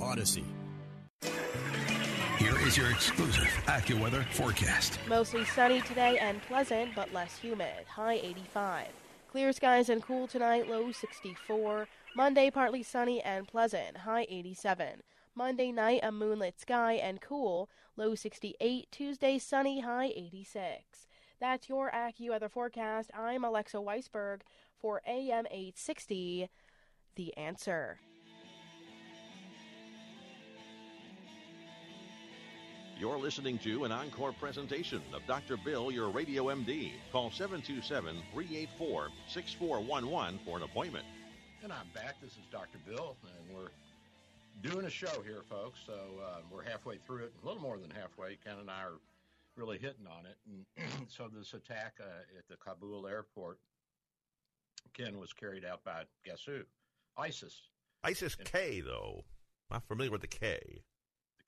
Odyssey. 0.00 0.44
Here 2.38 2.58
is 2.66 2.76
your 2.76 2.90
exclusive 2.90 3.48
AccuWeather 3.66 4.24
forecast. 4.32 4.98
Mostly 5.08 5.44
sunny 5.46 5.80
today 5.80 6.18
and 6.18 6.40
pleasant, 6.42 6.94
but 6.94 7.12
less 7.12 7.38
humid. 7.38 7.86
High 7.88 8.20
85. 8.22 8.88
Clear 9.30 9.52
skies 9.52 9.88
and 9.88 10.02
cool 10.02 10.26
tonight, 10.26 10.68
low 10.68 10.92
64. 10.92 11.88
Monday, 12.14 12.50
partly 12.50 12.82
sunny 12.82 13.22
and 13.22 13.48
pleasant, 13.48 13.98
high 13.98 14.26
87. 14.28 15.02
Monday 15.34 15.72
night, 15.72 16.00
a 16.02 16.12
moonlit 16.12 16.60
sky 16.60 16.94
and 16.94 17.20
cool, 17.20 17.68
low 17.96 18.14
68. 18.14 18.88
Tuesday, 18.90 19.38
sunny, 19.38 19.80
high 19.80 20.12
86. 20.14 21.05
That's 21.38 21.68
your 21.68 21.90
AccuWeather 21.90 22.50
forecast. 22.50 23.10
I'm 23.14 23.44
Alexa 23.44 23.76
Weisberg 23.76 24.40
for 24.80 25.02
AM 25.06 25.44
860, 25.46 26.48
The 27.16 27.36
Answer. 27.36 27.98
You're 32.98 33.18
listening 33.18 33.58
to 33.58 33.84
an 33.84 33.92
encore 33.92 34.32
presentation 34.32 35.02
of 35.12 35.20
Dr. 35.26 35.58
Bill, 35.58 35.90
your 35.90 36.08
radio 36.08 36.44
MD. 36.44 36.92
Call 37.12 37.30
727 37.30 38.16
384 38.32 39.08
6411 39.28 40.40
for 40.46 40.56
an 40.56 40.62
appointment. 40.62 41.04
And 41.62 41.70
I'm 41.70 41.88
back. 41.92 42.14
This 42.22 42.30
is 42.30 42.46
Dr. 42.50 42.78
Bill, 42.88 43.14
and 43.22 43.54
we're 43.54 43.68
doing 44.62 44.86
a 44.86 44.90
show 44.90 45.20
here, 45.26 45.42
folks. 45.50 45.80
So 45.84 45.92
uh, 45.92 46.38
we're 46.50 46.64
halfway 46.64 46.96
through 46.96 47.24
it, 47.24 47.34
a 47.42 47.46
little 47.46 47.60
more 47.60 47.76
than 47.76 47.90
halfway. 47.90 48.38
Ken 48.42 48.56
and 48.58 48.70
I 48.70 48.84
are 48.84 48.98
really 49.56 49.78
hitting 49.78 50.06
on 50.06 50.26
it. 50.26 50.36
And 50.46 51.08
so 51.08 51.28
this 51.32 51.54
attack 51.54 51.94
uh, 52.00 52.38
at 52.38 52.46
the 52.48 52.56
Kabul 52.56 53.06
airport, 53.06 53.58
Ken, 54.94 55.18
was 55.18 55.32
carried 55.32 55.64
out 55.64 55.82
by 55.84 56.04
guess 56.24 56.42
who? 56.44 56.60
ISIS. 57.18 57.60
ISIS 58.04 58.36
K, 58.36 58.80
though. 58.80 59.24
I'm 59.70 59.76
not 59.76 59.88
familiar 59.88 60.12
with 60.12 60.20
the 60.20 60.26
K. 60.26 60.60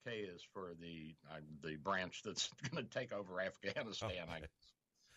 The 0.03 0.11
K 0.11 0.17
is 0.17 0.41
for 0.53 0.73
the 0.79 1.15
uh, 1.31 1.39
the 1.63 1.77
branch 1.77 2.21
that's 2.23 2.49
going 2.71 2.85
to 2.85 2.89
take 2.89 3.13
over 3.13 3.39
Afghanistan. 3.39 4.11
Okay. 4.23 4.45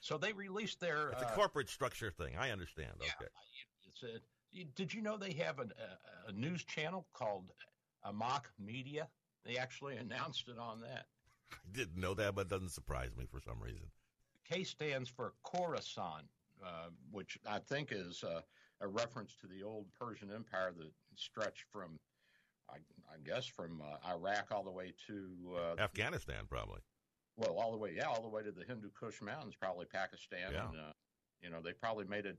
So 0.00 0.18
they 0.18 0.32
released 0.32 0.80
their. 0.80 1.10
It's 1.10 1.22
a 1.22 1.28
uh, 1.28 1.34
corporate 1.34 1.68
structure 1.68 2.10
thing. 2.10 2.34
I 2.38 2.50
understand. 2.50 2.92
Yeah, 3.00 3.10
okay. 3.20 3.30
It's 3.88 4.02
a, 4.02 4.64
did 4.74 4.92
you 4.92 5.00
know 5.00 5.16
they 5.16 5.32
have 5.32 5.58
a, 5.58 5.62
a, 5.62 6.30
a 6.30 6.32
news 6.32 6.64
channel 6.64 7.06
called 7.12 7.52
Amaq 8.06 8.42
Media? 8.58 9.08
They 9.44 9.56
actually 9.56 9.96
announced 9.96 10.48
it 10.48 10.58
on 10.58 10.80
that. 10.82 11.06
I 11.52 11.76
didn't 11.76 11.96
know 11.96 12.14
that, 12.14 12.34
but 12.34 12.42
it 12.42 12.48
doesn't 12.48 12.70
surprise 12.70 13.10
me 13.16 13.26
for 13.30 13.40
some 13.40 13.60
reason. 13.60 13.86
K 14.48 14.64
stands 14.64 15.08
for 15.08 15.34
Khorasan, 15.46 16.22
uh, 16.64 16.88
which 17.10 17.38
I 17.48 17.58
think 17.58 17.88
is 17.92 18.22
uh, 18.24 18.40
a 18.80 18.88
reference 18.88 19.34
to 19.40 19.46
the 19.46 19.62
old 19.62 19.86
Persian 19.98 20.30
Empire 20.32 20.72
that 20.76 20.90
stretched 21.16 21.64
from, 21.72 21.98
I, 22.68 22.76
I 23.12 23.18
guess, 23.24 23.46
from 23.46 23.80
uh, 23.80 24.10
Iraq 24.10 24.48
all 24.50 24.64
the 24.64 24.70
way 24.70 24.92
to 25.06 25.56
uh, 25.56 25.82
Afghanistan, 25.82 26.44
probably. 26.48 26.80
Well, 27.36 27.56
all 27.58 27.72
the 27.72 27.78
way, 27.78 27.94
yeah, 27.96 28.06
all 28.06 28.22
the 28.22 28.28
way 28.28 28.42
to 28.42 28.52
the 28.52 28.64
Hindu 28.64 28.90
Kush 28.98 29.22
Mountains, 29.22 29.54
probably 29.58 29.86
Pakistan. 29.86 30.52
Yeah. 30.52 30.68
And, 30.68 30.76
uh, 30.76 30.92
you 31.40 31.50
know, 31.50 31.60
they 31.62 31.72
probably 31.72 32.04
made 32.04 32.26
it 32.26 32.36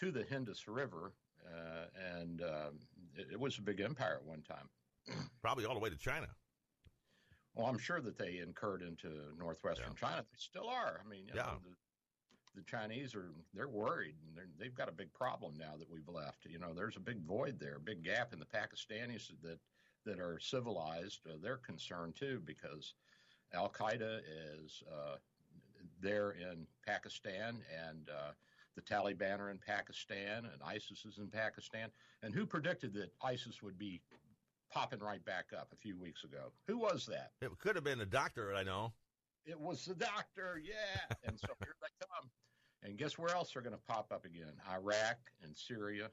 to 0.00 0.10
the 0.10 0.26
Indus 0.34 0.66
River, 0.66 1.12
uh, 1.44 1.86
and 2.16 2.42
um, 2.42 2.78
it, 3.14 3.28
it 3.32 3.40
was 3.40 3.58
a 3.58 3.62
big 3.62 3.80
empire 3.80 4.18
at 4.20 4.24
one 4.24 4.42
time. 4.42 4.68
probably 5.42 5.64
all 5.64 5.74
the 5.74 5.80
way 5.80 5.90
to 5.90 5.96
China. 5.98 6.26
Well, 7.58 7.66
I'm 7.66 7.78
sure 7.78 8.00
that 8.00 8.16
they 8.16 8.38
incurred 8.38 8.82
into 8.82 9.08
northwestern 9.36 9.92
yeah. 10.00 10.08
China. 10.08 10.24
They 10.30 10.38
still 10.38 10.68
are. 10.68 11.00
I 11.04 11.08
mean, 11.08 11.24
yeah. 11.26 11.42
Know, 11.42 11.58
the, 11.64 12.60
the, 12.60 12.62
Chinese 12.62 13.16
are 13.16 13.32
they're 13.52 13.68
worried. 13.68 14.14
And 14.28 14.46
they 14.58 14.66
have 14.66 14.76
got 14.76 14.88
a 14.88 14.92
big 14.92 15.12
problem 15.12 15.54
now 15.58 15.74
that 15.76 15.90
we've 15.90 16.08
left. 16.08 16.46
You 16.48 16.60
know, 16.60 16.72
there's 16.72 16.96
a 16.96 17.00
big 17.00 17.20
void 17.26 17.58
there, 17.58 17.76
a 17.76 17.80
big 17.80 18.04
gap 18.04 18.32
in 18.32 18.38
the 18.38 18.46
Pakistanis 18.46 19.32
that 19.42 19.58
that 20.06 20.20
are 20.20 20.38
civilized. 20.38 21.20
Uh, 21.28 21.34
they're 21.42 21.56
concerned 21.56 22.14
too 22.14 22.40
because 22.46 22.94
Al 23.52 23.68
Qaeda 23.68 24.20
is 24.54 24.80
uh, 24.90 25.16
there 26.00 26.30
in 26.30 26.64
Pakistan 26.86 27.58
and. 27.88 28.08
Uh, 28.08 28.32
the 28.76 28.94
Taliban 28.94 29.40
are 29.40 29.50
in 29.50 29.58
Pakistan 29.58 30.44
and 30.44 30.62
ISIS 30.64 31.04
is 31.04 31.18
in 31.18 31.26
Pakistan. 31.26 31.88
And 32.22 32.32
who 32.32 32.46
predicted 32.46 32.94
that 32.94 33.10
ISIS 33.20 33.60
would 33.60 33.76
be 33.76 34.00
popping 34.70 35.00
right 35.00 35.24
back 35.24 35.46
up 35.56 35.68
a 35.72 35.76
few 35.76 35.96
weeks 35.96 36.24
ago. 36.24 36.52
Who 36.66 36.78
was 36.78 37.06
that? 37.06 37.32
It 37.40 37.50
could 37.58 37.74
have 37.74 37.84
been 37.84 37.98
the 37.98 38.06
doctor, 38.06 38.54
I 38.54 38.62
know. 38.62 38.92
It 39.46 39.58
was 39.58 39.84
the 39.84 39.94
doctor, 39.94 40.60
yeah. 40.62 41.14
and 41.24 41.38
so 41.38 41.48
here 41.60 41.74
they 41.80 42.06
come. 42.06 42.30
And 42.82 42.96
guess 42.96 43.18
where 43.18 43.34
else 43.34 43.52
they're 43.52 43.62
going 43.62 43.74
to 43.74 43.82
pop 43.88 44.12
up 44.12 44.24
again? 44.24 44.52
Iraq 44.70 45.16
and 45.42 45.56
Syria. 45.56 46.10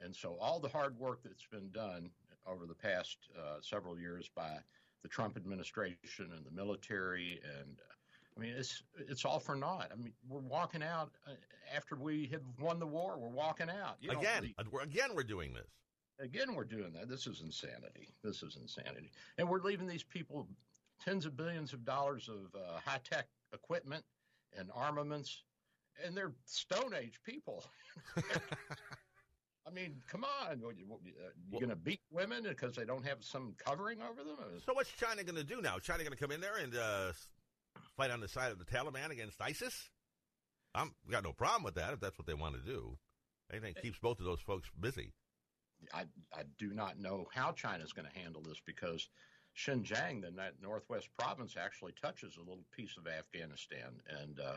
And 0.00 0.14
so 0.14 0.36
all 0.40 0.58
the 0.58 0.68
hard 0.68 0.98
work 0.98 1.22
that's 1.24 1.46
been 1.50 1.70
done 1.70 2.10
over 2.46 2.66
the 2.66 2.74
past 2.74 3.16
uh, 3.38 3.58
several 3.62 3.98
years 3.98 4.28
by 4.34 4.58
the 5.02 5.08
Trump 5.08 5.36
administration 5.36 6.30
and 6.36 6.44
the 6.44 6.50
military 6.50 7.40
and 7.58 7.78
uh, 7.78 7.94
I 8.36 8.40
mean, 8.40 8.54
it's 8.56 8.82
it's 8.98 9.24
all 9.24 9.38
for 9.38 9.54
naught. 9.54 9.90
I 9.92 9.96
mean, 9.96 10.12
we're 10.28 10.40
walking 10.40 10.82
out 10.82 11.12
uh, 11.26 11.34
after 11.74 11.94
we 11.94 12.28
have 12.32 12.42
won 12.60 12.80
the 12.80 12.86
war. 12.86 13.16
We're 13.16 13.28
walking 13.28 13.68
out 13.70 13.96
you 14.00 14.10
again. 14.10 14.52
Again, 14.82 15.10
we're 15.14 15.22
doing 15.22 15.52
this. 15.54 15.70
Again, 16.20 16.54
we're 16.54 16.64
doing 16.64 16.92
that. 16.92 17.08
This 17.08 17.26
is 17.26 17.42
insanity. 17.42 18.08
This 18.22 18.42
is 18.42 18.56
insanity. 18.60 19.10
And 19.38 19.48
we're 19.48 19.60
leaving 19.60 19.86
these 19.86 20.04
people 20.04 20.46
tens 21.04 21.26
of 21.26 21.36
billions 21.36 21.72
of 21.72 21.84
dollars 21.84 22.28
of 22.28 22.54
uh, 22.54 22.78
high 22.84 23.00
tech 23.04 23.26
equipment 23.52 24.04
and 24.56 24.70
armaments 24.74 25.42
and 26.02 26.16
they're 26.16 26.32
Stone 26.44 26.94
Age 26.98 27.20
people. 27.24 27.64
I 29.66 29.70
mean, 29.70 30.02
come 30.08 30.24
on. 30.24 30.60
You're 30.60 31.60
going 31.60 31.70
to 31.70 31.76
beat 31.76 32.00
women 32.10 32.42
because 32.42 32.74
they 32.74 32.84
don't 32.84 33.06
have 33.06 33.18
some 33.20 33.54
covering 33.64 33.98
over 34.02 34.22
them? 34.22 34.36
So 34.66 34.74
what's 34.74 34.90
China 34.90 35.24
going 35.24 35.36
to 35.36 35.44
do 35.44 35.62
now? 35.62 35.78
China 35.78 36.00
going 36.00 36.12
to 36.12 36.18
come 36.18 36.32
in 36.32 36.40
there 36.40 36.56
and 36.56 36.76
uh, 36.76 37.12
fight 37.96 38.10
on 38.10 38.20
the 38.20 38.28
side 38.28 38.52
of 38.52 38.58
the 38.58 38.64
Taliban 38.64 39.10
against 39.10 39.40
ISIS? 39.40 39.88
I'm 40.74 40.92
got 41.10 41.22
no 41.22 41.32
problem 41.32 41.62
with 41.62 41.76
that 41.76 41.92
if 41.92 42.00
that's 42.00 42.18
what 42.18 42.26
they 42.26 42.34
want 42.34 42.56
to 42.56 42.60
do. 42.60 42.98
Anything 43.52 43.74
keeps 43.80 43.98
both 43.98 44.18
of 44.18 44.26
those 44.26 44.40
folks 44.40 44.68
busy. 44.78 45.12
I, 45.92 46.04
I 46.32 46.42
do 46.58 46.72
not 46.72 46.98
know 46.98 47.26
how 47.34 47.52
China's 47.52 47.92
going 47.92 48.08
to 48.12 48.18
handle 48.18 48.42
this 48.42 48.60
because 48.64 49.08
Xinjiang, 49.56 50.22
the 50.22 50.32
northwest 50.60 51.08
province, 51.18 51.56
actually 51.58 51.92
touches 52.00 52.36
a 52.36 52.40
little 52.40 52.64
piece 52.74 52.96
of 52.96 53.06
Afghanistan, 53.06 53.92
and 54.20 54.40
uh, 54.40 54.56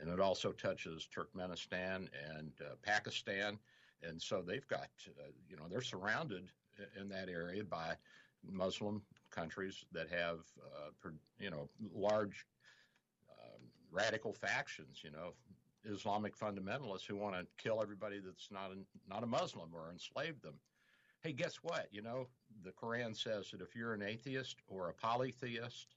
and 0.00 0.08
it 0.08 0.20
also 0.20 0.52
touches 0.52 1.06
Turkmenistan 1.14 2.08
and 2.36 2.52
uh, 2.60 2.74
Pakistan, 2.82 3.58
and 4.02 4.20
so 4.20 4.42
they've 4.42 4.66
got 4.68 4.88
uh, 5.20 5.30
you 5.48 5.56
know 5.56 5.64
they're 5.70 5.82
surrounded 5.82 6.48
in 6.98 7.08
that 7.10 7.28
area 7.28 7.62
by 7.62 7.94
Muslim 8.50 9.02
countries 9.30 9.84
that 9.92 10.08
have 10.08 10.40
uh, 10.64 11.10
you 11.38 11.50
know 11.50 11.68
large 11.94 12.46
um, 13.30 13.60
radical 13.90 14.32
factions, 14.32 15.00
you 15.04 15.10
know 15.10 15.34
Islamic 15.84 16.36
fundamentalists 16.36 17.06
who 17.06 17.16
want 17.16 17.34
to 17.34 17.46
kill 17.62 17.82
everybody 17.82 18.20
that's 18.20 18.50
not 18.50 18.70
a, 18.70 19.10
not 19.10 19.22
a 19.22 19.26
Muslim 19.26 19.70
or 19.74 19.90
enslave 19.90 20.40
them. 20.42 20.54
Hey, 21.22 21.32
guess 21.32 21.56
what? 21.62 21.88
You 21.90 22.02
know, 22.02 22.26
the 22.64 22.72
Quran 22.72 23.16
says 23.16 23.50
that 23.50 23.60
if 23.60 23.76
you're 23.76 23.94
an 23.94 24.02
atheist 24.02 24.56
or 24.68 24.88
a 24.88 24.94
polytheist, 24.94 25.94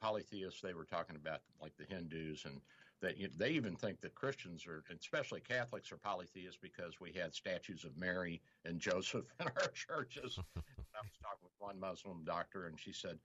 polytheists, 0.00 0.60
they 0.60 0.74
were 0.74 0.84
talking 0.84 1.16
about 1.16 1.40
like 1.60 1.76
the 1.76 1.84
Hindus 1.84 2.44
and 2.44 2.60
that 3.00 3.18
you, 3.18 3.28
they 3.36 3.50
even 3.50 3.76
think 3.76 4.00
that 4.00 4.14
Christians 4.14 4.66
are, 4.66 4.82
especially 4.98 5.40
Catholics, 5.40 5.92
are 5.92 5.98
polytheists 5.98 6.58
because 6.60 7.00
we 7.00 7.12
had 7.12 7.34
statues 7.34 7.84
of 7.84 7.96
Mary 7.98 8.40
and 8.64 8.80
Joseph 8.80 9.26
in 9.40 9.46
our 9.46 9.68
churches. 9.74 10.38
I 10.56 11.00
was 11.02 11.18
talking 11.20 11.42
with 11.42 11.52
one 11.58 11.78
Muslim 11.78 12.22
doctor, 12.24 12.66
and 12.66 12.78
she 12.78 12.92
said, 12.92 13.18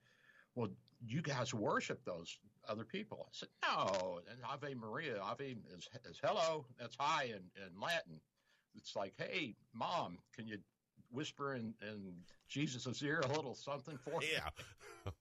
well, 0.59 0.69
you 1.07 1.21
guys 1.21 1.53
worship 1.53 2.03
those 2.03 2.37
other 2.67 2.83
people. 2.83 3.27
I 3.27 3.31
said, 3.31 3.49
no, 3.63 4.19
and 4.29 4.39
Ave 4.43 4.73
Maria, 4.75 5.17
Ave 5.21 5.55
is, 5.73 5.87
is 6.09 6.19
hello, 6.21 6.65
that's 6.77 6.97
hi 6.99 7.25
in, 7.25 7.63
in 7.65 7.81
Latin. 7.81 8.19
It's 8.75 8.93
like, 8.93 9.13
hey, 9.17 9.55
mom, 9.73 10.17
can 10.35 10.47
you 10.47 10.57
whisper 11.11 11.55
in, 11.55 11.73
in 11.81 12.13
Jesus' 12.49 13.01
ear 13.01 13.21
a 13.23 13.27
little 13.29 13.55
something 13.55 13.97
for 13.97 14.19
me? 14.19 14.27
Yeah. 14.33 14.49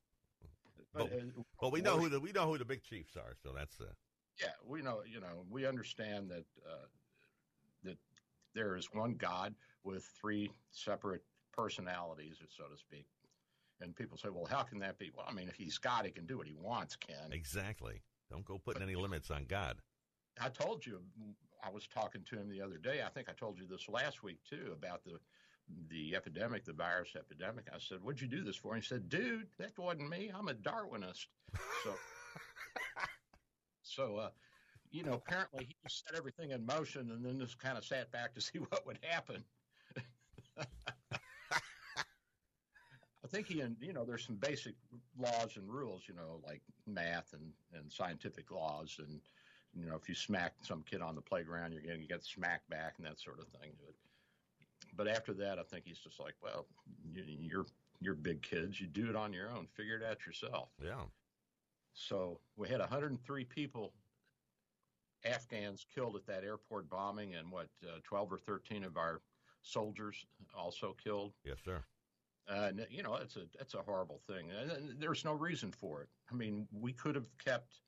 but, 0.93 1.11
but, 1.61 1.72
we 1.72 1.80
know 1.80 1.97
who 1.99 2.09
the 2.09 2.18
we 2.18 2.32
know 2.32 2.47
who 2.47 2.59
the 2.59 2.64
big 2.64 2.82
chiefs 2.82 3.16
are, 3.16 3.34
so 3.41 3.53
that's 3.57 3.80
uh... 3.80 3.84
yeah. 4.41 4.49
We 4.66 4.82
know, 4.82 5.03
you 5.09 5.20
know, 5.20 5.45
we 5.49 5.66
understand 5.66 6.30
that 6.30 6.45
uh, 6.66 6.86
that 7.84 7.97
there 8.55 8.76
is 8.76 8.89
one 8.93 9.14
God 9.14 9.55
with 9.84 10.05
three 10.20 10.51
separate 10.72 11.22
personalities, 11.53 12.39
so 12.57 12.64
to 12.64 12.76
speak. 12.76 13.07
And 13.81 13.95
people 13.95 14.18
say, 14.18 14.29
well, 14.29 14.47
how 14.47 14.62
can 14.62 14.81
that 14.81 14.99
be? 14.99 15.11
Well, 15.16 15.26
I 15.29 15.33
mean, 15.33 15.49
if 15.49 15.55
he's 15.55 15.79
God, 15.79 16.05
he 16.05 16.11
can 16.11 16.26
do 16.26 16.39
what 16.39 16.47
he 16.47 16.55
wants, 16.55 16.97
Ken. 16.97 17.33
Exactly. 17.33 18.03
Don't 18.31 18.45
go 18.45 18.59
putting 18.59 18.83
any 18.83 18.97
limits 18.97 19.31
on 19.31 19.45
God. 19.45 19.76
I 20.41 20.49
told 20.49 20.85
you, 20.85 21.01
I 21.64 21.70
was 21.70 21.87
talking 21.87 22.22
to 22.31 22.37
him 22.37 22.49
the 22.49 22.61
other 22.62 22.79
day. 22.79 23.03
I 23.05 23.09
think 23.09 23.29
I 23.29 23.33
told 23.33 23.59
you 23.59 23.66
this 23.66 23.89
last 23.89 24.22
week 24.22 24.39
too 24.49 24.72
about 24.72 25.05
the 25.05 25.18
the 25.91 26.16
epidemic, 26.16 26.64
the 26.64 26.72
virus 26.72 27.11
epidemic. 27.16 27.66
I 27.72 27.79
said, 27.79 27.99
"What'd 28.03 28.20
you 28.20 28.29
do 28.29 28.43
this 28.43 28.57
for?" 28.57 28.74
And 28.74 28.83
he 28.83 28.87
said, 28.87 29.09
"Dude, 29.09 29.49
that 29.59 29.79
wasn't 29.79 30.09
me. 30.09 30.31
I'm 30.35 30.49
a 30.49 30.55
Darwinist." 30.55 31.26
So, 31.85 31.95
so 33.83 34.16
uh, 34.16 34.31
you 34.91 35.03
know, 35.03 35.14
apparently 35.14 35.64
he 35.64 35.76
just 35.83 36.07
set 36.07 36.16
everything 36.16 36.53
in 36.53 36.64
motion 36.64 37.11
and 37.11 37.24
then 37.24 37.39
just 37.39 37.59
kind 37.59 37.76
of 37.76 37.85
sat 37.85 38.11
back 38.12 38.35
to 38.35 38.41
see 38.41 38.59
what 38.68 38.87
would 38.87 38.99
happen. 39.03 39.45
I 43.29 43.31
think 43.31 43.49
he, 43.49 43.62
you 43.81 43.93
know, 43.93 44.07
there's 44.07 44.24
some 44.24 44.37
basic 44.37 44.74
laws 45.18 45.57
and 45.57 45.68
rules, 45.68 46.05
you 46.09 46.14
know, 46.14 46.41
like 46.47 46.62
math 46.87 47.35
and, 47.35 47.53
and 47.74 47.93
scientific 47.93 48.51
laws. 48.51 48.99
And, 48.99 49.20
you 49.74 49.85
know, 49.85 49.97
if 49.97 50.09
you 50.09 50.14
smack 50.14 50.55
some 50.62 50.83
kid 50.89 51.03
on 51.03 51.14
the 51.14 51.20
playground, 51.20 51.72
you're 51.72 51.83
going 51.83 52.01
to 52.01 52.07
get 52.07 52.24
smacked 52.24 52.70
back 52.70 52.95
and 52.97 53.07
that 53.07 53.20
sort 53.20 53.39
of 53.39 53.47
thing. 53.61 53.72
But, 53.85 53.95
but 54.97 55.14
after 55.14 55.35
that, 55.35 55.59
I 55.59 55.62
think 55.62 55.85
he's 55.85 55.99
just 55.99 56.18
like, 56.18 56.35
well, 56.43 56.66
you, 57.12 57.22
you're, 57.26 57.66
you're 58.01 58.14
big 58.14 58.41
kids. 58.41 58.81
You 58.81 58.87
do 58.87 59.11
it 59.11 59.16
on 59.16 59.35
your 59.35 59.51
own. 59.51 59.66
Figure 59.76 59.97
it 59.97 60.03
out 60.03 60.24
yourself. 60.24 60.70
Yeah. 60.83 61.03
So 61.93 62.41
we 62.57 62.66
had 62.68 62.81
103 62.81 63.45
people, 63.45 63.93
Afghans, 65.26 65.85
killed 65.95 66.16
at 66.16 66.26
that 66.26 66.45
airport 66.45 66.89
bombing, 66.89 67.35
and 67.35 67.53
what, 67.53 67.68
uh, 67.85 67.99
12 68.05 68.33
or 68.33 68.39
13 68.39 68.85
of 68.85 68.97
our 68.97 69.20
soldiers 69.61 70.24
also 70.57 70.97
killed. 71.05 71.35
Yes, 71.45 71.59
sir. 71.62 71.83
Uh, 72.49 72.70
you 72.90 73.03
know, 73.03 73.14
it's 73.16 73.36
a 73.36 73.42
it's 73.61 73.74
a 73.74 73.82
horrible 73.82 74.20
thing, 74.26 74.46
and 74.51 74.99
there's 74.99 75.24
no 75.24 75.32
reason 75.32 75.70
for 75.70 76.03
it. 76.03 76.09
I 76.30 76.34
mean, 76.34 76.66
we 76.72 76.92
could 76.92 77.14
have 77.14 77.28
kept 77.36 77.80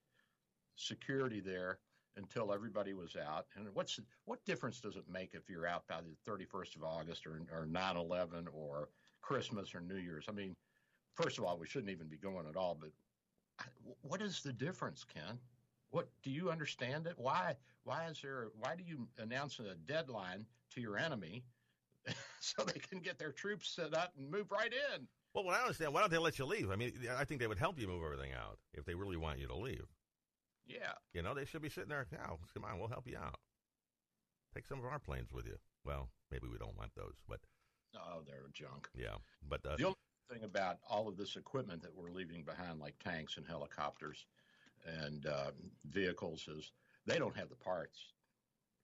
security 0.77 1.41
there 1.41 1.79
until 2.17 2.53
everybody 2.53 2.93
was 2.93 3.17
out. 3.17 3.47
And 3.57 3.67
what's 3.73 3.99
what 4.27 4.45
difference 4.45 4.81
does 4.81 4.97
it 4.97 5.05
make 5.11 5.31
if 5.33 5.49
you're 5.49 5.67
out 5.67 5.87
by 5.89 6.01
the 6.01 6.31
31st 6.31 6.77
of 6.77 6.85
August 6.85 7.27
or 7.27 7.41
or 7.53 7.67
9/11 7.67 8.47
or 8.53 8.91
Christmas 9.23 9.75
or 9.75 9.81
New 9.81 9.97
Year's? 9.97 10.27
I 10.29 10.33
mean, 10.33 10.55
first 11.15 11.39
of 11.39 11.45
all, 11.45 11.59
we 11.59 11.67
shouldn't 11.67 11.91
even 11.91 12.09
be 12.09 12.19
going 12.19 12.47
at 12.47 12.57
all. 12.57 12.77
But 12.79 12.91
what 14.03 14.21
is 14.21 14.43
the 14.43 14.53
difference, 14.53 15.05
Ken? 15.05 15.39
What 15.91 16.09
do 16.23 16.31
you 16.31 16.51
understand 16.51 17.07
it? 17.07 17.15
Why 17.17 17.57
why 17.85 18.07
is 18.07 18.21
there? 18.21 18.49
Why 18.59 18.77
do 18.77 18.85
you 18.85 19.09
announce 19.19 19.59
a 19.59 19.75
deadline 19.87 20.45
to 20.75 20.81
your 20.81 20.99
enemy? 20.99 21.45
so 22.57 22.65
they 22.65 22.81
can 22.81 23.01
get 23.01 23.19
their 23.19 23.33
troops 23.33 23.69
set 23.69 23.95
up 23.95 24.13
and 24.19 24.31
move 24.31 24.51
right 24.51 24.73
in. 24.73 25.07
Well, 25.35 25.45
what 25.45 25.57
I 25.57 25.61
understand, 25.61 25.93
why 25.93 26.01
don't 26.01 26.11
they 26.11 26.19
let 26.19 26.39
you 26.39 26.47
leave? 26.47 26.71
I 26.71 26.77
mean, 26.77 26.93
I 27.17 27.25
think 27.25 27.41
they 27.41 27.47
would 27.47 27.59
help 27.59 27.79
you 27.79 27.87
move 27.87 28.03
everything 28.03 28.33
out 28.33 28.59
if 28.75 28.85
they 28.85 28.95
really 28.95 29.17
want 29.17 29.39
you 29.39 29.47
to 29.47 29.55
leave. 29.55 29.85
Yeah. 30.67 30.93
You 31.13 31.23
know, 31.23 31.35
they 31.35 31.45
should 31.45 31.63
be 31.63 31.69
sitting 31.69 31.91
there, 31.91 32.07
now, 32.11 32.39
come 32.55 32.65
on, 32.65 32.79
we'll 32.79 32.89
help 32.89 33.07
you 33.07 33.17
out. 33.17 33.39
Take 34.55 34.67
some 34.67 34.79
of 34.79 34.87
our 34.87 34.99
planes 34.99 35.33
with 35.33 35.47
you. 35.47 35.57
Well, 35.85 36.09
maybe 36.31 36.49
we 36.51 36.59
don't 36.59 36.77
want 36.77 36.93
those, 36.97 37.15
but. 37.29 37.41
Oh, 37.95 38.23
they're 38.27 38.49
junk. 38.53 38.89
Yeah. 38.97 39.17
But 39.49 39.65
uh, 39.67 39.77
the 39.77 39.85
only 39.85 39.97
thing 40.33 40.45
about 40.45 40.79
all 40.89 41.09
of 41.09 41.17
this 41.17 41.37
equipment 41.37 41.83
that 41.83 41.95
we're 41.95 42.11
leaving 42.11 42.43
behind, 42.43 42.81
like 42.81 42.95
tanks 42.99 43.37
and 43.37 43.47
helicopters 43.47 44.27
and 45.05 45.27
uh, 45.27 45.51
vehicles, 45.85 46.49
is 46.49 46.73
they 47.07 47.19
don't 47.19 47.37
have 47.37 47.51
the 47.51 47.57
parts 47.57 47.99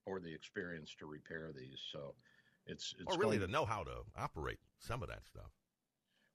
or 0.05 0.21
the 0.21 0.33
experience 0.33 0.95
to 0.99 1.07
repair 1.07 1.51
these. 1.55 1.81
So 1.93 2.15
it's, 2.67 2.95
it's 2.99 3.17
or 3.17 3.19
really 3.19 3.39
to 3.39 3.47
know 3.47 3.65
how 3.65 3.83
to 3.85 4.03
operate 4.17 4.59
some 4.79 5.03
of 5.03 5.09
that 5.09 5.27
stuff. 5.27 5.51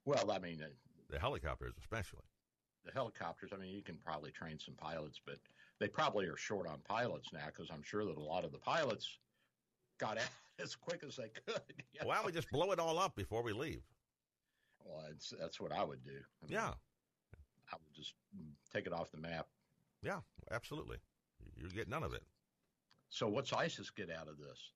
Well, 0.04 0.30
I 0.30 0.38
mean, 0.38 0.62
uh, 0.62 0.68
the 1.10 1.18
helicopters, 1.18 1.74
especially. 1.78 2.24
The 2.84 2.92
helicopters. 2.92 3.50
I 3.54 3.56
mean, 3.58 3.70
you 3.70 3.82
can 3.82 3.96
probably 3.96 4.30
train 4.30 4.58
some 4.58 4.74
pilots, 4.74 5.20
but 5.24 5.36
they 5.78 5.88
probably 5.88 6.26
are 6.26 6.36
short 6.36 6.66
on 6.66 6.78
pilots 6.84 7.32
now 7.32 7.46
because 7.46 7.70
I'm 7.70 7.82
sure 7.82 8.04
that 8.04 8.16
a 8.16 8.20
lot 8.20 8.44
of 8.44 8.52
the 8.52 8.58
pilots 8.58 9.18
got 9.98 10.18
out 10.18 10.30
as 10.62 10.74
quick 10.74 11.02
as 11.06 11.16
they 11.16 11.28
could. 11.46 11.62
Why 12.02 12.16
don't 12.16 12.26
we 12.26 12.32
just 12.32 12.50
blow 12.50 12.72
it 12.72 12.78
all 12.78 12.98
up 12.98 13.14
before 13.14 13.42
we 13.42 13.52
leave? 13.52 13.82
Well, 14.84 15.04
that's 15.38 15.60
what 15.60 15.72
I 15.72 15.84
would 15.84 16.02
do. 16.02 16.10
I 16.10 16.46
mean, 16.46 16.54
yeah. 16.54 16.72
I 17.72 17.76
would 17.76 17.94
just 17.94 18.14
take 18.72 18.86
it 18.86 18.92
off 18.92 19.12
the 19.12 19.18
map. 19.18 19.46
Yeah, 20.02 20.20
absolutely. 20.50 20.96
You 21.56 21.68
get 21.68 21.88
none 21.88 22.02
of 22.02 22.12
it. 22.12 22.22
So, 23.08 23.28
what's 23.28 23.52
ISIS 23.52 23.90
get 23.90 24.10
out 24.10 24.28
of 24.28 24.38
this? 24.38 24.72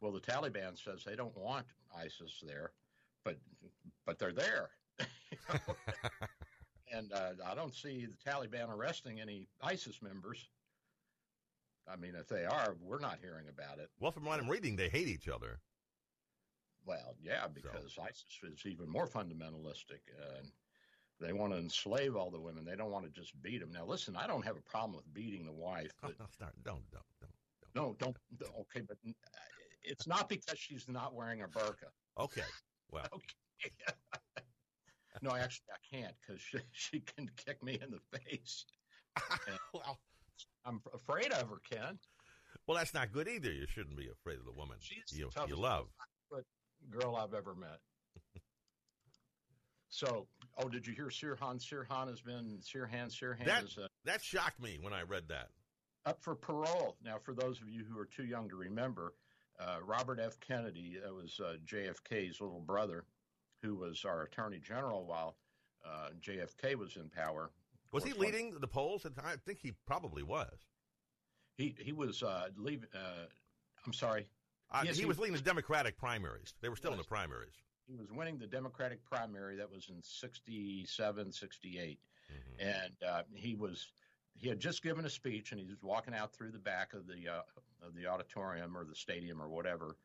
Well, 0.00 0.12
the 0.12 0.20
Taliban 0.20 0.82
says 0.82 1.04
they 1.04 1.16
don't 1.16 1.36
want 1.36 1.66
ISIS 1.96 2.42
there, 2.46 2.72
but 3.24 3.36
but 4.06 4.18
they're 4.18 4.32
there. 4.32 4.70
and 6.92 7.12
uh, 7.12 7.32
I 7.46 7.54
don't 7.54 7.74
see 7.74 8.06
the 8.06 8.30
Taliban 8.30 8.74
arresting 8.74 9.20
any 9.20 9.48
ISIS 9.62 10.00
members. 10.02 10.48
I 11.88 11.96
mean, 11.96 12.14
if 12.14 12.28
they 12.28 12.44
are, 12.44 12.76
we're 12.80 13.00
not 13.00 13.18
hearing 13.20 13.48
about 13.48 13.78
it. 13.78 13.90
Well, 13.98 14.12
from 14.12 14.24
what 14.24 14.40
I'm 14.40 14.48
reading, 14.48 14.76
they 14.76 14.88
hate 14.88 15.08
each 15.08 15.28
other. 15.28 15.60
Well, 16.86 17.14
yeah, 17.22 17.46
because 17.52 17.94
so. 17.94 18.02
ISIS 18.02 18.24
is 18.42 18.66
even 18.66 18.88
more 18.88 19.06
fundamentalistic. 19.06 20.00
Uh, 20.20 20.42
they 21.20 21.32
want 21.32 21.52
to 21.52 21.58
enslave 21.58 22.16
all 22.16 22.30
the 22.30 22.40
women. 22.40 22.64
They 22.64 22.76
don't 22.76 22.90
want 22.90 23.04
to 23.04 23.10
just 23.10 23.40
beat 23.42 23.60
them. 23.60 23.70
Now, 23.72 23.84
listen, 23.84 24.16
I 24.16 24.26
don't 24.26 24.44
have 24.44 24.56
a 24.56 24.70
problem 24.70 24.96
with 24.96 25.12
beating 25.12 25.44
the 25.44 25.52
wife. 25.52 25.92
But 26.02 26.14
oh, 26.20 26.24
no, 26.40 26.46
don't, 26.64 26.64
don't, 26.64 26.82
don't, 26.92 27.04
don't. 27.20 27.30
No, 27.74 27.96
don't. 27.98 28.16
Okay, 28.60 28.80
but 28.86 28.96
it's 29.82 30.06
not 30.06 30.28
because 30.28 30.58
she's 30.58 30.86
not 30.88 31.14
wearing 31.14 31.42
a 31.42 31.48
burqa. 31.48 31.88
Okay. 32.18 32.42
Well. 32.90 33.06
Okay. 33.62 33.92
no, 35.20 35.36
actually, 35.36 35.66
I 35.70 35.96
can't 35.96 36.14
because 36.26 36.40
she, 36.40 36.58
she 36.72 37.00
can 37.00 37.28
kick 37.44 37.62
me 37.62 37.78
in 37.82 37.90
the 37.90 38.18
face. 38.18 38.64
well, 39.74 39.98
I'm 40.64 40.80
afraid 40.94 41.30
of 41.32 41.50
her, 41.50 41.60
Ken. 41.70 41.98
Well, 42.66 42.78
that's 42.78 42.94
not 42.94 43.12
good 43.12 43.28
either. 43.28 43.52
You 43.52 43.66
shouldn't 43.66 43.98
be 43.98 44.08
afraid 44.08 44.38
of 44.38 44.46
the 44.46 44.52
woman 44.52 44.78
She's 44.80 45.18
you, 45.18 45.28
the 45.36 45.46
you 45.46 45.56
love. 45.56 45.88
girl 46.88 47.16
I've 47.16 47.34
ever 47.34 47.54
met. 47.54 47.80
so, 49.90 50.26
oh, 50.56 50.68
did 50.70 50.86
you 50.86 50.94
hear 50.94 51.08
Sirhan? 51.08 51.60
Sirhan 51.60 52.08
has 52.08 52.22
been 52.22 52.58
Sirhan. 52.62 53.08
Sirhan 53.10 53.44
that, 53.44 53.64
is. 53.64 53.76
Uh, 53.76 53.88
that 54.06 54.22
shocked 54.22 54.62
me 54.62 54.78
when 54.80 54.94
I 54.94 55.02
read 55.02 55.24
that. 55.28 55.48
up 56.06 56.22
for 56.22 56.34
parole. 56.34 56.96
Now, 57.04 57.16
for 57.22 57.34
those 57.34 57.60
of 57.60 57.68
you 57.68 57.84
who 57.84 57.98
are 57.98 58.06
too 58.06 58.24
young 58.24 58.48
to 58.48 58.56
remember, 58.56 59.12
uh, 59.60 59.76
Robert 59.84 60.18
F. 60.20 60.38
Kennedy, 60.40 60.98
that 61.02 61.14
was 61.14 61.40
uh, 61.40 61.54
JFK's 61.66 62.40
little 62.40 62.60
brother, 62.60 63.04
who 63.62 63.74
was 63.74 64.04
our 64.04 64.22
Attorney 64.22 64.58
General 64.58 65.04
while 65.04 65.36
uh, 65.84 66.10
JFK 66.20 66.74
was 66.74 66.96
in 66.96 67.08
power. 67.08 67.50
Was 67.92 68.04
he 68.04 68.12
leading 68.12 68.54
the 68.60 68.68
polls? 68.68 69.04
I 69.24 69.34
think 69.44 69.58
he 69.60 69.72
probably 69.86 70.22
was. 70.22 70.66
He 71.56 71.74
he 71.78 71.92
was 71.92 72.22
uh, 72.22 72.48
leaving. 72.56 72.88
Uh, 72.94 73.26
I'm 73.84 73.92
sorry. 73.92 74.26
Uh, 74.70 74.82
yes, 74.84 74.96
he, 74.96 75.02
he, 75.02 75.06
was 75.06 75.18
leading 75.18 75.34
the 75.34 75.42
Democratic 75.42 75.98
primaries. 75.98 76.54
They 76.60 76.68
were 76.68 76.76
still 76.76 76.92
in 76.92 76.98
the 76.98 77.04
primaries. 77.04 77.54
He 77.88 77.96
was 77.96 78.12
winning 78.12 78.38
the 78.38 78.46
Democratic 78.46 79.04
primary. 79.04 79.56
That 79.56 79.68
was 79.68 79.88
in 79.88 80.00
67, 80.00 81.32
68. 81.32 81.98
Mm-hmm. 82.30 82.68
And 82.68 82.92
uh, 83.06 83.22
he 83.34 83.56
was 83.56 83.88
he 84.36 84.48
had 84.48 84.60
just 84.60 84.82
given 84.82 85.04
a 85.04 85.10
speech 85.10 85.50
and 85.50 85.60
he 85.60 85.66
was 85.66 85.76
walking 85.82 86.14
out 86.14 86.32
through 86.32 86.52
the 86.52 86.58
back 86.58 86.94
of 86.94 87.06
the 87.06 87.28
uh, 87.28 87.42
of 87.86 87.94
the 87.94 88.06
auditorium 88.06 88.76
or 88.76 88.84
the 88.84 88.94
stadium 88.94 89.40
or 89.40 89.48
whatever, 89.48 89.96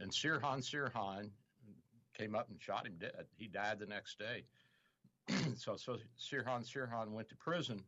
and 0.00 0.10
Sirhan 0.10 0.58
Sirhan 0.58 1.30
came 2.16 2.34
up 2.34 2.48
and 2.50 2.60
shot 2.60 2.86
him 2.86 2.94
dead. 2.98 3.26
He 3.36 3.48
died 3.48 3.78
the 3.78 3.86
next 3.86 4.18
day. 4.18 4.44
so 5.56 5.76
so 5.76 5.98
Sirhan 6.18 6.64
Sirhan 6.64 7.10
went 7.10 7.28
to 7.28 7.36
prison, 7.36 7.80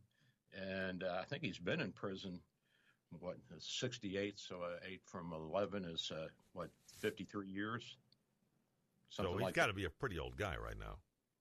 and 0.54 1.02
uh, 1.02 1.18
I 1.20 1.24
think 1.24 1.42
he's 1.42 1.58
been 1.58 1.80
in 1.80 1.92
prison. 1.92 2.40
What 3.20 3.36
68? 3.58 4.38
So 4.38 4.56
uh, 4.56 4.78
eight 4.86 5.00
from 5.04 5.32
11 5.32 5.84
is 5.84 6.10
uh, 6.14 6.26
what 6.52 6.70
53 6.98 7.46
years. 7.46 7.96
Something 9.10 9.34
so 9.34 9.38
he's 9.38 9.44
like 9.44 9.54
got 9.54 9.66
to 9.66 9.72
be 9.72 9.84
a 9.84 9.90
pretty 9.90 10.18
old 10.18 10.36
guy 10.36 10.56
right 10.56 10.78
now. 10.78 10.96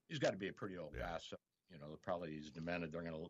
He's 0.07 0.19
got 0.19 0.31
to 0.31 0.37
be 0.37 0.47
a 0.47 0.53
pretty 0.53 0.77
old 0.77 0.93
yeah. 0.95 1.05
guy. 1.05 1.17
So 1.27 1.37
you 1.71 1.79
know, 1.79 1.97
probably 2.03 2.31
he's 2.31 2.51
demented. 2.51 2.91
They're 2.91 3.01
going 3.01 3.13
to 3.13 3.29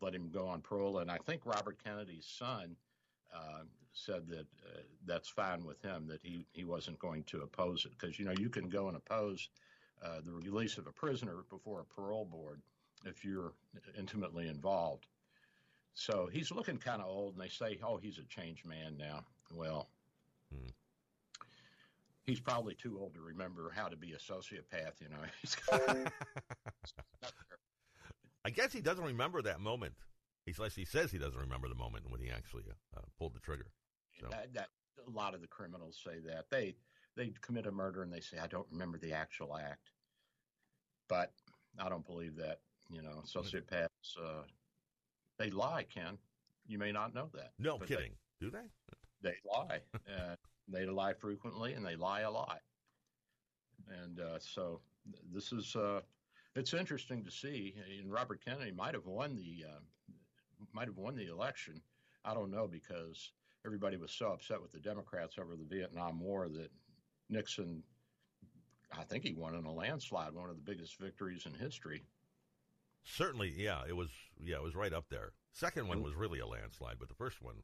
let 0.00 0.14
him 0.14 0.30
go 0.32 0.46
on 0.46 0.60
parole. 0.60 0.98
And 0.98 1.10
I 1.10 1.18
think 1.18 1.42
Robert 1.44 1.82
Kennedy's 1.82 2.26
son 2.26 2.76
uh, 3.34 3.62
said 3.92 4.28
that 4.28 4.46
uh, 4.66 4.80
that's 5.06 5.28
fine 5.28 5.64
with 5.64 5.82
him, 5.82 6.06
that 6.08 6.20
he, 6.22 6.46
he 6.52 6.64
wasn't 6.64 6.98
going 6.98 7.24
to 7.24 7.42
oppose 7.42 7.84
it. 7.84 7.92
Because, 7.98 8.18
you 8.18 8.24
know, 8.24 8.34
you 8.38 8.48
can 8.48 8.68
go 8.68 8.88
and 8.88 8.96
oppose 8.96 9.48
uh, 10.04 10.20
the 10.24 10.32
release 10.32 10.78
of 10.78 10.86
a 10.86 10.92
prisoner 10.92 11.44
before 11.50 11.80
a 11.80 11.84
parole 11.84 12.24
board 12.24 12.60
if 13.04 13.24
you're 13.24 13.52
intimately 13.98 14.48
involved. 14.48 15.06
So 15.94 16.28
he's 16.32 16.50
looking 16.50 16.78
kind 16.78 17.02
of 17.02 17.08
old, 17.08 17.34
and 17.34 17.42
they 17.42 17.48
say, 17.48 17.78
oh, 17.84 17.98
he's 17.98 18.18
a 18.18 18.24
changed 18.24 18.66
man 18.66 18.96
now. 18.98 19.24
Well, 19.54 19.88
hmm. 20.50 20.68
he's 22.24 22.40
probably 22.40 22.74
too 22.74 22.98
old 22.98 23.14
to 23.14 23.20
remember 23.20 23.70
how 23.74 23.88
to 23.88 23.96
be 23.96 24.12
a 24.12 24.16
sociopath, 24.16 25.00
you 25.00 25.08
know. 25.10 26.04
I 28.44 28.50
guess 28.50 28.72
he 28.72 28.80
doesn't 28.80 29.04
remember 29.04 29.42
that 29.42 29.60
moment. 29.60 29.92
He's 30.44 30.58
he 30.74 30.84
says 30.84 31.10
he 31.10 31.18
doesn't 31.18 31.38
remember 31.38 31.68
the 31.68 31.74
moment 31.74 32.10
when 32.10 32.20
he 32.20 32.30
actually 32.30 32.64
uh, 32.96 33.00
pulled 33.18 33.34
the 33.34 33.40
trigger. 33.40 33.66
So. 34.20 34.26
That, 34.30 34.52
that, 34.54 34.68
a 35.06 35.10
lot 35.10 35.34
of 35.34 35.40
the 35.40 35.46
criminals 35.46 36.00
say 36.04 36.18
that 36.26 36.46
they 36.50 36.74
they 37.16 37.32
commit 37.40 37.66
a 37.66 37.72
murder 37.72 38.02
and 38.02 38.12
they 38.12 38.20
say 38.20 38.38
I 38.38 38.46
don't 38.46 38.66
remember 38.70 38.98
the 38.98 39.12
actual 39.12 39.56
act, 39.56 39.90
but 41.08 41.32
I 41.78 41.88
don't 41.88 42.06
believe 42.06 42.36
that. 42.36 42.60
You 42.90 43.00
know, 43.00 43.22
sociopaths 43.24 44.18
uh, 44.22 44.42
they 45.38 45.50
lie. 45.50 45.84
Ken, 45.84 46.18
you 46.66 46.78
may 46.78 46.92
not 46.92 47.14
know 47.14 47.30
that. 47.32 47.52
No 47.58 47.78
kidding. 47.78 48.12
They, 48.40 48.46
Do 48.46 48.50
they? 48.50 49.30
They 49.30 49.36
lie. 49.50 49.80
uh, 49.94 50.36
they 50.68 50.84
lie 50.84 51.14
frequently 51.14 51.72
and 51.74 51.86
they 51.86 51.96
lie 51.96 52.20
a 52.22 52.30
lot. 52.30 52.60
And 54.02 54.20
uh, 54.20 54.38
so 54.38 54.80
this 55.32 55.52
is 55.52 55.74
uh, 55.74 56.00
it's 56.54 56.74
interesting 56.74 57.24
to 57.24 57.30
see. 57.30 57.74
And 57.98 58.12
Robert 58.12 58.44
Kennedy 58.44 58.72
might 58.72 58.94
have 58.94 59.06
won 59.06 59.36
the 59.36 59.64
uh, 59.68 59.80
might 60.72 60.88
have 60.88 60.96
won 60.96 61.16
the 61.16 61.28
election. 61.28 61.80
I 62.24 62.34
don't 62.34 62.50
know 62.50 62.68
because 62.68 63.32
everybody 63.64 63.96
was 63.96 64.12
so 64.12 64.28
upset 64.28 64.60
with 64.60 64.72
the 64.72 64.78
Democrats 64.78 65.36
over 65.38 65.56
the 65.56 65.64
Vietnam 65.64 66.20
War 66.20 66.48
that 66.48 66.70
Nixon, 67.28 67.82
I 68.96 69.04
think 69.04 69.24
he 69.24 69.34
won 69.34 69.54
in 69.54 69.64
a 69.64 69.72
landslide, 69.72 70.34
one 70.34 70.50
of 70.50 70.56
the 70.56 70.62
biggest 70.62 70.98
victories 70.98 71.46
in 71.46 71.54
history. 71.54 72.02
Certainly, 73.04 73.54
yeah, 73.56 73.82
it 73.88 73.96
was. 73.96 74.10
Yeah, 74.40 74.56
it 74.56 74.62
was 74.62 74.76
right 74.76 74.92
up 74.92 75.06
there. 75.10 75.32
Second 75.52 75.88
one 75.88 76.02
was 76.02 76.14
really 76.14 76.38
a 76.38 76.46
landslide, 76.46 76.96
but 76.98 77.08
the 77.08 77.14
first 77.14 77.42
one, 77.42 77.56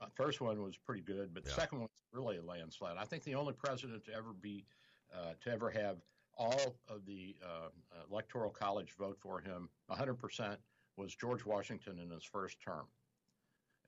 uh, 0.00 0.06
first 0.14 0.40
one 0.40 0.62
was 0.62 0.76
pretty 0.76 1.02
good, 1.02 1.32
but 1.32 1.44
the 1.44 1.50
yeah. 1.50 1.56
second 1.56 1.78
one 1.78 1.88
was 1.88 2.20
really 2.20 2.36
a 2.36 2.42
landslide. 2.42 2.96
I 2.98 3.04
think 3.04 3.24
the 3.24 3.34
only 3.34 3.54
president 3.54 4.04
to 4.04 4.14
ever 4.14 4.32
be 4.32 4.66
uh, 5.14 5.32
to 5.42 5.50
ever 5.50 5.70
have 5.70 5.96
all 6.36 6.76
of 6.88 7.04
the 7.06 7.36
uh, 7.44 7.68
electoral 8.10 8.50
college 8.50 8.94
vote 8.98 9.18
for 9.20 9.40
him 9.40 9.68
100% 9.90 10.56
was 10.96 11.14
George 11.14 11.44
Washington 11.44 11.98
in 11.98 12.10
his 12.10 12.24
first 12.24 12.60
term. 12.60 12.86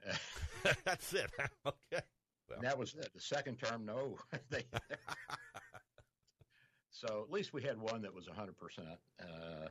That's 0.84 1.12
it. 1.12 1.30
okay. 1.66 2.02
Well. 2.48 2.58
that 2.60 2.78
was 2.78 2.94
it. 2.94 3.10
The 3.14 3.20
second 3.20 3.56
term, 3.56 3.84
no. 3.84 4.16
they, 4.50 4.64
so 6.90 7.24
at 7.26 7.32
least 7.32 7.52
we 7.52 7.62
had 7.62 7.80
one 7.80 8.02
that 8.02 8.14
was 8.14 8.26
100%. 8.26 8.50
Uh, 9.20 9.68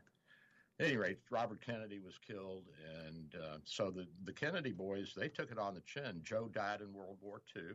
at 0.79 0.87
any 0.87 0.97
rate, 0.97 1.19
Robert 1.29 1.61
Kennedy 1.65 1.99
was 1.99 2.17
killed, 2.17 2.65
and 3.05 3.35
uh, 3.35 3.57
so 3.63 3.91
the, 3.91 4.07
the 4.23 4.33
Kennedy 4.33 4.71
boys 4.71 5.13
they 5.15 5.27
took 5.27 5.51
it 5.51 5.59
on 5.59 5.75
the 5.75 5.81
chin. 5.81 6.21
Joe 6.23 6.49
died 6.51 6.81
in 6.81 6.93
World 6.93 7.17
War 7.21 7.41
II, 7.55 7.73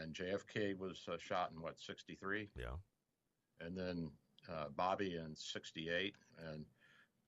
and 0.00 0.14
JFK 0.14 0.76
was 0.76 1.02
uh, 1.10 1.16
shot 1.18 1.52
in 1.54 1.62
what 1.62 1.78
63. 1.78 2.48
Yeah, 2.58 2.66
and 3.60 3.76
then 3.78 4.10
uh, 4.50 4.66
Bobby 4.74 5.16
in 5.16 5.36
'68, 5.36 6.14
and 6.52 6.64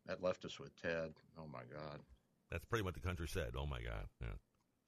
that 0.08 0.22
left 0.22 0.44
us 0.44 0.58
with 0.58 0.70
Ted. 0.80 1.12
Oh 1.38 1.46
my 1.52 1.62
God! 1.72 2.00
That's 2.50 2.64
pretty 2.64 2.84
much 2.84 2.94
the 2.94 3.00
country 3.00 3.28
said. 3.28 3.52
Oh 3.56 3.66
my 3.66 3.80
God! 3.80 4.06
Yeah. 4.20 4.28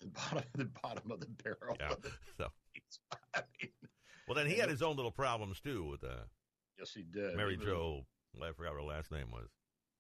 The 0.01 0.07
bottom, 0.07 0.45
the 0.55 0.71
bottom 0.83 1.11
of 1.11 1.21
the 1.21 1.29
barrel. 1.43 1.77
Yeah. 1.79 1.95
So. 2.37 2.47
I 3.35 3.43
mean, 3.61 3.71
well, 4.27 4.35
then 4.35 4.47
he 4.47 4.57
had 4.57 4.71
his 4.71 4.83
own 4.83 4.97
little 4.97 5.11
problems 5.11 5.61
too 5.61 5.85
with 5.85 6.03
uh. 6.03 6.25
Yes, 6.79 6.93
he 6.95 7.03
did. 7.03 7.37
Mary 7.37 7.57
he 7.59 7.65
Jo. 7.65 8.07
I 8.41 8.53
forgot 8.53 8.73
what 8.73 8.83
her 8.83 8.89
last 8.89 9.13
name 9.13 9.31
was. 9.31 9.49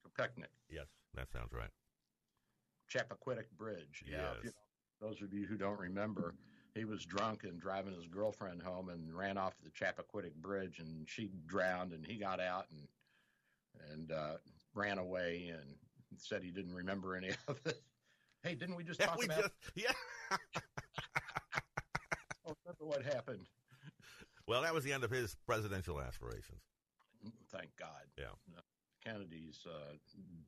Kopechne. 0.07 0.47
Yes, 0.71 0.87
that 1.15 1.31
sounds 1.31 1.53
right. 1.53 1.69
Chappaquiddick 2.91 3.51
Bridge. 3.59 4.03
Yeah. 4.07 4.17
Yes. 4.17 4.37
You 4.45 4.51
know, 4.51 5.09
those 5.09 5.23
of 5.23 5.33
you 5.33 5.47
who 5.47 5.57
don't 5.57 5.79
remember, 5.79 6.35
he 6.75 6.85
was 6.85 7.05
drunk 7.05 7.45
and 7.45 7.61
driving 7.61 7.95
his 7.95 8.07
girlfriend 8.07 8.63
home 8.63 8.89
and 8.89 9.13
ran 9.13 9.37
off 9.37 9.55
the 9.63 9.71
Chappaquiddick 9.71 10.35
Bridge 10.37 10.79
and 10.79 11.09
she 11.09 11.31
drowned 11.47 11.93
and 11.93 12.07
he 12.07 12.17
got 12.17 12.41
out 12.41 12.67
and 12.71 12.89
and 13.93 14.13
uh, 14.13 14.35
ran 14.75 14.99
away 14.99 15.53
and 15.53 15.77
said 16.17 16.43
he 16.43 16.51
didn't 16.51 16.75
remember 16.75 17.17
any 17.17 17.31
of 17.49 17.61
it. 17.65 17.81
Hey, 18.43 18.55
didn't 18.55 18.77
we 18.77 18.85
just 18.85 19.01
yeah, 19.01 19.07
talk 19.07 19.19
we 19.19 19.27
about? 19.27 19.43
Just, 19.43 19.53
yeah. 19.75 19.93
oh, 22.47 22.55
remember 22.65 22.87
what 22.87 23.03
happened? 23.03 23.47
Well, 24.47 24.63
that 24.63 24.73
was 24.75 24.85
the 24.85 24.93
end 24.93 25.05
of 25.05 25.11
his 25.11 25.37
presidential 25.47 26.01
aspirations. 26.01 26.63
Thank 27.53 27.71
God. 27.79 28.07
Yeah. 28.19 28.33
No, 28.51 28.61
Kennedys 29.05 29.67
uh, 29.67 29.95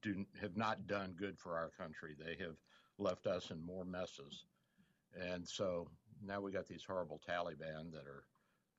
do 0.00 0.24
have 0.40 0.56
not 0.56 0.86
done 0.86 1.14
good 1.18 1.38
for 1.38 1.56
our 1.56 1.70
country. 1.78 2.16
They 2.18 2.42
have 2.42 2.56
left 2.98 3.26
us 3.26 3.50
in 3.50 3.64
more 3.64 3.84
messes, 3.84 4.46
and 5.14 5.46
so 5.46 5.88
now 6.24 6.40
we 6.40 6.52
got 6.52 6.66
these 6.66 6.84
horrible 6.84 7.20
Taliban 7.28 7.92
that 7.92 8.06
are 8.06 8.24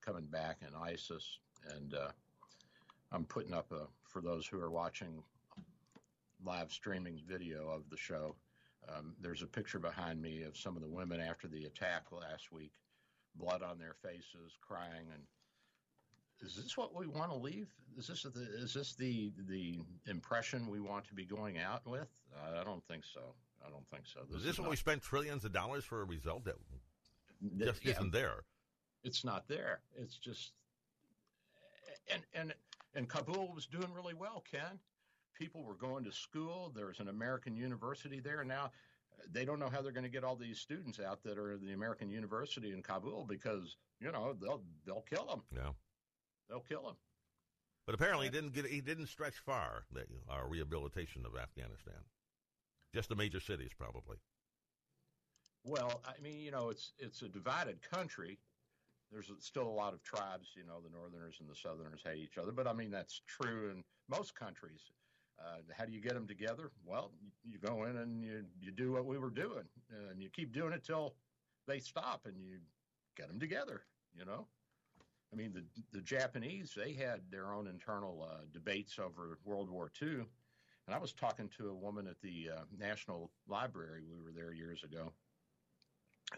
coming 0.01 0.25
back 0.25 0.57
and 0.65 0.75
ISIS. 0.75 1.39
And 1.75 1.93
uh, 1.93 2.09
I'm 3.11 3.25
putting 3.25 3.53
up 3.53 3.71
a, 3.71 3.87
for 4.09 4.21
those 4.21 4.47
who 4.47 4.59
are 4.59 4.71
watching 4.71 5.23
live 6.45 6.71
streaming 6.71 7.21
video 7.27 7.69
of 7.69 7.89
the 7.89 7.97
show. 7.97 8.35
Um, 8.89 9.15
there's 9.21 9.41
a 9.41 9.47
picture 9.47 9.79
behind 9.79 10.21
me 10.21 10.43
of 10.43 10.57
some 10.57 10.75
of 10.75 10.81
the 10.81 10.89
women 10.89 11.21
after 11.21 11.47
the 11.47 11.65
attack 11.65 12.11
last 12.11 12.51
week, 12.51 12.73
blood 13.35 13.63
on 13.63 13.79
their 13.79 13.95
faces, 14.03 14.57
crying. 14.61 15.07
And 15.13 15.23
is 16.41 16.55
this 16.55 16.77
what 16.77 16.93
we 16.93 17.07
want 17.07 17.31
to 17.31 17.37
leave? 17.37 17.69
Is 17.97 18.07
this 18.07 18.23
the 18.23 18.41
is 18.61 18.73
this 18.73 18.95
the 18.95 19.31
the 19.47 19.79
impression 20.07 20.69
we 20.69 20.79
want 20.79 21.05
to 21.07 21.13
be 21.13 21.25
going 21.25 21.59
out 21.59 21.85
with? 21.85 22.07
Uh, 22.35 22.59
I 22.59 22.63
don't 22.63 22.83
think 22.87 23.03
so. 23.05 23.21
I 23.65 23.69
don't 23.69 23.87
think 23.89 24.03
so. 24.05 24.21
This 24.29 24.39
is 24.39 24.43
this 24.43 24.53
is 24.55 24.59
what 24.59 24.69
we 24.69 24.75
spent 24.75 25.01
trillions 25.01 25.45
of 25.45 25.53
dollars 25.53 25.85
for 25.85 26.01
a 26.01 26.05
result 26.05 26.43
that 26.45 26.55
just 27.57 27.85
yeah, 27.85 27.91
isn't 27.91 28.11
there. 28.11 28.43
It's 29.03 29.23
not 29.23 29.47
there. 29.47 29.79
It's 29.95 30.17
just 30.17 30.51
and 32.11 32.21
and 32.33 32.53
and 32.95 33.07
Kabul 33.07 33.53
was 33.53 33.65
doing 33.65 33.91
really 33.93 34.13
well, 34.13 34.43
Ken. 34.49 34.79
People 35.38 35.63
were 35.63 35.75
going 35.75 36.03
to 36.03 36.11
school. 36.11 36.71
There's 36.75 36.99
an 36.99 37.09
American 37.09 37.55
university 37.55 38.19
there 38.19 38.43
now. 38.43 38.71
They 39.31 39.45
don't 39.45 39.59
know 39.59 39.69
how 39.69 39.81
they're 39.81 39.91
going 39.91 40.03
to 40.05 40.09
get 40.09 40.23
all 40.23 40.36
these 40.36 40.59
students 40.59 40.99
out 40.99 41.23
that 41.23 41.38
are 41.38 41.57
the 41.57 41.73
American 41.73 42.09
university 42.09 42.71
in 42.71 42.81
Kabul 42.81 43.25
because 43.27 43.77
you 43.99 44.11
know 44.11 44.36
they'll 44.39 44.61
they'll 44.86 45.05
kill 45.09 45.25
them. 45.25 45.41
Yeah, 45.55 45.71
they'll 46.49 46.65
kill 46.67 46.84
them. 46.84 46.95
But 47.86 47.95
apparently, 47.95 48.27
he 48.27 48.31
didn't 48.31 48.53
get 48.53 48.65
he 48.65 48.81
didn't 48.81 49.07
stretch 49.07 49.38
far. 49.45 49.84
The 49.91 50.05
our 50.29 50.47
rehabilitation 50.47 51.25
of 51.25 51.36
Afghanistan, 51.36 52.01
just 52.93 53.09
the 53.09 53.15
major 53.15 53.39
cities, 53.39 53.71
probably. 53.77 54.17
Well, 55.65 56.01
I 56.05 56.21
mean, 56.21 56.39
you 56.39 56.51
know, 56.51 56.69
it's 56.69 56.93
it's 56.97 57.21
a 57.21 57.29
divided 57.29 57.79
country. 57.81 58.39
There's 59.11 59.31
still 59.39 59.67
a 59.67 59.69
lot 59.69 59.93
of 59.93 60.01
tribes, 60.01 60.49
you 60.55 60.65
know, 60.65 60.81
the 60.81 60.89
Northerners 60.89 61.38
and 61.39 61.47
the 61.47 61.55
Southerners 61.55 62.01
hate 62.03 62.17
each 62.17 62.38
other, 62.39 62.51
but 62.51 62.67
I 62.67 62.73
mean 62.73 62.89
that's 62.89 63.21
true 63.27 63.69
in 63.69 63.84
most 64.09 64.34
countries. 64.34 64.81
Uh, 65.39 65.57
how 65.77 65.86
do 65.86 65.91
you 65.91 66.01
get 66.01 66.13
them 66.13 66.27
together? 66.27 66.71
Well, 66.86 67.11
you 67.43 67.57
go 67.57 67.84
in 67.86 67.97
and 67.97 68.23
you, 68.23 68.43
you 68.61 68.71
do 68.71 68.91
what 68.91 69.05
we 69.05 69.17
were 69.17 69.29
doing, 69.29 69.65
and 70.09 70.21
you 70.21 70.29
keep 70.29 70.53
doing 70.53 70.73
it 70.73 70.84
till 70.84 71.15
they 71.67 71.79
stop, 71.79 72.25
and 72.25 72.38
you 72.38 72.59
get 73.17 73.27
them 73.27 73.39
together. 73.39 73.81
You 74.17 74.25
know, 74.25 74.47
I 75.34 75.36
mean, 75.36 75.53
the 75.53 75.63
the 75.91 76.03
Japanese 76.03 76.73
they 76.75 76.93
had 76.93 77.21
their 77.31 77.53
own 77.53 77.67
internal 77.67 78.27
uh, 78.29 78.43
debates 78.51 78.99
over 78.99 79.39
World 79.43 79.69
War 79.69 79.91
II, 80.01 80.25
and 80.88 80.95
I 80.95 80.99
was 80.99 81.13
talking 81.13 81.49
to 81.57 81.69
a 81.69 81.73
woman 81.73 82.07
at 82.07 82.21
the 82.21 82.51
uh, 82.55 82.61
National 82.77 83.31
Library. 83.47 84.03
We 84.09 84.23
were 84.23 84.31
there 84.31 84.53
years 84.53 84.84
ago, 84.84 85.11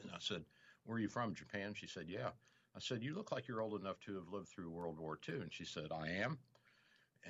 and 0.01 0.11
I 0.13 0.17
said, 0.19 0.45
"Where 0.85 0.97
are 0.97 1.01
you 1.01 1.09
from, 1.09 1.35
Japan?" 1.35 1.73
She 1.73 1.87
said, 1.87 2.05
"Yeah." 2.07 2.29
I 2.75 2.79
said, 2.79 3.03
"You 3.03 3.13
look 3.15 3.31
like 3.31 3.47
you're 3.47 3.61
old 3.61 3.79
enough 3.79 3.99
to 4.01 4.15
have 4.15 4.29
lived 4.29 4.49
through 4.49 4.69
World 4.69 4.99
War 4.99 5.19
II," 5.27 5.35
and 5.35 5.53
she 5.53 5.65
said, 5.65 5.91
"I 5.91 6.09
am." 6.09 6.39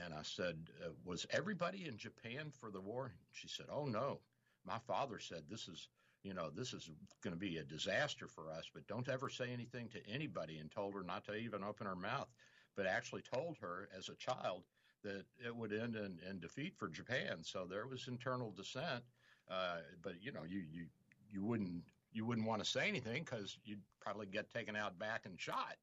And 0.03 0.13
I 0.13 0.21
said, 0.23 0.57
uh, 0.85 0.89
Was 1.05 1.25
everybody 1.31 1.87
in 1.87 1.97
Japan 1.97 2.51
for 2.59 2.69
the 2.71 2.81
war? 2.81 3.11
She 3.31 3.47
said, 3.47 3.67
Oh, 3.71 3.85
no. 3.85 4.19
My 4.65 4.79
father 4.87 5.19
said, 5.19 5.43
This 5.49 5.67
is, 5.67 5.87
you 6.23 6.33
know, 6.33 6.49
this 6.49 6.73
is 6.73 6.89
going 7.23 7.33
to 7.33 7.39
be 7.39 7.57
a 7.57 7.63
disaster 7.63 8.27
for 8.27 8.49
us, 8.49 8.69
but 8.73 8.87
don't 8.87 9.07
ever 9.09 9.29
say 9.29 9.49
anything 9.51 9.87
to 9.89 9.99
anybody, 10.09 10.57
and 10.57 10.71
told 10.71 10.93
her 10.95 11.03
not 11.03 11.23
to 11.25 11.35
even 11.35 11.63
open 11.63 11.87
her 11.87 11.95
mouth, 11.95 12.27
but 12.75 12.85
actually 12.87 13.21
told 13.21 13.57
her 13.61 13.87
as 13.97 14.09
a 14.09 14.15
child 14.15 14.63
that 15.03 15.23
it 15.45 15.55
would 15.55 15.71
end 15.71 15.95
in, 15.95 16.17
in 16.29 16.39
defeat 16.39 16.75
for 16.75 16.87
Japan. 16.89 17.37
So 17.43 17.65
there 17.69 17.85
was 17.87 18.07
internal 18.07 18.51
dissent. 18.51 19.03
Uh, 19.49 19.77
but, 20.01 20.13
you 20.21 20.31
know, 20.31 20.41
you, 20.47 20.63
you, 20.71 20.85
you 21.31 21.43
wouldn't. 21.43 21.83
You 22.11 22.25
wouldn't 22.25 22.47
want 22.47 22.63
to 22.63 22.69
say 22.69 22.87
anything 22.87 23.23
because 23.25 23.57
you'd 23.65 23.81
probably 23.99 24.25
get 24.25 24.49
taken 24.49 24.73
out 24.77 24.97
back 24.97 25.25
and 25.25 25.37
shot. 25.37 25.75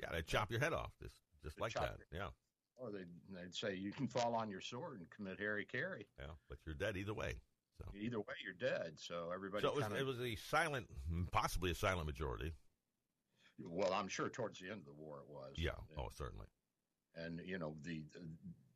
Yeah, 0.00 0.06
they'd 0.12 0.24
chop 0.24 0.48
your 0.48 0.60
head 0.60 0.72
off 0.72 0.92
just 1.02 1.16
just 1.42 1.56
They'd 1.56 1.62
like 1.62 1.74
that. 1.74 1.96
your- 2.12 2.22
Yeah, 2.22 2.28
Or 2.82 2.90
they'd, 2.90 3.06
they'd 3.30 3.54
say 3.54 3.74
you 3.74 3.92
can 3.92 4.08
fall 4.08 4.34
on 4.34 4.48
your 4.48 4.62
sword 4.62 4.98
and 5.00 5.10
commit 5.10 5.38
Harry 5.38 5.66
Carey. 5.66 6.06
yeah, 6.18 6.26
but 6.48 6.58
you're 6.64 6.74
dead 6.74 6.96
either 6.96 7.12
way. 7.14 7.34
So, 7.78 7.84
Either 7.98 8.18
way, 8.18 8.34
you're 8.44 8.70
dead. 8.70 8.92
So 8.96 9.30
everybody. 9.34 9.62
so 9.62 9.68
it 9.68 9.74
was, 9.74 9.84
kinda, 9.84 9.98
it 9.98 10.06
was 10.06 10.20
a 10.20 10.34
silent, 10.36 10.86
possibly 11.30 11.70
a 11.70 11.74
silent 11.74 12.06
majority. 12.06 12.52
Well, 13.62 13.92
I'm 13.92 14.08
sure 14.08 14.28
towards 14.28 14.58
the 14.58 14.70
end 14.70 14.80
of 14.80 14.86
the 14.86 14.92
war 15.02 15.18
it 15.18 15.30
was. 15.30 15.52
Yeah, 15.56 15.70
oh, 15.98 16.08
certainly. 16.16 16.46
And 17.14 17.40
you 17.44 17.58
know 17.58 17.74
the 17.82 18.02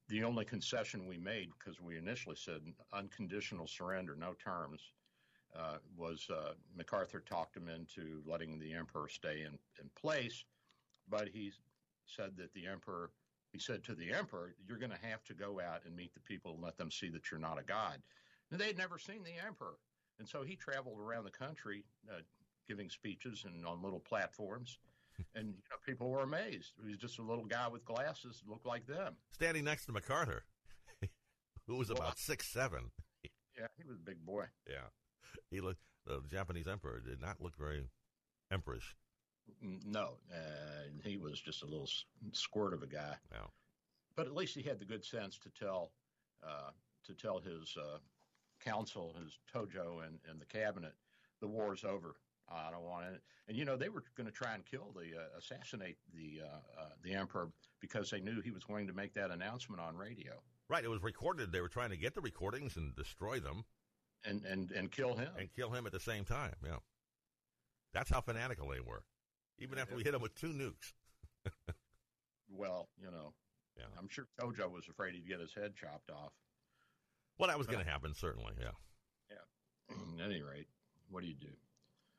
the 0.08 0.22
only 0.24 0.44
concession 0.44 1.06
we 1.06 1.18
made 1.18 1.50
because 1.58 1.80
we 1.80 1.96
initially 1.96 2.36
said 2.36 2.60
unconditional 2.92 3.66
surrender, 3.66 4.16
no 4.18 4.34
terms, 4.42 4.80
uh, 5.58 5.76
was 5.96 6.26
uh, 6.30 6.52
MacArthur 6.76 7.20
talked 7.20 7.56
him 7.56 7.68
into 7.68 8.22
letting 8.26 8.58
the 8.58 8.72
emperor 8.74 9.08
stay 9.08 9.42
in, 9.42 9.58
in 9.80 9.88
place, 9.98 10.44
but 11.08 11.28
he 11.28 11.52
said 12.06 12.30
that 12.36 12.52
the 12.54 12.66
emperor. 12.66 13.10
He 13.54 13.60
said 13.60 13.84
to 13.84 13.94
the 13.94 14.12
emperor, 14.12 14.56
"You're 14.66 14.78
going 14.78 14.90
to 14.90 15.06
have 15.06 15.22
to 15.26 15.32
go 15.32 15.60
out 15.60 15.82
and 15.86 15.94
meet 15.94 16.12
the 16.12 16.18
people 16.18 16.54
and 16.54 16.60
let 16.60 16.76
them 16.76 16.90
see 16.90 17.08
that 17.10 17.30
you're 17.30 17.38
not 17.38 17.56
a 17.56 17.62
god." 17.62 18.02
And 18.50 18.60
they'd 18.60 18.76
never 18.76 18.98
seen 18.98 19.22
the 19.22 19.38
emperor, 19.46 19.76
and 20.18 20.28
so 20.28 20.42
he 20.42 20.56
traveled 20.56 20.98
around 20.98 21.22
the 21.22 21.30
country 21.30 21.84
uh, 22.10 22.22
giving 22.66 22.90
speeches 22.90 23.44
and 23.44 23.64
on 23.64 23.80
little 23.80 24.00
platforms, 24.00 24.78
and 25.36 25.46
you 25.46 25.62
know 25.70 25.76
people 25.86 26.10
were 26.10 26.24
amazed. 26.24 26.72
He 26.82 26.90
was 26.90 26.98
just 26.98 27.20
a 27.20 27.22
little 27.22 27.44
guy 27.44 27.68
with 27.68 27.84
glasses, 27.84 28.42
looked 28.44 28.66
like 28.66 28.88
them. 28.88 29.14
Standing 29.30 29.62
next 29.62 29.86
to 29.86 29.92
MacArthur, 29.92 30.42
who 31.68 31.76
was 31.76 31.90
about 31.90 32.18
six 32.18 32.52
seven. 32.52 32.90
Yeah, 33.56 33.68
he 33.76 33.84
was 33.84 33.98
a 33.98 34.04
big 34.04 34.18
boy. 34.26 34.46
Yeah, 34.68 34.88
he 35.48 35.60
looked. 35.60 35.78
The 36.06 36.20
Japanese 36.28 36.66
emperor 36.66 36.98
did 36.98 37.20
not 37.20 37.40
look 37.40 37.56
very 37.56 37.84
emperorish. 38.52 38.96
No, 39.60 40.18
uh, 40.32 40.88
he 41.02 41.16
was 41.16 41.40
just 41.40 41.62
a 41.62 41.66
little 41.66 41.88
squirt 42.32 42.74
of 42.74 42.82
a 42.82 42.86
guy. 42.86 43.14
Yeah. 43.32 43.46
But 44.16 44.26
at 44.26 44.34
least 44.34 44.54
he 44.54 44.62
had 44.62 44.78
the 44.78 44.84
good 44.84 45.04
sense 45.04 45.38
to 45.38 45.50
tell 45.50 45.92
uh, 46.46 46.70
to 47.06 47.14
tell 47.14 47.40
his 47.40 47.76
uh, 47.76 47.98
council, 48.64 49.14
his 49.22 49.38
Tojo, 49.52 50.06
and, 50.06 50.18
and 50.30 50.40
the 50.40 50.46
cabinet, 50.46 50.94
the 51.40 51.48
war's 51.48 51.84
over. 51.84 52.16
I 52.48 52.70
don't 52.70 52.84
want 52.84 53.06
it. 53.06 53.22
And 53.48 53.56
you 53.56 53.64
know 53.64 53.76
they 53.76 53.88
were 53.88 54.04
going 54.16 54.26
to 54.26 54.32
try 54.32 54.54
and 54.54 54.64
kill 54.66 54.94
the 54.94 55.18
uh, 55.18 55.38
assassinate 55.38 55.96
the 56.14 56.42
uh, 56.42 56.82
uh, 56.82 56.88
the 57.02 57.14
emperor 57.14 57.48
because 57.80 58.10
they 58.10 58.20
knew 58.20 58.40
he 58.42 58.50
was 58.50 58.64
going 58.64 58.86
to 58.86 58.92
make 58.92 59.14
that 59.14 59.30
announcement 59.30 59.80
on 59.80 59.96
radio 59.96 60.34
Right, 60.68 60.84
it 60.84 60.88
was 60.88 61.02
recorded. 61.02 61.52
They 61.52 61.60
were 61.60 61.68
trying 61.68 61.90
to 61.90 61.96
get 61.96 62.14
the 62.14 62.22
recordings 62.22 62.76
and 62.76 62.96
destroy 62.96 63.38
them 63.38 63.64
and 64.24 64.44
and 64.44 64.70
and 64.70 64.90
kill 64.90 65.14
him. 65.14 65.28
and 65.38 65.48
kill 65.54 65.70
him 65.70 65.86
at 65.86 65.92
the 65.92 66.00
same 66.00 66.24
time. 66.24 66.54
Yeah, 66.64 66.78
that's 67.92 68.10
how 68.10 68.22
fanatical 68.22 68.68
they 68.68 68.80
were. 68.80 69.04
Even 69.58 69.78
after 69.78 69.94
we 69.96 70.02
hit 70.02 70.12
them 70.12 70.22
with 70.22 70.34
two 70.34 70.48
nukes. 70.52 70.92
Well, 72.48 72.88
you 73.00 73.10
know, 73.10 73.32
Yeah. 73.76 73.84
I'm 73.98 74.08
sure 74.08 74.26
Tojo 74.40 74.70
was 74.70 74.86
afraid 74.88 75.14
he'd 75.14 75.26
get 75.26 75.40
his 75.40 75.52
head 75.54 75.74
chopped 75.74 76.10
off. 76.10 76.32
Well, 77.38 77.48
that 77.48 77.58
was 77.58 77.66
going 77.66 77.78
to 77.84 77.90
happen, 77.90 78.14
certainly. 78.14 78.52
Yeah. 78.60 78.70
Yeah. 79.30 79.96
At 80.24 80.30
any 80.30 80.42
rate, 80.42 80.68
what 81.08 81.22
do 81.22 81.26
you 81.26 81.34
do? 81.34 81.48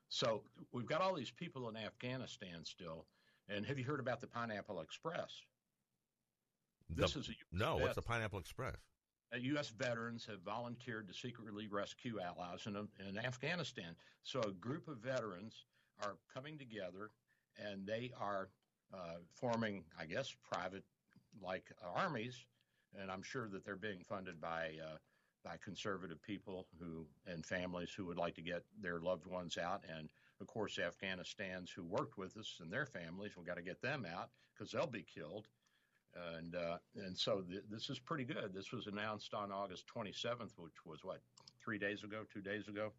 So 0.10 0.44
we've 0.74 0.86
got 0.88 1.00
all 1.02 1.14
these 1.16 1.32
people 1.32 1.70
in 1.70 1.78
Afghanistan 1.78 2.66
still, 2.66 3.06
and 3.48 3.66
have 3.66 3.78
you 3.80 3.86
heard 3.86 4.00
about 4.02 4.20
the 4.20 4.28
Pineapple 4.28 4.82
Express? 4.82 5.32
This 6.90 7.14
The- 7.14 7.20
is 7.22 7.28
a 7.30 7.32
US 7.32 7.38
no. 7.54 7.78
What's 7.78 7.96
the 7.96 8.02
Pineapple 8.02 8.40
Express? 8.40 8.76
uh, 9.34 9.38
U.S. 9.38 9.70
veterans 9.70 10.26
have 10.26 10.42
volunteered 10.42 11.08
to 11.08 11.14
secretly 11.14 11.68
rescue 11.68 12.20
allies 12.20 12.68
in, 12.68 12.76
in 13.08 13.18
Afghanistan. 13.18 13.96
So 14.24 14.42
a 14.42 14.52
group 14.52 14.88
of 14.90 14.98
veterans 14.98 15.66
are 16.04 16.18
coming 16.34 16.58
together, 16.58 17.12
and 17.58 17.86
they 17.86 18.12
are 18.20 18.50
uh, 18.94 19.18
forming, 19.34 19.84
I 20.00 20.06
guess, 20.06 20.34
private 20.52 20.84
like 21.42 21.66
armies, 21.96 22.46
and 23.00 23.12
I'm 23.12 23.24
sure 23.24 23.48
that 23.50 23.66
they're 23.66 23.76
being 23.76 24.04
funded 24.08 24.40
by 24.40 24.72
uh, 24.84 24.98
by 25.44 25.58
conservative 25.64 26.22
people 26.22 26.68
who 26.80 27.06
and 27.28 27.46
families 27.46 27.90
who 27.96 28.06
would 28.06 28.18
like 28.18 28.36
to 28.36 28.42
get 28.42 28.64
their 28.82 29.00
loved 29.00 29.26
ones 29.28 29.58
out, 29.58 29.84
and 29.98 30.10
of 30.42 30.48
course 30.48 30.80
Afghanistan's 30.80 31.72
who 31.72 31.84
worked 31.84 32.18
with 32.18 32.38
us 32.38 32.60
and 32.62 32.72
their 32.72 32.86
families. 32.86 33.32
We've 33.36 33.46
got 33.46 33.58
to 33.58 33.62
get 33.62 33.82
them 33.82 34.06
out 34.06 34.30
because 34.54 34.72
they'll 34.72 34.88
be 34.88 35.06
killed 35.14 35.48
and 36.16 36.56
uh, 36.56 36.78
and 36.96 37.18
so 37.18 37.42
th- 37.42 37.64
this 37.70 37.90
is 37.90 38.00
pretty 38.00 38.24
good. 38.24 38.54
This 38.54 38.72
was 38.72 38.88
announced 38.88 39.34
on 39.34 39.52
August 39.52 39.86
27th, 39.96 40.52
which 40.58 40.86
was 40.86 41.04
what 41.04 41.20
three 41.64 41.78
days 41.78 42.04
ago, 42.04 42.24
two 42.34 42.42
days 42.42 42.68
ago. 42.68 42.92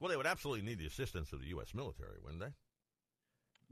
Well, 0.00 0.10
they 0.10 0.16
would 0.16 0.26
absolutely 0.26 0.64
need 0.64 0.78
the 0.78 0.86
assistance 0.86 1.32
of 1.32 1.40
the 1.40 1.48
U.S. 1.48 1.74
military, 1.74 2.18
wouldn't 2.22 2.40
they? 2.40 2.52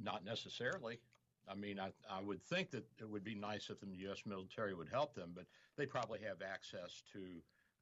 Not 0.02 0.24
necessarily. 0.24 1.00
I 1.48 1.54
mean, 1.54 1.78
I 1.78 1.92
I 2.10 2.20
would 2.20 2.42
think 2.42 2.70
that 2.72 2.84
it 2.98 3.08
would 3.08 3.24
be 3.24 3.34
nice 3.34 3.70
if 3.70 3.80
the 3.80 3.86
U.S. 4.08 4.22
military 4.26 4.74
would 4.74 4.88
help 4.88 5.14
them, 5.14 5.32
but 5.34 5.46
they 5.76 5.86
probably 5.86 6.18
have 6.20 6.42
access 6.42 7.02
to 7.12 7.20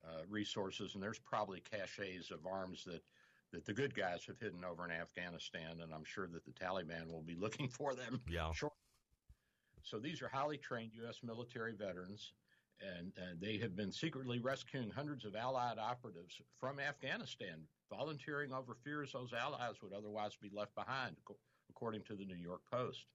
uh, 0.07 0.23
resources, 0.29 0.95
and 0.95 1.03
there's 1.03 1.19
probably 1.19 1.61
caches 1.61 2.31
of 2.31 2.47
arms 2.47 2.85
that. 2.85 3.03
That 3.53 3.67
the 3.67 3.73
good 3.73 3.95
guys 3.95 4.25
have 4.27 4.37
hidden 4.41 4.65
over 4.65 4.85
in 4.85 4.91
Afghanistan, 4.91 5.79
and 5.81 5.95
I'm 5.95 6.03
sure 6.03 6.27
that 6.27 6.45
the 6.45 6.51
Taliban 6.51 7.07
will 7.07 7.23
be 7.23 7.37
looking 7.41 7.69
for 7.69 7.95
them. 7.95 8.21
Yeah. 8.29 8.51
shortly. 8.53 8.75
So 9.85 10.01
these 10.01 10.23
are 10.23 10.29
highly 10.29 10.57
trained 10.57 10.91
U.S. 10.95 11.21
military 11.23 11.73
veterans, 11.73 12.33
and, 12.81 13.13
and 13.17 13.41
they 13.41 13.59
have 13.59 13.77
been 13.77 13.93
secretly 13.93 14.41
rescuing 14.41 14.91
hundreds 14.91 15.25
of 15.25 15.37
Allied 15.37 15.79
operatives 15.79 16.41
from 16.59 16.81
Afghanistan, 16.81 17.61
volunteering 17.91 18.53
over 18.53 18.75
fears 18.83 19.13
those 19.13 19.33
allies 19.33 19.75
would 19.83 19.93
otherwise 19.93 20.37
be 20.41 20.51
left 20.53 20.75
behind, 20.75 21.17
according 21.75 22.03
to 22.03 22.15
the 22.15 22.25
New 22.25 22.37
York 22.37 22.61
Post. 22.71 23.07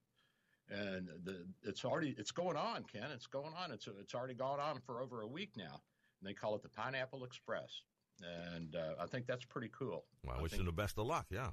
And 0.68 1.08
the, 1.24 1.44
it's 1.64 1.84
already 1.84 2.14
it's 2.16 2.30
going 2.30 2.56
on, 2.56 2.84
Ken. 2.84 3.10
It's 3.12 3.26
going 3.26 3.52
on. 3.60 3.72
It's 3.72 3.88
it's 4.00 4.14
already 4.14 4.34
gone 4.34 4.60
on 4.60 4.80
for 4.86 5.00
over 5.02 5.22
a 5.22 5.26
week 5.26 5.50
now. 5.56 5.80
And 6.20 6.28
they 6.28 6.34
call 6.34 6.54
it 6.54 6.62
the 6.62 6.68
Pineapple 6.68 7.24
Express, 7.24 7.82
and 8.54 8.76
uh, 8.76 9.02
I 9.02 9.06
think 9.06 9.26
that's 9.26 9.44
pretty 9.44 9.70
cool. 9.76 10.04
Well, 10.24 10.36
I 10.38 10.42
wish 10.42 10.52
them 10.52 10.66
the 10.66 10.72
best 10.72 10.98
of 10.98 11.06
luck. 11.06 11.26
Yeah. 11.30 11.48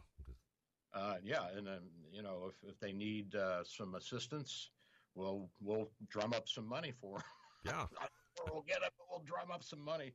uh, 0.94 1.16
yeah, 1.24 1.48
and 1.56 1.68
um, 1.68 1.80
you 2.12 2.22
know, 2.22 2.50
if, 2.50 2.70
if 2.70 2.80
they 2.80 2.92
need 2.92 3.34
uh, 3.34 3.64
some 3.64 3.96
assistance, 3.96 4.70
we'll 5.16 5.50
we'll 5.62 5.90
drum 6.10 6.34
up 6.34 6.48
some 6.48 6.68
money 6.68 6.94
for. 7.02 7.18
'em. 7.18 7.24
Yeah. 7.66 7.86
we'll 8.52 8.62
get 8.68 8.78
it, 8.78 8.92
but 8.98 9.08
we'll 9.10 9.24
drum 9.26 9.50
up 9.52 9.64
some 9.64 9.84
money. 9.84 10.14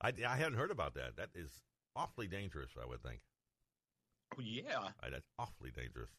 I, 0.00 0.12
I 0.26 0.36
hadn't 0.36 0.54
heard 0.54 0.70
about 0.70 0.94
that. 0.94 1.16
That 1.16 1.28
is 1.34 1.50
awfully 1.94 2.26
dangerous, 2.26 2.70
I 2.82 2.86
would 2.86 3.02
think. 3.02 3.20
Well, 4.36 4.46
yeah, 4.46 4.78
Uh, 5.02 5.10
That's 5.10 5.28
awfully 5.38 5.70
dangerous. 5.70 6.10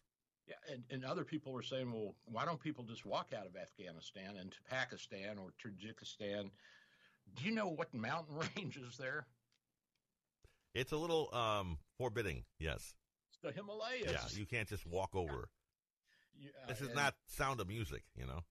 yeah, 0.48 0.56
and, 0.74 0.84
and 0.90 1.06
other 1.06 1.24
people 1.24 1.54
were 1.54 1.64
saying, 1.64 1.92
well, 1.92 2.16
why 2.26 2.46
don't 2.46 2.60
people 2.60 2.84
just 2.84 3.06
walk 3.06 3.32
out 3.38 3.46
of 3.48 3.56
Afghanistan 3.56 4.36
and 4.38 4.52
to 4.52 4.58
Pakistan 4.70 5.38
or 5.38 5.54
Tajikistan? 5.64 6.52
Do 7.36 7.44
you 7.46 7.52
know 7.52 7.68
what 7.70 7.94
mountain 7.94 8.36
range 8.56 8.78
is 8.78 8.98
there? 8.98 9.26
It's 10.74 10.92
a 10.92 10.98
little 10.98 11.34
um, 11.34 11.78
forbidding, 11.98 12.44
yes. 12.60 12.94
It's 13.30 13.40
the 13.44 13.52
Himalayas. 13.52 14.12
Yeah, 14.12 14.40
you 14.40 14.46
can't 14.46 14.68
just 14.70 14.86
walk 14.86 15.16
over. 15.16 15.50
Yeah, 16.40 16.50
This 16.68 16.82
is 16.82 16.88
and- 16.88 16.96
not 16.96 17.16
Sound 17.28 17.60
of 17.60 17.68
Music, 17.68 18.04
you 18.16 18.26
know. 18.26 18.42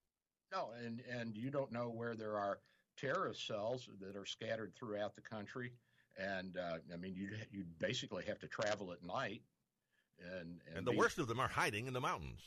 No, 0.53 0.71
and 0.85 1.01
and 1.09 1.37
you 1.37 1.51
don't 1.51 1.71
know 1.71 1.91
where 1.91 2.17
there 2.17 2.37
are 2.37 2.59
terrorist 2.97 3.47
cells 3.47 3.89
that 4.01 4.17
are 4.17 4.27
scattered 4.27 4.73
throughout 4.75 5.15
the 5.15 5.21
country, 5.23 5.71
and 6.17 6.57
uh, 6.57 6.79
I 6.93 6.97
mean 6.97 7.15
you 7.15 7.31
you 7.51 7.65
basically 7.79 8.25
have 8.25 8.39
to 8.41 8.49
travel 8.49 8.93
at 8.93 9.03
night, 9.03 9.43
and 10.21 10.61
And 10.75 10.87
the 10.87 10.93
be- 10.93 10.97
worst 10.97 11.19
of 11.19 11.29
them 11.29 11.41
are 11.41 11.49
hiding 11.49 11.87
in 11.87 11.93
the 11.93 12.01
mountains. 12.01 12.41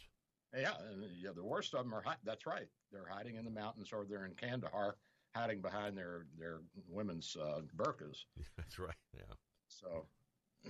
Yeah, 0.55 0.73
and 0.91 1.03
yeah, 1.19 1.31
the 1.35 1.43
worst 1.43 1.73
of 1.73 1.83
them 1.83 1.93
are. 1.93 2.03
That's 2.23 2.45
right. 2.45 2.67
They're 2.91 3.07
hiding 3.09 3.35
in 3.37 3.45
the 3.45 3.51
mountains, 3.51 3.91
or 3.91 4.05
they're 4.05 4.25
in 4.25 4.35
Kandahar, 4.35 4.95
hiding 5.35 5.61
behind 5.61 5.97
their 5.97 6.25
their 6.37 6.59
women's 6.87 7.35
uh, 7.35 7.61
burqas. 7.75 8.25
That's 8.57 8.77
right. 8.77 8.95
Yeah. 9.15 9.33
So 9.67 10.05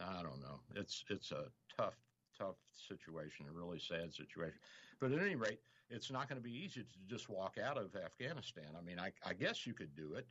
I 0.00 0.22
don't 0.22 0.40
know. 0.40 0.60
It's 0.74 1.04
it's 1.08 1.32
a 1.32 1.44
tough 1.78 1.94
tough 2.38 2.56
situation, 2.88 3.46
a 3.48 3.52
really 3.52 3.78
sad 3.78 4.12
situation. 4.12 4.58
But 5.00 5.12
at 5.12 5.20
any 5.20 5.36
rate, 5.36 5.60
it's 5.90 6.10
not 6.10 6.28
going 6.28 6.40
to 6.40 6.44
be 6.44 6.54
easy 6.54 6.82
to 6.82 6.98
just 7.06 7.28
walk 7.28 7.56
out 7.62 7.76
of 7.78 7.94
Afghanistan. 7.96 8.68
I 8.78 8.82
mean, 8.82 8.98
I, 8.98 9.12
I 9.24 9.34
guess 9.34 9.66
you 9.66 9.74
could 9.74 9.94
do 9.94 10.14
it. 10.14 10.26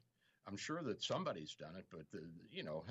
I'm 0.48 0.58
sure 0.58 0.82
that 0.84 1.04
somebody's 1.04 1.56
done 1.56 1.76
it, 1.78 1.86
but 1.92 2.10
the, 2.12 2.22
you 2.52 2.64
know, 2.64 2.84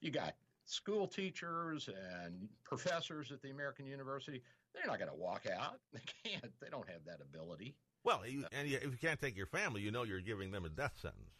you 0.00 0.10
got 0.10 0.34
school 0.64 1.06
teachers 1.06 1.88
and 1.88 2.48
professors 2.64 3.32
at 3.32 3.40
the 3.42 3.50
American 3.50 3.86
University. 3.86 4.42
They're 4.74 4.86
not 4.86 4.98
going 4.98 5.10
to 5.10 5.16
walk 5.16 5.46
out. 5.46 5.80
They 5.92 6.30
can't. 6.30 6.52
They 6.60 6.68
don't 6.68 6.88
have 6.88 7.04
that 7.06 7.20
ability. 7.20 7.74
Well, 8.04 8.22
you, 8.26 8.44
and 8.52 8.68
if 8.68 8.84
you 8.84 8.98
can't 9.00 9.20
take 9.20 9.36
your 9.36 9.46
family, 9.46 9.80
you 9.80 9.90
know 9.90 10.04
you're 10.04 10.20
giving 10.20 10.50
them 10.50 10.64
a 10.64 10.68
death 10.68 10.92
sentence. 11.00 11.32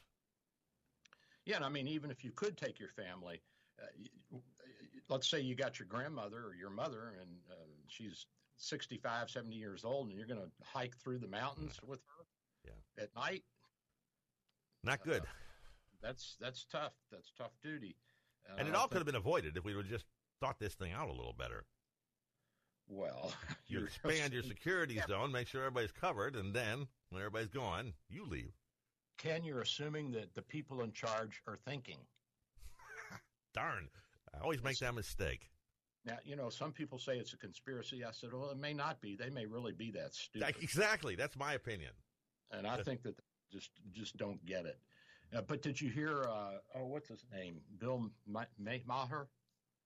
Yeah, 1.44 1.56
and 1.56 1.64
I 1.64 1.68
mean, 1.68 1.86
even 1.88 2.10
if 2.10 2.24
you 2.24 2.30
could 2.32 2.56
take 2.56 2.78
your 2.78 2.90
family, 2.90 3.40
uh, 3.80 4.38
let's 5.08 5.30
say 5.30 5.40
you 5.40 5.54
got 5.54 5.78
your 5.78 5.86
grandmother 5.88 6.38
or 6.38 6.54
your 6.54 6.70
mother, 6.70 7.14
and 7.20 7.30
uh, 7.50 7.54
she's 7.86 8.26
65, 8.56 9.30
70 9.30 9.54
years 9.54 9.84
old, 9.84 10.08
and 10.08 10.16
you're 10.16 10.26
going 10.26 10.40
to 10.40 10.50
hike 10.62 10.96
through 10.96 11.18
the 11.18 11.28
mountains 11.28 11.78
with 11.86 12.00
her 12.00 12.24
yeah. 12.66 13.02
at 13.02 13.14
night. 13.16 13.44
Not 14.84 15.02
good. 15.04 15.22
Uh, 15.22 15.47
that's 16.02 16.36
that's 16.40 16.64
tough. 16.70 16.92
That's 17.10 17.32
tough 17.36 17.52
duty. 17.62 17.96
Uh, 18.48 18.56
and 18.58 18.68
it 18.68 18.74
all 18.74 18.88
could 18.88 18.98
have 18.98 19.06
been 19.06 19.14
avoided 19.14 19.56
if 19.56 19.64
we 19.64 19.74
would 19.74 19.88
just 19.88 20.06
thought 20.40 20.58
this 20.58 20.74
thing 20.74 20.92
out 20.92 21.08
a 21.08 21.12
little 21.12 21.34
better. 21.36 21.64
Well, 22.88 23.32
you 23.66 23.84
expand 23.84 24.32
your 24.32 24.42
security 24.54 24.94
yeah. 24.94 25.06
zone, 25.06 25.32
make 25.32 25.48
sure 25.48 25.62
everybody's 25.62 25.92
covered, 25.92 26.36
and 26.36 26.54
then 26.54 26.86
when 27.10 27.22
everybody's 27.22 27.48
gone, 27.48 27.92
you 28.08 28.26
leave. 28.26 28.52
Ken, 29.18 29.44
you're 29.44 29.60
assuming 29.60 30.12
that 30.12 30.34
the 30.34 30.42
people 30.42 30.82
in 30.82 30.92
charge 30.92 31.42
are 31.46 31.58
thinking. 31.66 31.98
Darn. 33.54 33.88
I 34.34 34.40
always 34.42 34.62
make 34.62 34.78
that 34.78 34.94
mistake. 34.94 35.50
Now, 36.04 36.18
you 36.24 36.36
know, 36.36 36.48
some 36.48 36.72
people 36.72 36.98
say 36.98 37.18
it's 37.18 37.32
a 37.32 37.36
conspiracy. 37.36 38.04
I 38.04 38.12
said, 38.12 38.32
well, 38.32 38.50
it 38.50 38.58
may 38.58 38.72
not 38.72 39.00
be. 39.00 39.16
They 39.16 39.30
may 39.30 39.46
really 39.46 39.72
be 39.72 39.90
that 39.92 40.14
stupid. 40.14 40.54
Exactly. 40.60 41.16
That's 41.16 41.36
my 41.36 41.54
opinion. 41.54 41.90
And 42.52 42.66
I 42.66 42.82
think 42.82 43.02
that 43.02 43.16
just 43.52 43.70
just 43.92 44.16
don't 44.16 44.44
get 44.46 44.64
it. 44.64 44.78
Uh, 45.34 45.42
but 45.42 45.62
did 45.62 45.80
you 45.80 45.90
hear? 45.90 46.24
Uh, 46.24 46.58
oh, 46.76 46.86
what's 46.86 47.08
his 47.08 47.24
name? 47.32 47.60
Bill 47.78 48.10
Maher. 48.26 49.28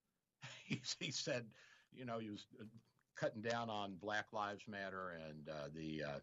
he, 0.64 0.80
he 1.01 1.11
said, 1.11 1.47
you 1.93 2.05
know, 2.05 2.18
he 2.18 2.30
was 2.30 2.47
uh, 2.61 2.64
cutting 3.16 3.43
down 3.43 3.68
on 3.68 3.97
Black 4.01 4.26
Lives 4.32 4.62
Matter 4.68 5.18
and 5.28 5.49
uh, 5.49 5.68
the 5.74 6.03
uh, 6.05 6.18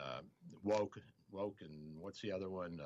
uh, 0.00 0.20
woke, 0.62 0.98
woke, 1.30 1.58
and 1.60 1.98
what's 1.98 2.20
the 2.20 2.32
other 2.32 2.50
one? 2.50 2.80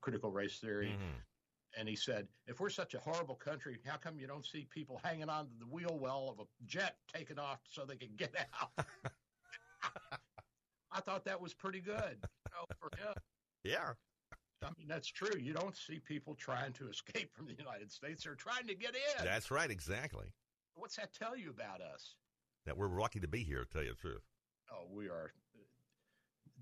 critical 0.00 0.30
race 0.30 0.58
theory. 0.58 0.88
Mm-hmm. 0.88 1.78
And 1.78 1.88
he 1.88 1.94
said, 1.94 2.26
if 2.48 2.58
we're 2.58 2.68
such 2.68 2.94
a 2.94 2.98
horrible 2.98 3.36
country, 3.36 3.78
how 3.86 3.96
come 3.96 4.18
you 4.18 4.26
don't 4.26 4.44
see 4.44 4.66
people 4.70 5.00
hanging 5.04 5.28
on 5.28 5.46
to 5.46 5.52
the 5.60 5.66
wheel 5.66 5.98
well 6.00 6.28
of 6.28 6.40
a 6.44 6.48
jet 6.66 6.96
taking 7.14 7.38
off 7.38 7.60
so 7.64 7.84
they 7.84 7.94
can 7.94 8.10
get 8.16 8.34
out? 8.60 8.86
I 10.92 11.00
thought 11.00 11.24
that 11.26 11.40
was 11.40 11.54
pretty 11.54 11.80
good 11.80 12.18
you 12.20 12.52
know, 12.52 12.66
for 12.80 12.90
him. 12.98 13.14
Yeah. 13.62 13.92
I 14.62 14.68
mean, 14.78 14.88
that's 14.88 15.08
true. 15.08 15.38
You 15.38 15.52
don't 15.52 15.76
see 15.76 15.98
people 15.98 16.34
trying 16.34 16.72
to 16.74 16.88
escape 16.88 17.34
from 17.34 17.46
the 17.46 17.54
United 17.54 17.90
States. 17.90 18.24
They're 18.24 18.34
trying 18.34 18.66
to 18.66 18.74
get 18.74 18.94
in. 18.94 19.24
That's 19.24 19.50
right, 19.50 19.70
exactly. 19.70 20.26
What's 20.74 20.96
that 20.96 21.12
tell 21.12 21.36
you 21.36 21.50
about 21.50 21.80
us? 21.80 22.14
That 22.66 22.76
we're 22.76 22.88
lucky 22.88 23.20
to 23.20 23.28
be 23.28 23.42
here, 23.42 23.64
to 23.64 23.70
tell 23.70 23.82
you 23.82 23.90
the 23.90 23.96
truth. 23.96 24.22
Oh, 24.70 24.84
we 24.92 25.06
are. 25.06 25.32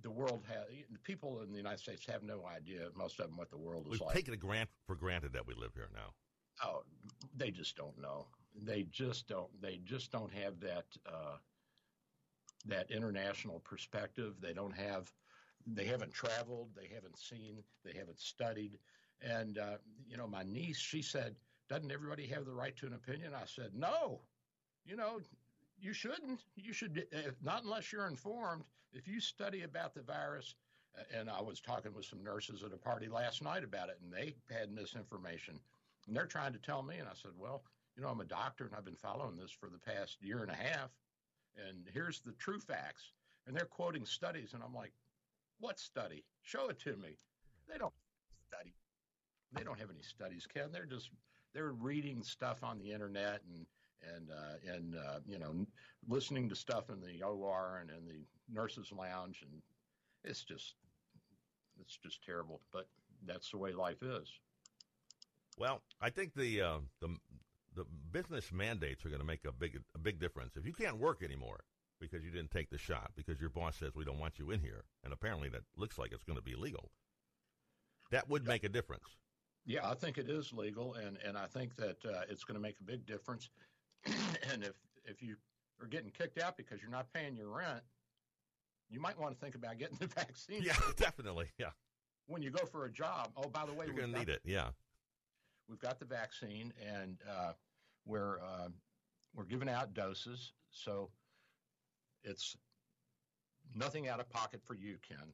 The 0.03 0.11
world 0.11 0.45
has, 0.49 0.65
the 0.93 0.99
people 1.01 1.43
in 1.43 1.51
the 1.51 1.57
United 1.57 1.81
States 1.81 2.07
have 2.07 2.23
no 2.23 2.47
idea, 2.47 2.87
most 2.95 3.19
of 3.19 3.27
them, 3.27 3.37
what 3.37 3.51
the 3.51 3.59
world 3.59 3.87
is 3.87 3.93
We've 3.93 4.01
like. 4.01 4.11
We've 4.11 4.17
taken 4.17 4.35
it 4.35 4.41
grant, 4.41 4.71
for 4.87 4.95
granted 4.95 5.33
that 5.33 5.47
we 5.47 5.55
live 5.55 5.73
here 5.75 5.89
now. 5.93 6.13
Oh, 6.65 6.83
they 7.37 7.51
just 7.51 7.77
don't 7.77 8.01
know. 8.01 8.27
They 8.63 8.87
just 8.91 9.29
don't. 9.29 9.51
They 9.61 9.81
just 9.85 10.11
don't 10.11 10.33
have 10.33 10.61
that 10.61 10.87
uh, 11.07 11.37
that 12.67 12.91
international 12.91 13.61
perspective. 13.61 14.35
They 14.41 14.53
don't 14.53 14.75
have 14.77 15.13
they 15.67 15.85
haven't 15.85 16.13
traveled, 16.13 16.69
they 16.75 16.89
haven't 16.95 17.19
seen, 17.19 17.63
they 17.85 17.93
haven't 17.99 18.21
studied. 18.21 18.79
And, 19.21 19.59
uh, 19.59 19.79
you 20.09 20.17
know, 20.17 20.27
my 20.27 20.43
niece, 20.43 20.79
she 20.79 21.03
said, 21.03 21.37
Doesn't 21.69 21.93
everybody 21.93 22.27
have 22.27 22.47
the 22.47 22.53
right 22.53 22.77
to 22.77 22.87
an 22.87 22.95
opinion? 22.95 23.33
I 23.35 23.47
said, 23.47 23.71
No. 23.75 24.21
You 24.85 24.97
know, 24.97 25.21
you 25.81 25.93
shouldn't. 25.93 26.41
You 26.57 26.73
should, 26.73 27.07
uh, 27.15 27.31
not 27.43 27.65
unless 27.65 27.93
you're 27.93 28.07
informed. 28.07 28.65
If 28.93 29.07
you 29.07 29.21
study 29.21 29.63
about 29.63 29.95
the 29.95 30.03
virus, 30.03 30.55
and 31.15 31.29
I 31.31 31.43
was 31.43 31.61
talking 31.61 31.93
with 31.95 32.07
some 32.07 32.25
nurses 32.25 32.63
at 32.65 32.73
a 32.73 32.77
party 32.77 33.09
last 33.09 33.43
night 33.43 33.63
about 33.63 33.89
it, 33.89 33.99
and 34.03 34.13
they 34.13 34.35
had 34.51 34.73
misinformation. 34.73 35.61
And 36.07 36.17
they're 36.17 36.27
trying 36.27 36.53
to 36.55 36.59
tell 36.59 36.83
me, 36.83 36.97
and 36.99 37.09
I 37.09 37.13
said, 37.15 37.33
Well, 37.37 37.63
you 37.97 38.03
know, 38.03 38.11
I'm 38.11 38.21
a 38.21 38.25
doctor 38.25 38.65
and 38.65 38.75
I've 38.75 38.85
been 38.85 38.95
following 38.95 39.37
this 39.37 39.51
for 39.51 39.69
the 39.69 39.79
past 39.79 40.19
year 40.21 40.43
and 40.43 40.51
a 40.51 40.55
half. 40.55 40.91
And 41.69 41.89
here's 41.93 42.21
the 42.21 42.33
true 42.33 42.61
facts. 42.61 43.11
And 43.47 43.57
they're 43.57 43.65
quoting 43.65 44.05
studies, 44.05 44.53
and 44.53 44.63
I'm 44.63 44.75
like, 44.75 44.93
what 45.61 45.79
study? 45.79 46.25
Show 46.43 46.69
it 46.69 46.79
to 46.81 46.97
me. 46.97 47.17
They 47.71 47.79
don't 47.79 47.93
study. 48.49 48.75
They 49.53 49.63
don't 49.63 49.79
have 49.79 49.91
any 49.91 50.03
studies, 50.03 50.47
Ken. 50.53 50.71
They're 50.73 50.87
just 50.87 51.11
they're 51.55 51.73
reading 51.73 52.23
stuff 52.23 52.63
on 52.63 52.79
the 52.79 52.93
internet 52.93 53.43
and 53.53 53.67
and 54.15 54.31
uh, 54.31 54.75
and 54.75 54.95
uh, 54.95 55.21
you 55.27 55.39
know 55.39 55.67
listening 56.09 56.49
to 56.49 56.57
stuff 56.57 56.91
in 56.91 57.01
the 57.01 57.23
OR 57.25 57.79
and 57.81 57.91
in 57.91 58.07
the 58.07 58.25
nurses' 58.53 58.93
lounge, 58.97 59.43
and 59.43 59.63
it's 60.25 60.45
just 60.45 60.75
it's 61.81 61.97
just 61.97 62.25
terrible. 62.25 62.61
But 62.73 62.87
that's 63.27 63.51
the 63.51 63.59
way 63.59 63.73
life 63.73 64.03
is. 64.03 64.29
Well, 65.57 65.83
I 66.01 66.11
think 66.11 66.35
the 66.35 66.63
uh, 66.63 66.79
the 67.01 67.17
the 67.75 67.85
business 68.13 68.53
mandates 68.53 69.05
are 69.05 69.09
going 69.09 69.21
to 69.21 69.27
make 69.27 69.45
a 69.45 69.53
big 69.53 69.81
a 69.95 69.99
big 69.99 70.21
difference. 70.21 70.57
If 70.57 70.67
you 70.67 70.73
can't 70.73 70.99
work 70.99 71.23
anymore, 71.23 71.61
because 72.01 72.25
you 72.25 72.31
didn't 72.31 72.51
take 72.51 72.71
the 72.71 72.79
shot 72.79 73.11
because 73.17 73.41
your 73.41 73.51
boss 73.51 73.77
says 73.77 73.95
we 73.95 74.05
don't 74.05 74.19
want 74.19 74.39
you 74.39 74.51
in 74.51 74.61
here, 74.61 74.85
and 75.05 75.13
apparently 75.13 75.49
that 75.51 75.63
looks 75.77 75.99
like 75.99 76.13
it's 76.13 76.25
going 76.25 76.39
to 76.39 76.43
be 76.43 76.55
legal. 76.55 76.91
That 78.11 78.29
would 78.29 78.47
make 78.47 78.65
a 78.65 78.69
difference. 78.69 79.17
Yeah, 79.67 79.89
I 79.89 79.95
think 79.95 80.17
it 80.17 80.31
is 80.31 80.53
legal, 80.53 80.95
and 80.95 81.19
and 81.25 81.37
I 81.37 81.47
think 81.47 81.77
that 81.77 81.99
uh, 82.05 82.23
it's 82.31 82.45
going 82.45 82.55
to 82.55 82.61
make 82.61 82.81
a 82.81 82.85
big 82.85 83.07
difference. 83.07 83.51
and 84.51 84.63
if 84.63 84.75
if 85.05 85.23
you 85.23 85.37
are 85.81 85.87
getting 85.87 86.11
kicked 86.11 86.41
out 86.41 86.57
because 86.57 86.81
you're 86.81 86.91
not 86.91 87.13
paying 87.13 87.37
your 87.37 87.51
rent, 87.51 87.83
you 88.89 89.01
might 89.01 89.19
want 89.19 89.35
to 89.35 89.41
think 89.41 89.55
about 89.55 89.79
getting 89.79 89.97
the 90.01 90.07
vaccine. 90.07 90.63
Yeah, 90.63 90.77
definitely. 90.97 91.47
Yeah. 91.59 91.71
When 92.27 92.43
you 92.43 92.51
go 92.51 92.65
for 92.67 92.85
a 92.85 92.91
job, 92.91 93.31
oh, 93.37 93.49
by 93.49 93.65
the 93.65 93.73
way, 93.73 93.87
you're 93.87 93.95
going 93.95 94.13
to 94.13 94.19
need 94.19 94.29
it. 94.29 94.41
Yeah. 94.45 94.69
We've 95.69 95.79
got 95.79 95.99
the 95.99 96.05
vaccine, 96.05 96.73
and 96.87 97.19
uh, 97.31 97.53
we're 98.07 98.39
uh, 98.41 98.69
we're 99.35 99.45
giving 99.45 99.69
out 99.69 99.95
doses. 99.95 100.53
So 100.71 101.11
it's 102.25 102.57
nothing 103.75 104.09
out 104.09 104.21
of 104.21 104.29
pocket 104.31 104.61
for 104.65 104.75
you, 104.75 104.97
Ken. 105.07 105.33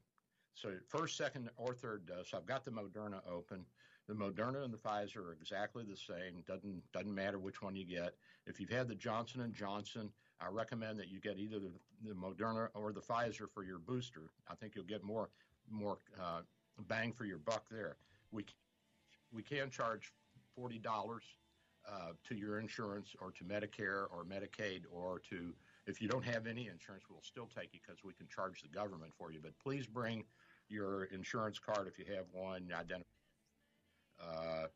So 0.55 0.71
first, 0.89 1.17
second, 1.17 1.51
or 1.57 1.75
third 1.75 2.07
dose. 2.07 2.33
I've 2.35 2.47
got 2.47 2.65
the 2.65 2.71
Moderna 2.71 3.21
open. 3.29 3.65
The 4.07 4.15
Moderna 4.15 4.65
and 4.65 4.73
the 4.73 4.79
Pfizer 4.79 5.17
are 5.17 5.33
exactly 5.33 5.83
the 5.83 5.97
same. 5.97 6.43
Doesn't 6.47 6.83
doesn't 6.93 7.15
matter 7.15 7.39
which 7.39 7.63
one 7.63 7.75
you 7.75 7.85
get. 7.85 8.15
If 8.47 8.61
you've 8.61 8.71
had 8.71 8.87
the 8.87 8.95
Johnson 8.95 9.41
and 9.41 9.55
Johnson, 9.55 10.11
I 10.41 10.49
recommend 10.49 10.99
that 10.99 11.09
you 11.09 11.21
get 11.21 11.39
either 11.39 11.59
the, 11.59 11.73
the 12.07 12.15
Moderna 12.15 12.69
or 12.75 12.93
the 12.93 13.01
Pfizer 13.01 13.51
for 13.53 13.65
your 13.65 13.79
booster. 13.79 14.31
I 14.49 14.55
think 14.55 14.75
you'll 14.75 14.85
get 14.85 15.03
more 15.03 15.31
more 15.71 15.99
uh, 16.21 16.43
bang 16.87 17.13
for 17.13 17.25
your 17.25 17.39
buck 17.39 17.65
there. 17.71 17.97
We 18.31 18.45
we 19.33 19.43
can 19.43 19.71
charge 19.71 20.13
forty 20.55 20.79
dollars 20.79 21.25
uh, 21.91 22.13
to 22.29 22.35
your 22.35 22.59
insurance 22.59 23.17
or 23.21 23.31
to 23.33 23.45
Medicare 23.45 24.05
or 24.11 24.25
Medicaid 24.25 24.83
or 24.93 25.21
to 25.31 25.55
if 25.87 26.01
you 26.01 26.09
don't 26.09 26.25
have 26.25 26.47
any 26.47 26.69
insurance, 26.69 27.05
we'll 27.11 27.23
still 27.23 27.49
take 27.55 27.73
you 27.73 27.81
because 27.87 28.03
we 28.05 28.13
can 28.15 28.27
charge 28.29 28.63
the 28.63 28.69
government 28.69 29.13
for 29.17 29.31
you. 29.31 29.41
But 29.43 29.59
please 29.63 29.87
bring 29.87 30.25
your 30.69 31.05
insurance 31.05 31.59
card 31.59 31.87
if 31.87 31.99
you 31.99 32.05
have 32.15 32.25
one. 32.33 32.71
Identify. 32.73 33.05
Uh, 34.21 34.67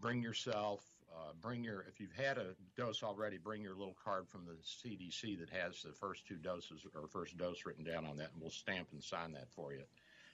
bring 0.00 0.22
yourself. 0.22 0.84
Uh, 1.12 1.32
bring 1.40 1.64
your 1.64 1.84
if 1.88 1.98
you've 1.98 2.12
had 2.12 2.38
a 2.38 2.54
dose 2.76 3.02
already. 3.02 3.36
Bring 3.36 3.62
your 3.62 3.74
little 3.74 3.96
card 4.02 4.28
from 4.28 4.46
the 4.46 4.56
CDC 4.62 5.38
that 5.40 5.50
has 5.50 5.82
the 5.82 5.92
first 5.92 6.26
two 6.26 6.36
doses 6.36 6.86
or 6.94 7.08
first 7.08 7.36
dose 7.36 7.64
written 7.66 7.84
down 7.84 8.06
on 8.06 8.16
that, 8.18 8.30
and 8.32 8.40
we'll 8.40 8.50
stamp 8.50 8.88
and 8.92 9.02
sign 9.02 9.32
that 9.32 9.50
for 9.50 9.72
you. 9.72 9.82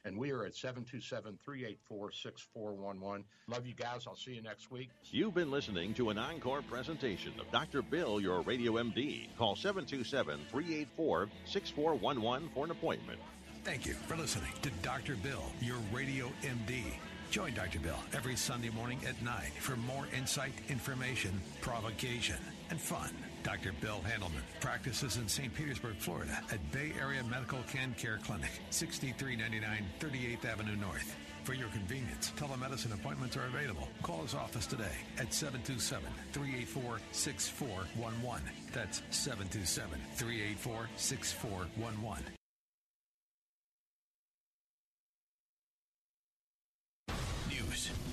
And 0.06 0.16
we 0.16 0.30
are 0.30 0.44
at 0.44 0.54
727 0.54 1.36
384 1.44 2.12
6411. 2.12 3.24
Love 3.48 3.66
you 3.66 3.74
guys. 3.74 4.06
I'll 4.06 4.14
see 4.14 4.34
you 4.34 4.42
next 4.42 4.70
week. 4.70 4.88
You've 5.10 5.34
been 5.34 5.50
listening 5.50 5.94
to 5.94 6.10
an 6.10 6.18
encore 6.18 6.62
presentation 6.62 7.32
of 7.40 7.50
Dr. 7.50 7.82
Bill, 7.82 8.20
your 8.20 8.40
radio 8.42 8.74
MD. 8.74 9.26
Call 9.36 9.56
727 9.56 10.38
384 10.48 11.28
6411 11.44 12.50
for 12.54 12.64
an 12.64 12.70
appointment. 12.70 13.18
Thank 13.64 13.84
you 13.84 13.94
for 13.94 14.16
listening 14.16 14.52
to 14.62 14.70
Dr. 14.80 15.16
Bill, 15.16 15.42
your 15.60 15.78
radio 15.92 16.30
MD. 16.42 16.84
Join 17.32 17.52
Dr. 17.54 17.80
Bill 17.80 17.98
every 18.12 18.36
Sunday 18.36 18.70
morning 18.70 19.00
at 19.04 19.20
9 19.22 19.34
for 19.58 19.74
more 19.76 20.06
insight, 20.16 20.52
information, 20.68 21.32
provocation, 21.60 22.38
and 22.70 22.80
fun. 22.80 23.10
Dr. 23.42 23.72
Bill 23.80 24.00
Handelman 24.04 24.42
practices 24.60 25.16
in 25.16 25.28
St. 25.28 25.54
Petersburg, 25.54 25.96
Florida 25.98 26.40
at 26.50 26.72
Bay 26.72 26.92
Area 27.00 27.22
Medical 27.24 27.60
Can 27.70 27.94
Care 27.94 28.18
Clinic, 28.24 28.50
6399 28.70 29.86
38th 30.00 30.44
Avenue 30.44 30.76
North. 30.76 31.16
For 31.44 31.54
your 31.54 31.68
convenience, 31.68 32.32
telemedicine 32.36 32.92
appointments 32.92 33.36
are 33.36 33.46
available. 33.46 33.88
Call 34.02 34.22
his 34.22 34.34
office 34.34 34.66
today 34.66 34.96
at 35.18 35.32
727 35.32 36.04
384 36.32 36.98
6411. 37.12 38.42
That's 38.72 39.02
727 39.10 40.00
384 40.16 40.88
6411. 40.96 42.24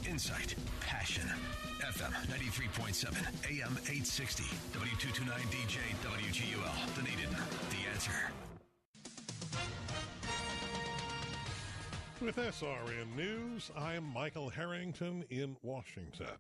Insight, 0.07 0.55
passion. 0.80 1.30
FM 1.80 2.11
93.7, 2.32 3.11
AM 3.49 3.74
860, 3.84 4.43
W229DJ, 4.71 5.80
WGUL, 6.01 6.95
Dunedin. 6.95 7.30
The 7.69 7.89
answer. 7.91 8.11
With 12.21 12.38
SRN 12.38 13.15
News, 13.17 13.69
I'm 13.76 14.05
Michael 14.05 14.49
Harrington 14.49 15.26
in 15.30 15.57
Washington. 15.61 16.38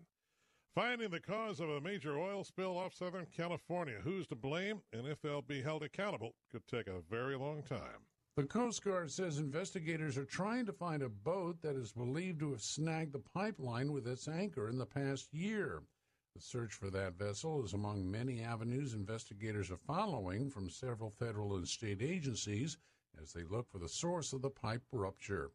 Finding 0.73 1.09
the 1.09 1.19
cause 1.19 1.59
of 1.59 1.69
a 1.69 1.81
major 1.81 2.17
oil 2.17 2.43
spill 2.43 2.77
off 2.77 2.95
Southern 2.95 3.27
California. 3.35 3.97
Who's 4.03 4.25
to 4.27 4.35
blame 4.35 4.81
and 4.93 5.05
if 5.05 5.21
they'll 5.21 5.41
be 5.41 5.61
held 5.61 5.83
accountable 5.83 6.35
could 6.51 6.65
take 6.67 6.87
a 6.87 7.01
very 7.09 7.35
long 7.35 7.63
time. 7.63 8.07
The 8.35 8.45
Coast 8.45 8.83
Guard 8.83 9.11
says 9.11 9.37
investigators 9.37 10.17
are 10.17 10.25
trying 10.25 10.65
to 10.65 10.73
find 10.73 11.03
a 11.03 11.09
boat 11.09 11.61
that 11.61 11.75
is 11.75 11.91
believed 11.91 12.39
to 12.39 12.49
have 12.53 12.63
snagged 12.63 13.13
the 13.13 13.19
pipeline 13.19 13.93
with 13.93 14.07
its 14.07 14.27
anchor 14.27 14.69
in 14.69 14.79
the 14.79 14.87
past 14.87 15.31
year. 15.31 15.83
The 16.33 16.41
search 16.41 16.73
for 16.73 16.89
that 16.89 17.13
vessel 17.13 17.63
is 17.63 17.73
among 17.73 18.09
many 18.09 18.41
avenues 18.41 18.95
investigators 18.95 19.69
are 19.69 19.77
following 19.77 20.49
from 20.49 20.71
several 20.71 21.11
federal 21.11 21.57
and 21.57 21.67
state 21.67 22.01
agencies 22.01 22.79
as 23.21 23.33
they 23.33 23.43
look 23.43 23.69
for 23.69 23.77
the 23.77 23.87
source 23.87 24.33
of 24.33 24.41
the 24.41 24.49
pipe 24.49 24.81
rupture. 24.91 25.51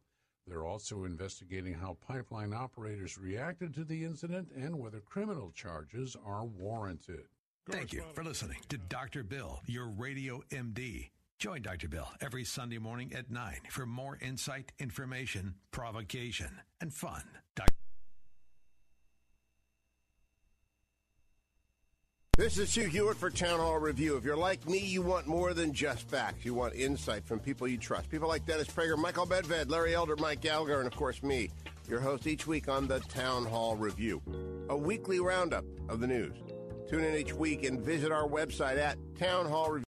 They're 0.46 0.64
also 0.64 1.02
investigating 1.02 1.74
how 1.74 1.98
pipeline 2.06 2.54
operators 2.54 3.18
reacted 3.18 3.74
to 3.74 3.82
the 3.82 4.04
incident 4.04 4.52
and 4.54 4.78
whether 4.78 5.00
criminal 5.00 5.50
charges 5.50 6.16
are 6.24 6.44
warranted. 6.44 7.24
Thank 7.68 7.92
you 7.92 8.04
for 8.14 8.22
listening 8.22 8.58
to 8.68 8.78
Dr. 8.78 9.24
Bill, 9.24 9.60
your 9.66 9.88
radio 9.88 10.42
MD. 10.52 11.10
Join 11.39 11.62
Dr. 11.62 11.86
Bill 11.86 12.09
every 12.20 12.43
Sunday 12.43 12.78
morning 12.78 13.12
at 13.14 13.30
9 13.30 13.59
for 13.70 13.86
more 13.86 14.18
insight, 14.20 14.72
information, 14.80 15.55
provocation, 15.70 16.51
and 16.80 16.93
fun. 16.93 17.22
Dr. 17.55 17.68
This 22.36 22.59
is 22.59 22.74
Hugh 22.74 22.89
Hewitt 22.89 23.18
for 23.18 23.30
Town 23.30 23.61
Hall 23.61 23.78
Review. 23.78 24.16
If 24.16 24.24
you're 24.24 24.36
like 24.36 24.68
me, 24.68 24.78
you 24.78 25.01
want 25.01 25.28
more 25.28 25.55
than 25.55 25.72
just 25.72 26.09
facts. 26.09 26.45
You 26.45 26.55
want 26.55 26.74
insight 26.74 27.24
from 27.24 27.39
people 27.39 27.68
you 27.68 27.78
trust. 27.78 28.11
People 28.11 28.26
like 28.26 28.45
Dennis 28.45 28.66
Prager, 28.66 28.99
Michael 28.99 29.26
Medved, 29.26 29.70
Larry 29.70 29.95
Elder, 29.95 30.16
Mike 30.16 30.41
Gallagher, 30.41 30.80
and 30.80 30.89
of 30.89 30.97
course 30.97 31.22
me, 31.22 31.51
your 31.89 32.01
host 32.01 32.26
each 32.26 32.49
week 32.49 32.68
on 32.68 32.89
the 32.89 32.99
Town 32.99 33.45
Hall 33.45 33.76
Review. 33.76 34.20
A 34.70 34.76
weekly 34.76 35.20
roundup 35.20 35.64
of 35.89 36.01
the 36.01 36.09
news. 36.09 36.36
Tune 36.91 37.05
in 37.05 37.14
each 37.14 37.32
week 37.32 37.64
and 37.64 37.80
visit 37.80 38.11
our 38.11 38.26
website 38.26 38.78
at 38.78 38.99
Town 39.16 39.47
Hall 39.47 39.70
Review. 39.70 39.88